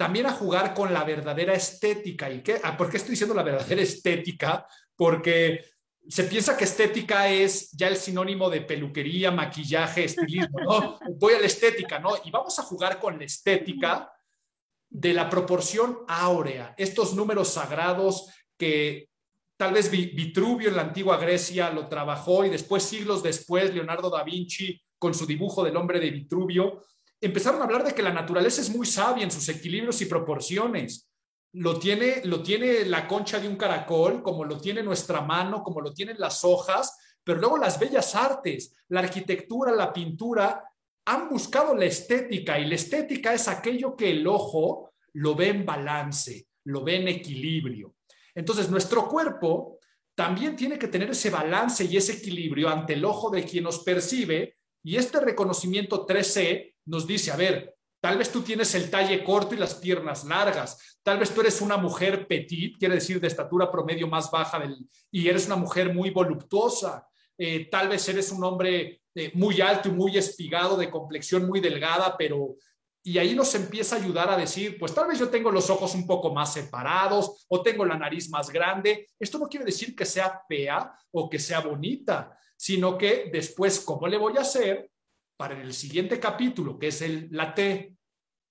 también 0.00 0.24
a 0.24 0.32
jugar 0.32 0.72
con 0.72 0.94
la 0.94 1.04
verdadera 1.04 1.52
estética. 1.52 2.30
¿Y 2.30 2.42
qué? 2.42 2.58
Ah, 2.64 2.74
¿Por 2.74 2.88
qué 2.88 2.96
estoy 2.96 3.10
diciendo 3.10 3.34
la 3.34 3.42
verdadera 3.42 3.82
estética? 3.82 4.66
Porque 4.96 5.62
se 6.08 6.24
piensa 6.24 6.56
que 6.56 6.64
estética 6.64 7.28
es 7.28 7.70
ya 7.72 7.88
el 7.88 7.98
sinónimo 7.98 8.48
de 8.48 8.62
peluquería, 8.62 9.30
maquillaje, 9.30 10.04
estilismo, 10.04 10.58
¿no? 10.58 10.98
Voy 11.18 11.34
a 11.34 11.38
la 11.38 11.44
estética, 11.44 11.98
¿no? 11.98 12.12
Y 12.24 12.30
vamos 12.30 12.58
a 12.58 12.62
jugar 12.62 12.98
con 12.98 13.18
la 13.18 13.26
estética 13.26 14.10
de 14.88 15.12
la 15.12 15.28
proporción 15.28 15.98
áurea, 16.08 16.74
estos 16.78 17.12
números 17.12 17.48
sagrados 17.48 18.32
que 18.56 19.10
tal 19.58 19.74
vez 19.74 19.90
Vitruvio 19.90 20.70
en 20.70 20.76
la 20.76 20.82
antigua 20.82 21.18
Grecia 21.18 21.68
lo 21.68 21.88
trabajó 21.88 22.46
y 22.46 22.48
después, 22.48 22.84
siglos 22.84 23.22
después, 23.22 23.74
Leonardo 23.74 24.08
da 24.08 24.24
Vinci 24.24 24.80
con 24.98 25.12
su 25.12 25.26
dibujo 25.26 25.62
del 25.62 25.76
hombre 25.76 26.00
de 26.00 26.10
Vitruvio, 26.10 26.84
empezaron 27.20 27.60
a 27.60 27.64
hablar 27.64 27.84
de 27.84 27.94
que 27.94 28.02
la 28.02 28.12
naturaleza 28.12 28.60
es 28.60 28.74
muy 28.74 28.86
sabia 28.86 29.24
en 29.24 29.30
sus 29.30 29.48
equilibrios 29.48 30.00
y 30.00 30.06
proporciones. 30.06 31.08
Lo 31.52 31.78
tiene, 31.78 32.22
lo 32.24 32.42
tiene 32.42 32.84
la 32.84 33.06
concha 33.06 33.38
de 33.40 33.48
un 33.48 33.56
caracol, 33.56 34.22
como 34.22 34.44
lo 34.44 34.60
tiene 34.60 34.82
nuestra 34.82 35.20
mano, 35.20 35.62
como 35.62 35.80
lo 35.80 35.92
tienen 35.92 36.18
las 36.18 36.44
hojas, 36.44 36.96
pero 37.24 37.40
luego 37.40 37.58
las 37.58 37.78
bellas 37.78 38.14
artes, 38.14 38.74
la 38.88 39.00
arquitectura, 39.00 39.72
la 39.72 39.92
pintura, 39.92 40.64
han 41.04 41.28
buscado 41.28 41.74
la 41.74 41.86
estética 41.86 42.58
y 42.58 42.66
la 42.66 42.76
estética 42.76 43.34
es 43.34 43.48
aquello 43.48 43.96
que 43.96 44.10
el 44.10 44.26
ojo 44.26 44.92
lo 45.14 45.34
ve 45.34 45.48
en 45.48 45.66
balance, 45.66 46.46
lo 46.64 46.84
ve 46.84 46.96
en 46.96 47.08
equilibrio. 47.08 47.94
Entonces, 48.34 48.70
nuestro 48.70 49.08
cuerpo 49.08 49.78
también 50.14 50.54
tiene 50.54 50.78
que 50.78 50.88
tener 50.88 51.10
ese 51.10 51.30
balance 51.30 51.84
y 51.84 51.96
ese 51.96 52.12
equilibrio 52.12 52.68
ante 52.68 52.92
el 52.92 53.04
ojo 53.04 53.30
de 53.30 53.44
quien 53.44 53.64
nos 53.64 53.80
percibe 53.80 54.56
y 54.82 54.96
este 54.96 55.20
reconocimiento 55.20 56.06
3C 56.06 56.74
nos 56.90 57.06
dice, 57.06 57.30
a 57.30 57.36
ver, 57.36 57.76
tal 58.00 58.18
vez 58.18 58.32
tú 58.32 58.42
tienes 58.42 58.74
el 58.74 58.90
talle 58.90 59.22
corto 59.22 59.54
y 59.54 59.58
las 59.58 59.74
piernas 59.74 60.24
largas, 60.24 60.98
tal 61.02 61.18
vez 61.18 61.32
tú 61.32 61.40
eres 61.40 61.60
una 61.60 61.76
mujer 61.76 62.26
petit, 62.26 62.76
quiere 62.78 62.96
decir 62.96 63.20
de 63.20 63.28
estatura 63.28 63.70
promedio 63.70 64.08
más 64.08 64.30
baja 64.30 64.62
y 65.10 65.28
eres 65.28 65.46
una 65.46 65.56
mujer 65.56 65.94
muy 65.94 66.10
voluptuosa, 66.10 67.06
eh, 67.38 67.68
tal 67.70 67.88
vez 67.88 68.06
eres 68.08 68.32
un 68.32 68.42
hombre 68.42 69.02
eh, 69.14 69.30
muy 69.34 69.60
alto 69.60 69.88
y 69.88 69.92
muy 69.92 70.18
espigado, 70.18 70.76
de 70.76 70.90
complexión 70.90 71.46
muy 71.46 71.60
delgada, 71.60 72.16
pero... 72.18 72.56
Y 73.02 73.16
ahí 73.16 73.34
nos 73.34 73.54
empieza 73.54 73.96
a 73.96 73.98
ayudar 73.98 74.28
a 74.28 74.36
decir, 74.36 74.78
pues 74.78 74.94
tal 74.94 75.08
vez 75.08 75.18
yo 75.18 75.30
tengo 75.30 75.50
los 75.50 75.70
ojos 75.70 75.94
un 75.94 76.06
poco 76.06 76.34
más 76.34 76.52
separados 76.52 77.46
o 77.48 77.62
tengo 77.62 77.86
la 77.86 77.96
nariz 77.96 78.28
más 78.28 78.50
grande. 78.50 79.08
Esto 79.18 79.38
no 79.38 79.46
quiere 79.46 79.64
decir 79.64 79.96
que 79.96 80.04
sea 80.04 80.42
fea 80.46 80.92
o 81.10 81.30
que 81.30 81.38
sea 81.38 81.60
bonita, 81.60 82.36
sino 82.54 82.98
que 82.98 83.30
después, 83.32 83.80
¿cómo 83.80 84.06
le 84.06 84.18
voy 84.18 84.36
a 84.36 84.42
hacer 84.42 84.89
para 85.40 85.54
en 85.54 85.62
el 85.62 85.72
siguiente 85.72 86.20
capítulo, 86.20 86.78
que 86.78 86.88
es 86.88 87.00
el, 87.00 87.28
la 87.30 87.54
T? 87.54 87.96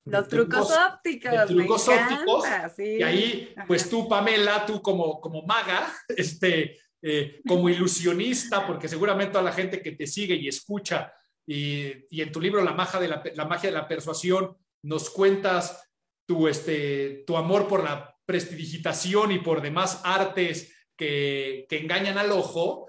Los 0.06 0.28
trucos, 0.28 0.72
ópticos. 0.72 1.32
de 1.32 1.46
trucos 1.46 1.88
me 1.88 1.94
ópticos. 1.94 2.46
sí. 2.76 2.96
Y 2.98 3.04
ahí, 3.04 3.54
pues 3.68 3.88
tú, 3.88 4.10
Pamela, 4.10 4.66
tú 4.66 4.82
como, 4.82 5.22
como 5.22 5.44
maga, 5.44 5.94
este, 6.08 6.80
eh, 7.00 7.42
como 7.48 7.70
ilusionista, 7.70 8.66
porque 8.66 8.88
seguramente 8.88 9.34
toda 9.34 9.44
la 9.44 9.52
gente 9.52 9.84
que 9.84 9.92
te 9.92 10.08
sigue 10.08 10.34
y 10.34 10.48
escucha, 10.48 11.14
y, 11.46 12.08
y 12.10 12.24
en 12.24 12.32
tu 12.32 12.42
libro 12.42 12.64
la 12.64 12.74
magia, 12.74 13.00
de 13.00 13.08
la, 13.08 13.22
la 13.36 13.46
magia 13.46 13.70
de 13.70 13.76
la 13.76 13.88
persuasión, 13.88 14.58
nos 14.84 15.12
cuentas 15.12 15.88
tu, 16.28 16.48
este, 16.48 17.24
tu 17.28 17.38
amor 17.38 17.68
por 17.68 17.84
la 17.84 18.18
prestidigitación 18.26 19.32
y 19.32 19.38
por 19.38 19.62
demás 19.62 20.02
artes 20.04 20.76
que, 20.98 21.68
que 21.70 21.78
engañan 21.78 22.18
al 22.18 22.32
ojo, 22.32 22.88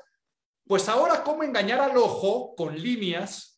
pues 0.67 0.89
ahora, 0.89 1.23
¿cómo 1.23 1.43
engañar 1.43 1.81
al 1.81 1.99
ojo 1.99 2.55
con 2.57 2.81
líneas 2.81 3.50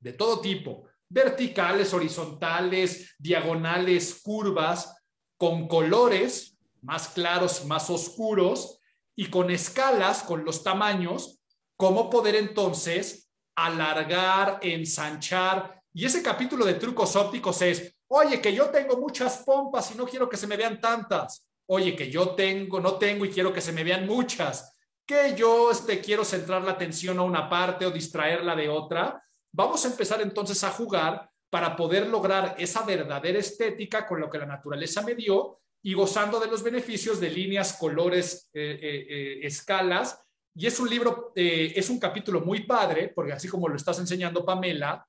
de 0.00 0.12
todo 0.12 0.40
tipo? 0.40 0.84
Verticales, 1.08 1.94
horizontales, 1.94 3.14
diagonales, 3.18 4.20
curvas, 4.22 4.96
con 5.36 5.68
colores 5.68 6.56
más 6.82 7.08
claros 7.08 7.64
más 7.66 7.90
oscuros 7.90 8.80
y 9.14 9.26
con 9.26 9.50
escalas, 9.50 10.22
con 10.22 10.44
los 10.44 10.64
tamaños, 10.64 11.40
cómo 11.76 12.08
poder 12.08 12.36
entonces 12.36 13.30
alargar, 13.54 14.58
ensanchar. 14.62 15.82
Y 15.92 16.06
ese 16.06 16.22
capítulo 16.22 16.64
de 16.64 16.74
trucos 16.74 17.16
ópticos 17.16 17.60
es, 17.62 17.94
oye, 18.08 18.40
que 18.40 18.54
yo 18.54 18.70
tengo 18.70 18.96
muchas 18.96 19.38
pompas 19.38 19.90
y 19.90 19.94
no 19.94 20.06
quiero 20.06 20.28
que 20.28 20.36
se 20.36 20.46
me 20.46 20.56
vean 20.56 20.80
tantas. 20.80 21.46
Oye, 21.66 21.94
que 21.94 22.10
yo 22.10 22.30
tengo, 22.30 22.80
no 22.80 22.94
tengo 22.94 23.24
y 23.24 23.30
quiero 23.30 23.52
que 23.52 23.60
se 23.60 23.72
me 23.72 23.84
vean 23.84 24.06
muchas 24.06 24.74
que 25.10 25.34
yo 25.34 25.72
este, 25.72 26.00
quiero 26.00 26.24
centrar 26.24 26.62
la 26.62 26.70
atención 26.70 27.18
a 27.18 27.22
una 27.22 27.50
parte 27.50 27.84
o 27.84 27.90
distraerla 27.90 28.54
de 28.54 28.68
otra, 28.68 29.20
vamos 29.52 29.84
a 29.84 29.88
empezar 29.88 30.20
entonces 30.20 30.62
a 30.64 30.70
jugar 30.70 31.30
para 31.50 31.74
poder 31.74 32.06
lograr 32.06 32.54
esa 32.58 32.84
verdadera 32.84 33.38
estética 33.38 34.06
con 34.06 34.20
lo 34.20 34.30
que 34.30 34.38
la 34.38 34.46
naturaleza 34.46 35.02
me 35.02 35.14
dio 35.14 35.60
y 35.82 35.94
gozando 35.94 36.38
de 36.38 36.46
los 36.46 36.62
beneficios 36.62 37.20
de 37.20 37.30
líneas, 37.30 37.76
colores, 37.78 38.48
eh, 38.52 38.78
eh, 38.80 39.06
eh, 39.08 39.46
escalas. 39.46 40.22
Y 40.54 40.66
es 40.66 40.78
un 40.78 40.90
libro, 40.90 41.32
es 41.34 41.88
un 41.90 41.98
capítulo 41.98 42.40
muy 42.40 42.64
padre, 42.64 43.08
porque 43.08 43.32
así 43.32 43.48
como 43.48 43.68
lo 43.68 43.76
estás 43.76 43.98
enseñando 43.98 44.44
Pamela, 44.44 45.06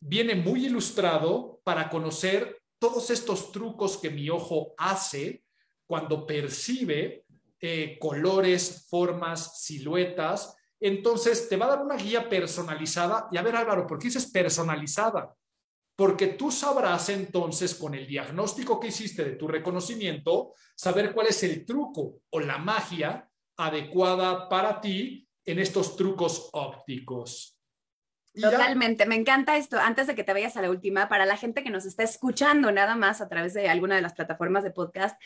viene 0.00 0.34
muy 0.34 0.66
ilustrado 0.66 1.60
para 1.64 1.88
conocer 1.88 2.60
todos 2.78 3.08
estos 3.10 3.52
trucos 3.52 3.96
que 3.98 4.10
mi 4.10 4.28
ojo 4.30 4.74
hace 4.76 5.44
cuando 5.86 6.26
percibe 6.26 7.24
colores, 8.00 8.86
formas, 8.90 9.62
siluetas. 9.62 10.56
Entonces 10.80 11.48
te 11.48 11.56
va 11.56 11.66
a 11.66 11.76
dar 11.76 11.82
una 11.84 11.96
guía 11.96 12.28
personalizada. 12.28 13.28
Y 13.30 13.36
a 13.36 13.42
ver, 13.42 13.54
Álvaro, 13.56 13.86
¿por 13.86 13.98
qué 13.98 14.06
dices 14.06 14.30
personalizada? 14.30 15.34
Porque 15.94 16.28
tú 16.28 16.50
sabrás 16.50 17.10
entonces 17.10 17.74
con 17.74 17.94
el 17.94 18.06
diagnóstico 18.06 18.80
que 18.80 18.88
hiciste 18.88 19.22
de 19.22 19.36
tu 19.36 19.46
reconocimiento, 19.46 20.54
saber 20.74 21.12
cuál 21.12 21.26
es 21.26 21.42
el 21.42 21.66
truco 21.66 22.20
o 22.30 22.40
la 22.40 22.56
magia 22.56 23.28
adecuada 23.58 24.48
para 24.48 24.80
ti 24.80 25.28
en 25.44 25.58
estos 25.58 25.96
trucos 25.96 26.48
ópticos. 26.52 27.60
Totalmente, 28.32 29.06
me 29.06 29.16
encanta 29.16 29.56
esto. 29.56 29.78
Antes 29.78 30.06
de 30.06 30.14
que 30.14 30.22
te 30.22 30.32
vayas 30.32 30.56
a 30.56 30.62
la 30.62 30.70
última, 30.70 31.08
para 31.08 31.26
la 31.26 31.36
gente 31.36 31.64
que 31.64 31.70
nos 31.70 31.84
está 31.84 32.04
escuchando 32.04 32.70
nada 32.70 32.94
más 32.94 33.20
a 33.20 33.28
través 33.28 33.54
de 33.54 33.68
alguna 33.68 33.96
de 33.96 34.02
las 34.02 34.14
plataformas 34.14 34.62
de 34.62 34.70
podcast, 34.70 35.20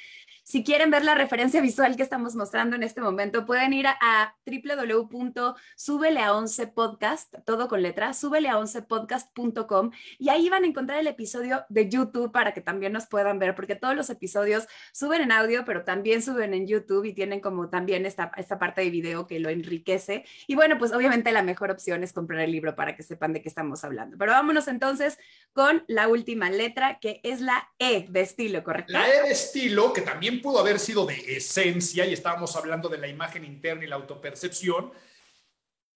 si 0.44 0.62
quieren 0.62 0.90
ver 0.90 1.04
la 1.04 1.14
referencia 1.14 1.62
visual 1.62 1.96
que 1.96 2.02
estamos 2.02 2.36
mostrando 2.36 2.76
en 2.76 2.82
este 2.82 3.00
momento, 3.00 3.46
pueden 3.46 3.72
ir 3.72 3.86
a, 3.86 3.96
a 3.98 4.36
www.subelea11podcast, 4.46 7.42
todo 7.44 7.66
con 7.66 7.80
letras, 7.80 8.22
subelea11podcast.com 8.22 9.90
y 10.18 10.28
ahí 10.28 10.50
van 10.50 10.64
a 10.64 10.66
encontrar 10.66 11.00
el 11.00 11.06
episodio 11.06 11.64
de 11.70 11.88
YouTube 11.88 12.30
para 12.30 12.52
que 12.52 12.60
también 12.60 12.92
nos 12.92 13.06
puedan 13.06 13.38
ver, 13.38 13.54
porque 13.54 13.74
todos 13.74 13.96
los 13.96 14.10
episodios 14.10 14.66
suben 14.92 15.22
en 15.22 15.32
audio, 15.32 15.64
pero 15.64 15.82
también 15.82 16.20
suben 16.20 16.52
en 16.52 16.66
YouTube 16.66 17.06
y 17.06 17.14
tienen 17.14 17.40
como 17.40 17.70
también 17.70 18.04
esta, 18.04 18.30
esta 18.36 18.58
parte 18.58 18.82
de 18.82 18.90
video 18.90 19.26
que 19.26 19.40
lo 19.40 19.48
enriquece. 19.48 20.26
Y 20.46 20.56
bueno, 20.56 20.76
pues 20.76 20.92
obviamente 20.92 21.32
la 21.32 21.42
mejor 21.42 21.70
opción 21.70 22.04
es 22.04 22.12
comprar 22.12 22.40
el 22.40 22.52
libro 22.52 22.76
para 22.76 22.94
que 22.94 23.02
sepan 23.02 23.32
de 23.32 23.40
qué 23.40 23.48
estamos 23.48 23.82
hablando. 23.82 24.18
Pero 24.18 24.32
vámonos 24.32 24.68
entonces 24.68 25.16
con 25.54 25.84
la 25.88 26.06
última 26.08 26.50
letra, 26.50 26.98
que 27.00 27.22
es 27.22 27.40
la 27.40 27.70
E 27.78 28.04
de 28.10 28.20
estilo, 28.20 28.62
¿correcto? 28.62 28.92
La 28.92 29.08
E 29.08 29.22
de 29.22 29.30
estilo, 29.30 29.94
que 29.94 30.02
también 30.02 30.33
pudo 30.40 30.58
haber 30.58 30.78
sido 30.78 31.06
de 31.06 31.36
esencia, 31.36 32.06
y 32.06 32.12
estábamos 32.12 32.56
hablando 32.56 32.88
de 32.88 32.98
la 32.98 33.08
imagen 33.08 33.44
interna 33.44 33.84
y 33.84 33.88
la 33.88 33.96
autopercepción, 33.96 34.92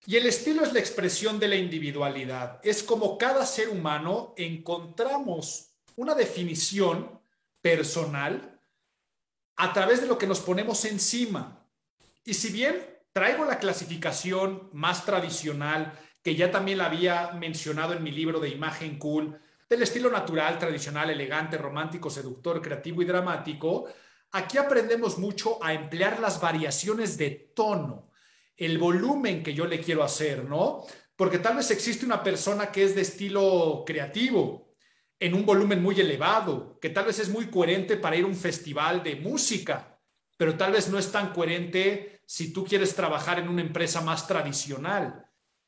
y 0.07 0.17
el 0.17 0.27
estilo 0.27 0.63
es 0.63 0.73
la 0.73 0.79
expresión 0.79 1.39
de 1.39 1.49
la 1.49 1.57
individualidad. 1.57 2.61
Es 2.63 2.83
como 2.83 3.19
cada 3.19 3.45
ser 3.45 3.69
humano 3.69 4.35
encontramos 4.37 5.71
una 5.97 6.15
definición 6.15 7.21
personal 7.61 8.59
a 9.57 9.73
través 9.73 10.01
de 10.01 10.07
lo 10.07 10.17
que 10.17 10.27
nos 10.27 10.41
ponemos 10.41 10.85
encima. 10.85 11.67
Y 12.25 12.35
si 12.35 12.51
bien 12.51 12.99
traigo 13.13 13.45
la 13.45 13.59
clasificación 13.59 14.71
más 14.73 15.05
tradicional, 15.05 15.99
que 16.23 16.37
ya 16.37 16.51
también 16.51 16.79
la 16.79 16.87
había 16.87 17.33
mencionado 17.33 17.93
en 17.93 18.03
mi 18.03 18.13
libro 18.13 18.39
de 18.39 18.51
imagen 18.51 18.99
cool, 18.99 19.41
del 19.69 19.83
estilo 19.83 20.11
natural, 20.11 20.59
tradicional, 20.59 21.11
elegante, 21.11 21.59
romántico, 21.59 22.09
seductor, 22.09 22.63
creativo 22.63 23.03
y 23.03 23.05
dramático, 23.05 23.87
aquí 24.33 24.59
aprendemos 24.59 25.19
mucho 25.19 25.63
a 25.63 25.73
emplear 25.75 26.21
las 26.21 26.41
variaciones 26.41 27.17
de 27.17 27.31
tono, 27.55 28.11
el 28.57 28.79
volumen 28.79 29.43
que 29.43 29.55
yo 29.55 29.67
le 29.67 29.81
quiero 29.81 30.03
hacer, 30.03 30.45
¿no? 30.45 30.85
Porque 31.17 31.39
tal 31.39 31.57
vez 31.57 31.71
existe 31.71 32.07
una 32.07 32.23
persona 32.23 32.71
que 32.71 32.85
es 32.85 32.95
de 32.95 33.03
estilo 33.03 33.83
creativo 33.87 34.75
en 35.21 35.35
un 35.35 35.45
volumen 35.45 35.83
muy 35.83 36.01
elevado, 36.01 36.79
que 36.81 36.91
tal 36.91 37.07
vez 37.07 37.19
es 37.19 37.29
muy 37.29 37.47
coherente 37.47 37.97
para 37.97 38.17
ir 38.17 38.25
a 38.25 38.29
un 38.29 38.37
festival 38.37 39.03
de 39.03 39.17
música, 39.17 40.01
pero 40.37 40.57
tal 40.57 40.73
vez 40.73 40.89
no 40.89 40.99
es 40.99 41.11
tan 41.11 41.33
coherente 41.33 42.23
si 42.25 42.53
tú 42.53 42.65
quieres 42.65 42.95
trabajar 42.95 43.39
en 43.39 43.49
una 43.49 43.63
empresa 43.63 44.01
más 44.01 44.29
tradicional. 44.29 45.27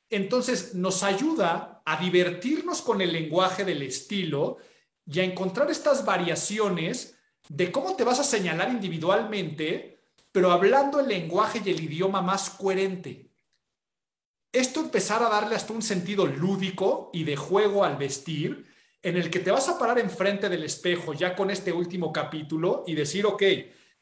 Entonces 0.09 0.75
nos 0.75 1.03
ayuda 1.03 1.83
a 1.85 2.01
divertirnos 2.01 2.83
con 2.83 3.01
el 3.01 3.13
lenguaje 3.13 3.65
del 3.65 3.83
estilo 3.83 4.59
y 5.07 5.21
a 5.21 5.25
encontrar 5.25 5.71
estas 5.71 6.05
variaciones 6.05 7.20
de 7.51 7.73
cómo 7.73 7.97
te 7.97 8.05
vas 8.05 8.21
a 8.21 8.25
señalar 8.25 8.71
individualmente, 8.71 9.99
pero 10.31 10.53
hablando 10.53 11.01
el 11.01 11.09
lenguaje 11.09 11.61
y 11.65 11.71
el 11.71 11.83
idioma 11.83 12.23
más 12.23 12.49
coherente. 12.51 13.29
Esto 14.53 14.79
empezar 14.79 15.21
a 15.25 15.29
darle 15.29 15.57
hasta 15.57 15.73
un 15.73 15.83
sentido 15.83 16.27
lúdico 16.27 17.11
y 17.13 17.25
de 17.25 17.35
juego 17.35 17.85
al 17.85 17.97
vestir, 17.97 18.67
en 19.03 19.17
el 19.17 19.31
que 19.31 19.41
te 19.41 19.51
vas 19.51 19.69
a 19.69 19.81
parar 19.81 19.99
enfrente 19.99 20.49
del 20.49 20.63
espejo 20.63 21.13
ya 21.13 21.35
con 21.35 21.51
este 21.51 21.73
último 21.73 22.13
capítulo 22.13 22.85
y 22.87 22.95
decir, 22.95 23.27
ok, 23.27 23.43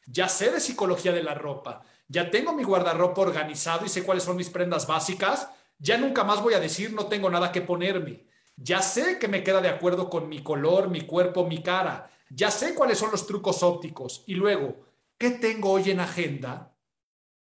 ya 0.07 0.29
sé 0.29 0.51
de 0.51 0.61
psicología 0.61 1.13
de 1.13 1.23
la 1.23 1.35
ropa, 1.35 1.83
ya 2.07 2.31
tengo 2.31 2.53
mi 2.53 2.65
guardarropa 2.65 3.23
organizado 3.23 3.87
y 3.87 3.89
sé 3.89 4.03
cuáles 4.03 4.25
son 4.25 4.37
mis 4.37 4.51
prendas 4.51 4.87
básicas, 4.87 5.49
ya 5.79 5.97
nunca 5.97 6.23
más 6.23 6.43
voy 6.43 6.53
a 6.53 6.61
decir 6.61 6.93
no 6.93 7.07
tengo 7.07 7.31
nada 7.31 7.51
que 7.51 7.63
ponerme. 7.63 8.27
Ya 8.57 8.83
sé 8.83 9.19
que 9.19 9.29
me 9.29 9.43
queda 9.43 9.63
de 9.63 9.69
acuerdo 9.71 10.11
con 10.11 10.29
mi 10.29 10.43
color, 10.43 10.91
mi 10.91 11.03
cuerpo, 11.03 11.47
mi 11.47 11.63
cara. 11.63 12.11
Ya 12.31 12.51
sé 12.51 12.75
cuáles 12.75 12.99
son 12.99 13.11
los 13.11 13.27
trucos 13.27 13.63
ópticos. 13.63 14.25
Y 14.27 14.35
luego, 14.35 14.77
¿qué 15.17 15.31
tengo 15.31 15.73
hoy 15.73 15.91
en 15.91 16.01
agenda? 16.01 16.75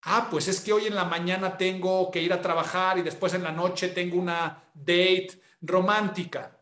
Ah, 0.04 0.28
pues 0.30 0.48
es 0.48 0.62
que 0.62 0.72
hoy 0.72 0.86
en 0.86 0.96
la 0.96 1.06
mañana 1.06 1.58
tengo 1.58 2.12
que 2.12 2.22
ir 2.22 2.32
a 2.32 2.42
trabajar 2.42 2.98
y 2.98 3.02
después 3.02 3.34
en 3.34 3.44
la 3.44 3.52
noche 3.52 3.90
tengo 3.90 4.20
una 4.20 4.64
date 4.74 5.42
romántica. 5.62 6.60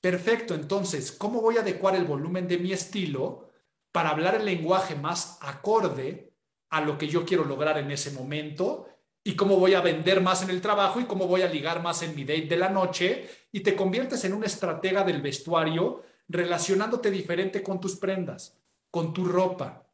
Perfecto, 0.00 0.54
entonces, 0.54 1.12
¿cómo 1.12 1.40
voy 1.40 1.56
a 1.56 1.60
adecuar 1.60 1.96
el 1.96 2.04
volumen 2.04 2.46
de 2.48 2.58
mi 2.58 2.72
estilo 2.72 3.50
para 3.92 4.10
hablar 4.10 4.34
el 4.34 4.44
lenguaje 4.44 4.94
más 4.96 5.38
acorde 5.40 6.34
a 6.70 6.80
lo 6.80 6.98
que 6.98 7.08
yo 7.08 7.24
quiero 7.24 7.44
lograr 7.44 7.78
en 7.78 7.90
ese 7.90 8.10
momento 8.10 8.88
y 9.24 9.36
cómo 9.36 9.56
voy 9.56 9.74
a 9.74 9.80
vender 9.80 10.20
más 10.20 10.42
en 10.42 10.50
el 10.50 10.60
trabajo 10.60 11.00
y 11.00 11.04
cómo 11.04 11.26
voy 11.26 11.42
a 11.42 11.48
ligar 11.48 11.82
más 11.82 12.02
en 12.02 12.16
mi 12.16 12.24
date 12.24 12.46
de 12.46 12.56
la 12.56 12.68
noche 12.68 13.28
y 13.52 13.60
te 13.60 13.76
conviertes 13.76 14.24
en 14.24 14.32
una 14.32 14.46
estratega 14.46 15.04
del 15.04 15.22
vestuario 15.22 16.02
relacionándote 16.32 17.10
diferente 17.10 17.62
con 17.62 17.80
tus 17.80 17.96
prendas, 17.96 18.58
con 18.90 19.12
tu 19.12 19.24
ropa, 19.24 19.86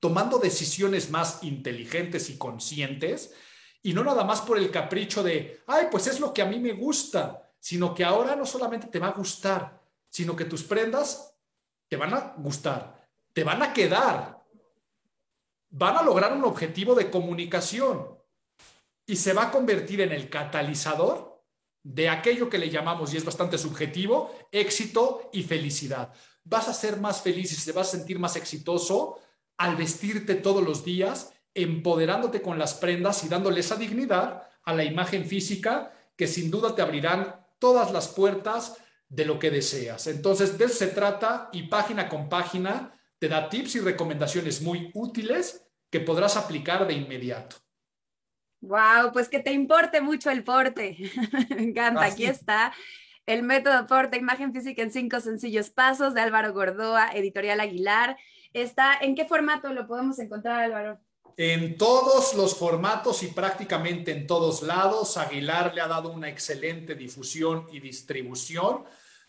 tomando 0.00 0.38
decisiones 0.38 1.10
más 1.10 1.42
inteligentes 1.42 2.28
y 2.28 2.36
conscientes 2.36 3.32
y 3.82 3.94
no 3.94 4.04
nada 4.04 4.24
más 4.24 4.42
por 4.42 4.58
el 4.58 4.70
capricho 4.70 5.22
de, 5.22 5.62
ay, 5.66 5.86
pues 5.90 6.06
es 6.06 6.20
lo 6.20 6.32
que 6.32 6.42
a 6.42 6.46
mí 6.46 6.60
me 6.60 6.72
gusta, 6.72 7.50
sino 7.58 7.94
que 7.94 8.04
ahora 8.04 8.36
no 8.36 8.44
solamente 8.44 8.88
te 8.88 8.98
va 8.98 9.08
a 9.08 9.12
gustar, 9.12 9.80
sino 10.08 10.36
que 10.36 10.44
tus 10.44 10.62
prendas 10.62 11.34
te 11.88 11.96
van 11.96 12.12
a 12.14 12.34
gustar, 12.36 13.08
te 13.32 13.42
van 13.42 13.62
a 13.62 13.72
quedar, 13.72 14.44
van 15.70 15.96
a 15.96 16.02
lograr 16.02 16.32
un 16.34 16.44
objetivo 16.44 16.94
de 16.94 17.10
comunicación 17.10 18.18
y 19.06 19.16
se 19.16 19.32
va 19.32 19.44
a 19.44 19.50
convertir 19.50 20.02
en 20.02 20.12
el 20.12 20.28
catalizador 20.28 21.31
de 21.82 22.08
aquello 22.08 22.48
que 22.48 22.58
le 22.58 22.70
llamamos, 22.70 23.12
y 23.12 23.16
es 23.16 23.24
bastante 23.24 23.58
subjetivo, 23.58 24.34
éxito 24.50 25.30
y 25.32 25.42
felicidad. 25.42 26.12
Vas 26.44 26.68
a 26.68 26.74
ser 26.74 26.98
más 26.98 27.22
feliz 27.22 27.52
y 27.52 27.56
se 27.56 27.72
vas 27.72 27.88
a 27.88 27.98
sentir 27.98 28.18
más 28.18 28.36
exitoso 28.36 29.18
al 29.56 29.76
vestirte 29.76 30.34
todos 30.36 30.62
los 30.62 30.84
días, 30.84 31.32
empoderándote 31.54 32.40
con 32.40 32.58
las 32.58 32.74
prendas 32.74 33.24
y 33.24 33.28
dándole 33.28 33.60
esa 33.60 33.76
dignidad 33.76 34.42
a 34.64 34.74
la 34.74 34.84
imagen 34.84 35.26
física 35.26 35.92
que 36.16 36.26
sin 36.26 36.50
duda 36.50 36.74
te 36.74 36.82
abrirán 36.82 37.46
todas 37.58 37.92
las 37.92 38.08
puertas 38.08 38.76
de 39.08 39.24
lo 39.24 39.38
que 39.38 39.50
deseas. 39.50 40.06
Entonces, 40.06 40.56
de 40.56 40.64
eso 40.64 40.74
se 40.74 40.88
trata 40.88 41.50
y 41.52 41.64
página 41.64 42.08
con 42.08 42.28
página 42.28 42.98
te 43.18 43.28
da 43.28 43.48
tips 43.48 43.76
y 43.76 43.80
recomendaciones 43.80 44.62
muy 44.62 44.90
útiles 44.94 45.62
que 45.90 46.00
podrás 46.00 46.36
aplicar 46.36 46.86
de 46.86 46.94
inmediato. 46.94 47.56
Wow, 48.62 49.12
pues 49.12 49.28
que 49.28 49.40
te 49.40 49.52
importe 49.52 50.00
mucho 50.00 50.30
el 50.30 50.44
porte. 50.44 50.96
Me 51.50 51.62
encanta. 51.62 52.04
Aquí 52.04 52.24
está 52.24 52.72
el 53.26 53.42
método 53.42 53.86
porte, 53.86 54.16
imagen 54.16 54.52
física 54.52 54.82
en 54.82 54.92
cinco 54.92 55.20
sencillos 55.20 55.70
pasos 55.70 56.14
de 56.14 56.20
Álvaro 56.20 56.52
Gordoa, 56.52 57.10
editorial 57.12 57.60
Aguilar. 57.60 58.16
Está, 58.52 58.98
¿en 59.00 59.14
qué 59.14 59.24
formato 59.24 59.72
lo 59.72 59.86
podemos 59.86 60.18
encontrar, 60.18 60.62
Álvaro? 60.62 60.98
En 61.36 61.76
todos 61.76 62.34
los 62.34 62.56
formatos 62.56 63.22
y 63.22 63.28
prácticamente 63.28 64.12
en 64.12 64.26
todos 64.26 64.62
lados, 64.62 65.16
Aguilar 65.16 65.74
le 65.74 65.80
ha 65.80 65.88
dado 65.88 66.10
una 66.10 66.28
excelente 66.28 66.94
difusión 66.94 67.66
y 67.72 67.80
distribución. 67.80 68.84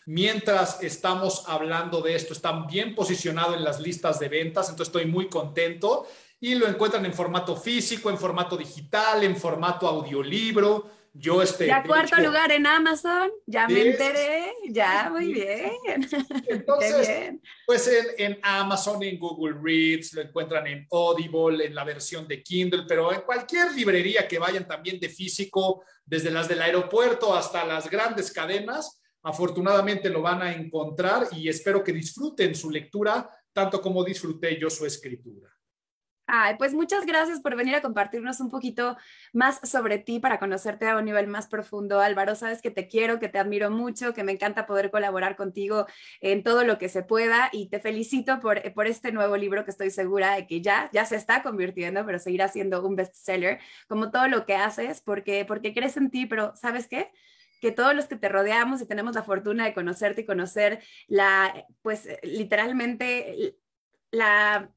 Mientras 0.06 0.82
estamos 0.82 1.44
hablando 1.48 2.02
de 2.02 2.14
esto, 2.14 2.34
están 2.34 2.66
bien 2.66 2.94
posicionados 2.94 3.56
en 3.56 3.64
las 3.64 3.80
listas 3.80 4.18
de 4.18 4.28
ventas, 4.28 4.68
entonces 4.68 4.88
estoy 4.88 5.06
muy 5.06 5.28
contento 5.28 6.06
y 6.44 6.54
lo 6.56 6.68
encuentran 6.68 7.06
en 7.06 7.14
formato 7.14 7.56
físico, 7.56 8.10
en 8.10 8.18
formato 8.18 8.54
digital, 8.54 9.24
en 9.24 9.34
formato 9.34 9.88
audiolibro. 9.88 10.90
Yo 11.10 11.40
este. 11.40 11.68
Ya 11.68 11.82
cuarto 11.82 12.20
lugar 12.20 12.52
en 12.52 12.66
Amazon, 12.66 13.30
ya 13.46 13.66
me 13.66 13.80
enteré, 13.80 14.52
ya 14.68 15.08
muy 15.10 15.32
bien. 15.32 15.72
Entonces, 16.46 17.36
pues 17.64 17.88
en, 17.88 18.32
en, 18.32 18.38
Amazon, 18.42 19.02
en 19.04 19.18
Google 19.18 19.56
Reads, 19.58 20.12
lo 20.12 20.20
encuentran 20.20 20.66
en 20.66 20.86
Audible, 20.90 21.64
en 21.64 21.74
la 21.74 21.82
versión 21.82 22.28
de 22.28 22.42
Kindle, 22.42 22.84
pero 22.86 23.10
en 23.10 23.22
cualquier 23.22 23.72
librería 23.72 24.28
que 24.28 24.38
vayan 24.38 24.68
también 24.68 25.00
de 25.00 25.08
físico, 25.08 25.82
desde 26.04 26.30
las 26.30 26.46
del 26.46 26.60
aeropuerto 26.60 27.34
hasta 27.34 27.64
las 27.64 27.88
grandes 27.88 28.30
cadenas, 28.30 29.00
afortunadamente 29.22 30.10
lo 30.10 30.20
van 30.20 30.42
a 30.42 30.52
encontrar 30.52 31.26
y 31.32 31.48
espero 31.48 31.82
que 31.82 31.94
disfruten 31.94 32.54
su 32.54 32.70
lectura 32.70 33.30
tanto 33.50 33.80
como 33.80 34.04
disfruté 34.04 34.60
yo 34.60 34.68
su 34.68 34.84
escritura. 34.84 35.53
Ay, 36.26 36.54
pues 36.56 36.72
muchas 36.72 37.04
gracias 37.04 37.40
por 37.40 37.54
venir 37.54 37.74
a 37.74 37.82
compartirnos 37.82 38.40
un 38.40 38.48
poquito 38.48 38.96
más 39.34 39.60
sobre 39.62 39.98
ti 39.98 40.20
para 40.20 40.38
conocerte 40.38 40.88
a 40.88 40.96
un 40.96 41.04
nivel 41.04 41.26
más 41.26 41.48
profundo. 41.48 42.00
Álvaro, 42.00 42.34
sabes 42.34 42.62
que 42.62 42.70
te 42.70 42.88
quiero, 42.88 43.20
que 43.20 43.28
te 43.28 43.38
admiro 43.38 43.70
mucho, 43.70 44.14
que 44.14 44.24
me 44.24 44.32
encanta 44.32 44.64
poder 44.64 44.90
colaborar 44.90 45.36
contigo 45.36 45.86
en 46.22 46.42
todo 46.42 46.64
lo 46.64 46.78
que 46.78 46.88
se 46.88 47.02
pueda 47.02 47.50
y 47.52 47.68
te 47.68 47.78
felicito 47.78 48.40
por, 48.40 48.72
por 48.72 48.86
este 48.86 49.12
nuevo 49.12 49.36
libro 49.36 49.64
que 49.64 49.70
estoy 49.70 49.90
segura 49.90 50.34
de 50.34 50.46
que 50.46 50.62
ya, 50.62 50.88
ya 50.94 51.04
se 51.04 51.16
está 51.16 51.42
convirtiendo, 51.42 52.06
pero 52.06 52.18
seguirá 52.18 52.48
siendo 52.48 52.86
un 52.86 52.96
bestseller, 52.96 53.60
como 53.86 54.10
todo 54.10 54.26
lo 54.28 54.46
que 54.46 54.54
haces, 54.56 55.02
porque, 55.02 55.44
porque 55.44 55.74
crees 55.74 55.98
en 55.98 56.10
ti, 56.10 56.24
pero 56.24 56.56
¿sabes 56.56 56.88
qué? 56.88 57.10
que 57.60 57.70
todos 57.72 57.94
los 57.94 58.06
que 58.06 58.16
te 58.16 58.28
rodeamos 58.28 58.82
y 58.82 58.86
tenemos 58.86 59.14
la 59.14 59.22
fortuna 59.22 59.64
de 59.64 59.74
conocerte 59.74 60.22
y 60.22 60.26
conocer 60.26 60.82
la, 61.06 61.66
pues 61.82 62.08
literalmente 62.22 63.56
la 64.10 64.70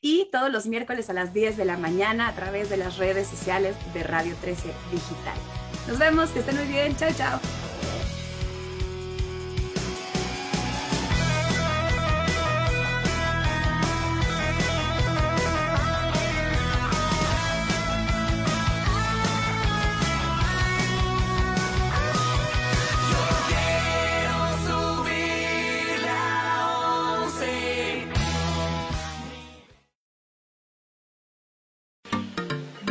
y 0.00 0.28
todos 0.30 0.52
los 0.52 0.66
miércoles 0.66 1.10
a 1.10 1.12
las 1.12 1.34
10 1.34 1.56
de 1.56 1.64
la 1.64 1.76
mañana 1.76 2.28
a 2.28 2.36
través 2.36 2.70
de 2.70 2.76
las 2.76 2.98
redes 2.98 3.26
sociales 3.26 3.74
de 3.92 4.04
Radio 4.04 4.36
13 4.40 4.68
Digital. 4.92 5.36
Nos 5.88 5.98
vemos, 5.98 6.30
que 6.30 6.38
estén 6.38 6.56
muy 6.56 6.66
bien, 6.66 6.94
chao, 6.96 7.10
chao. 7.16 7.40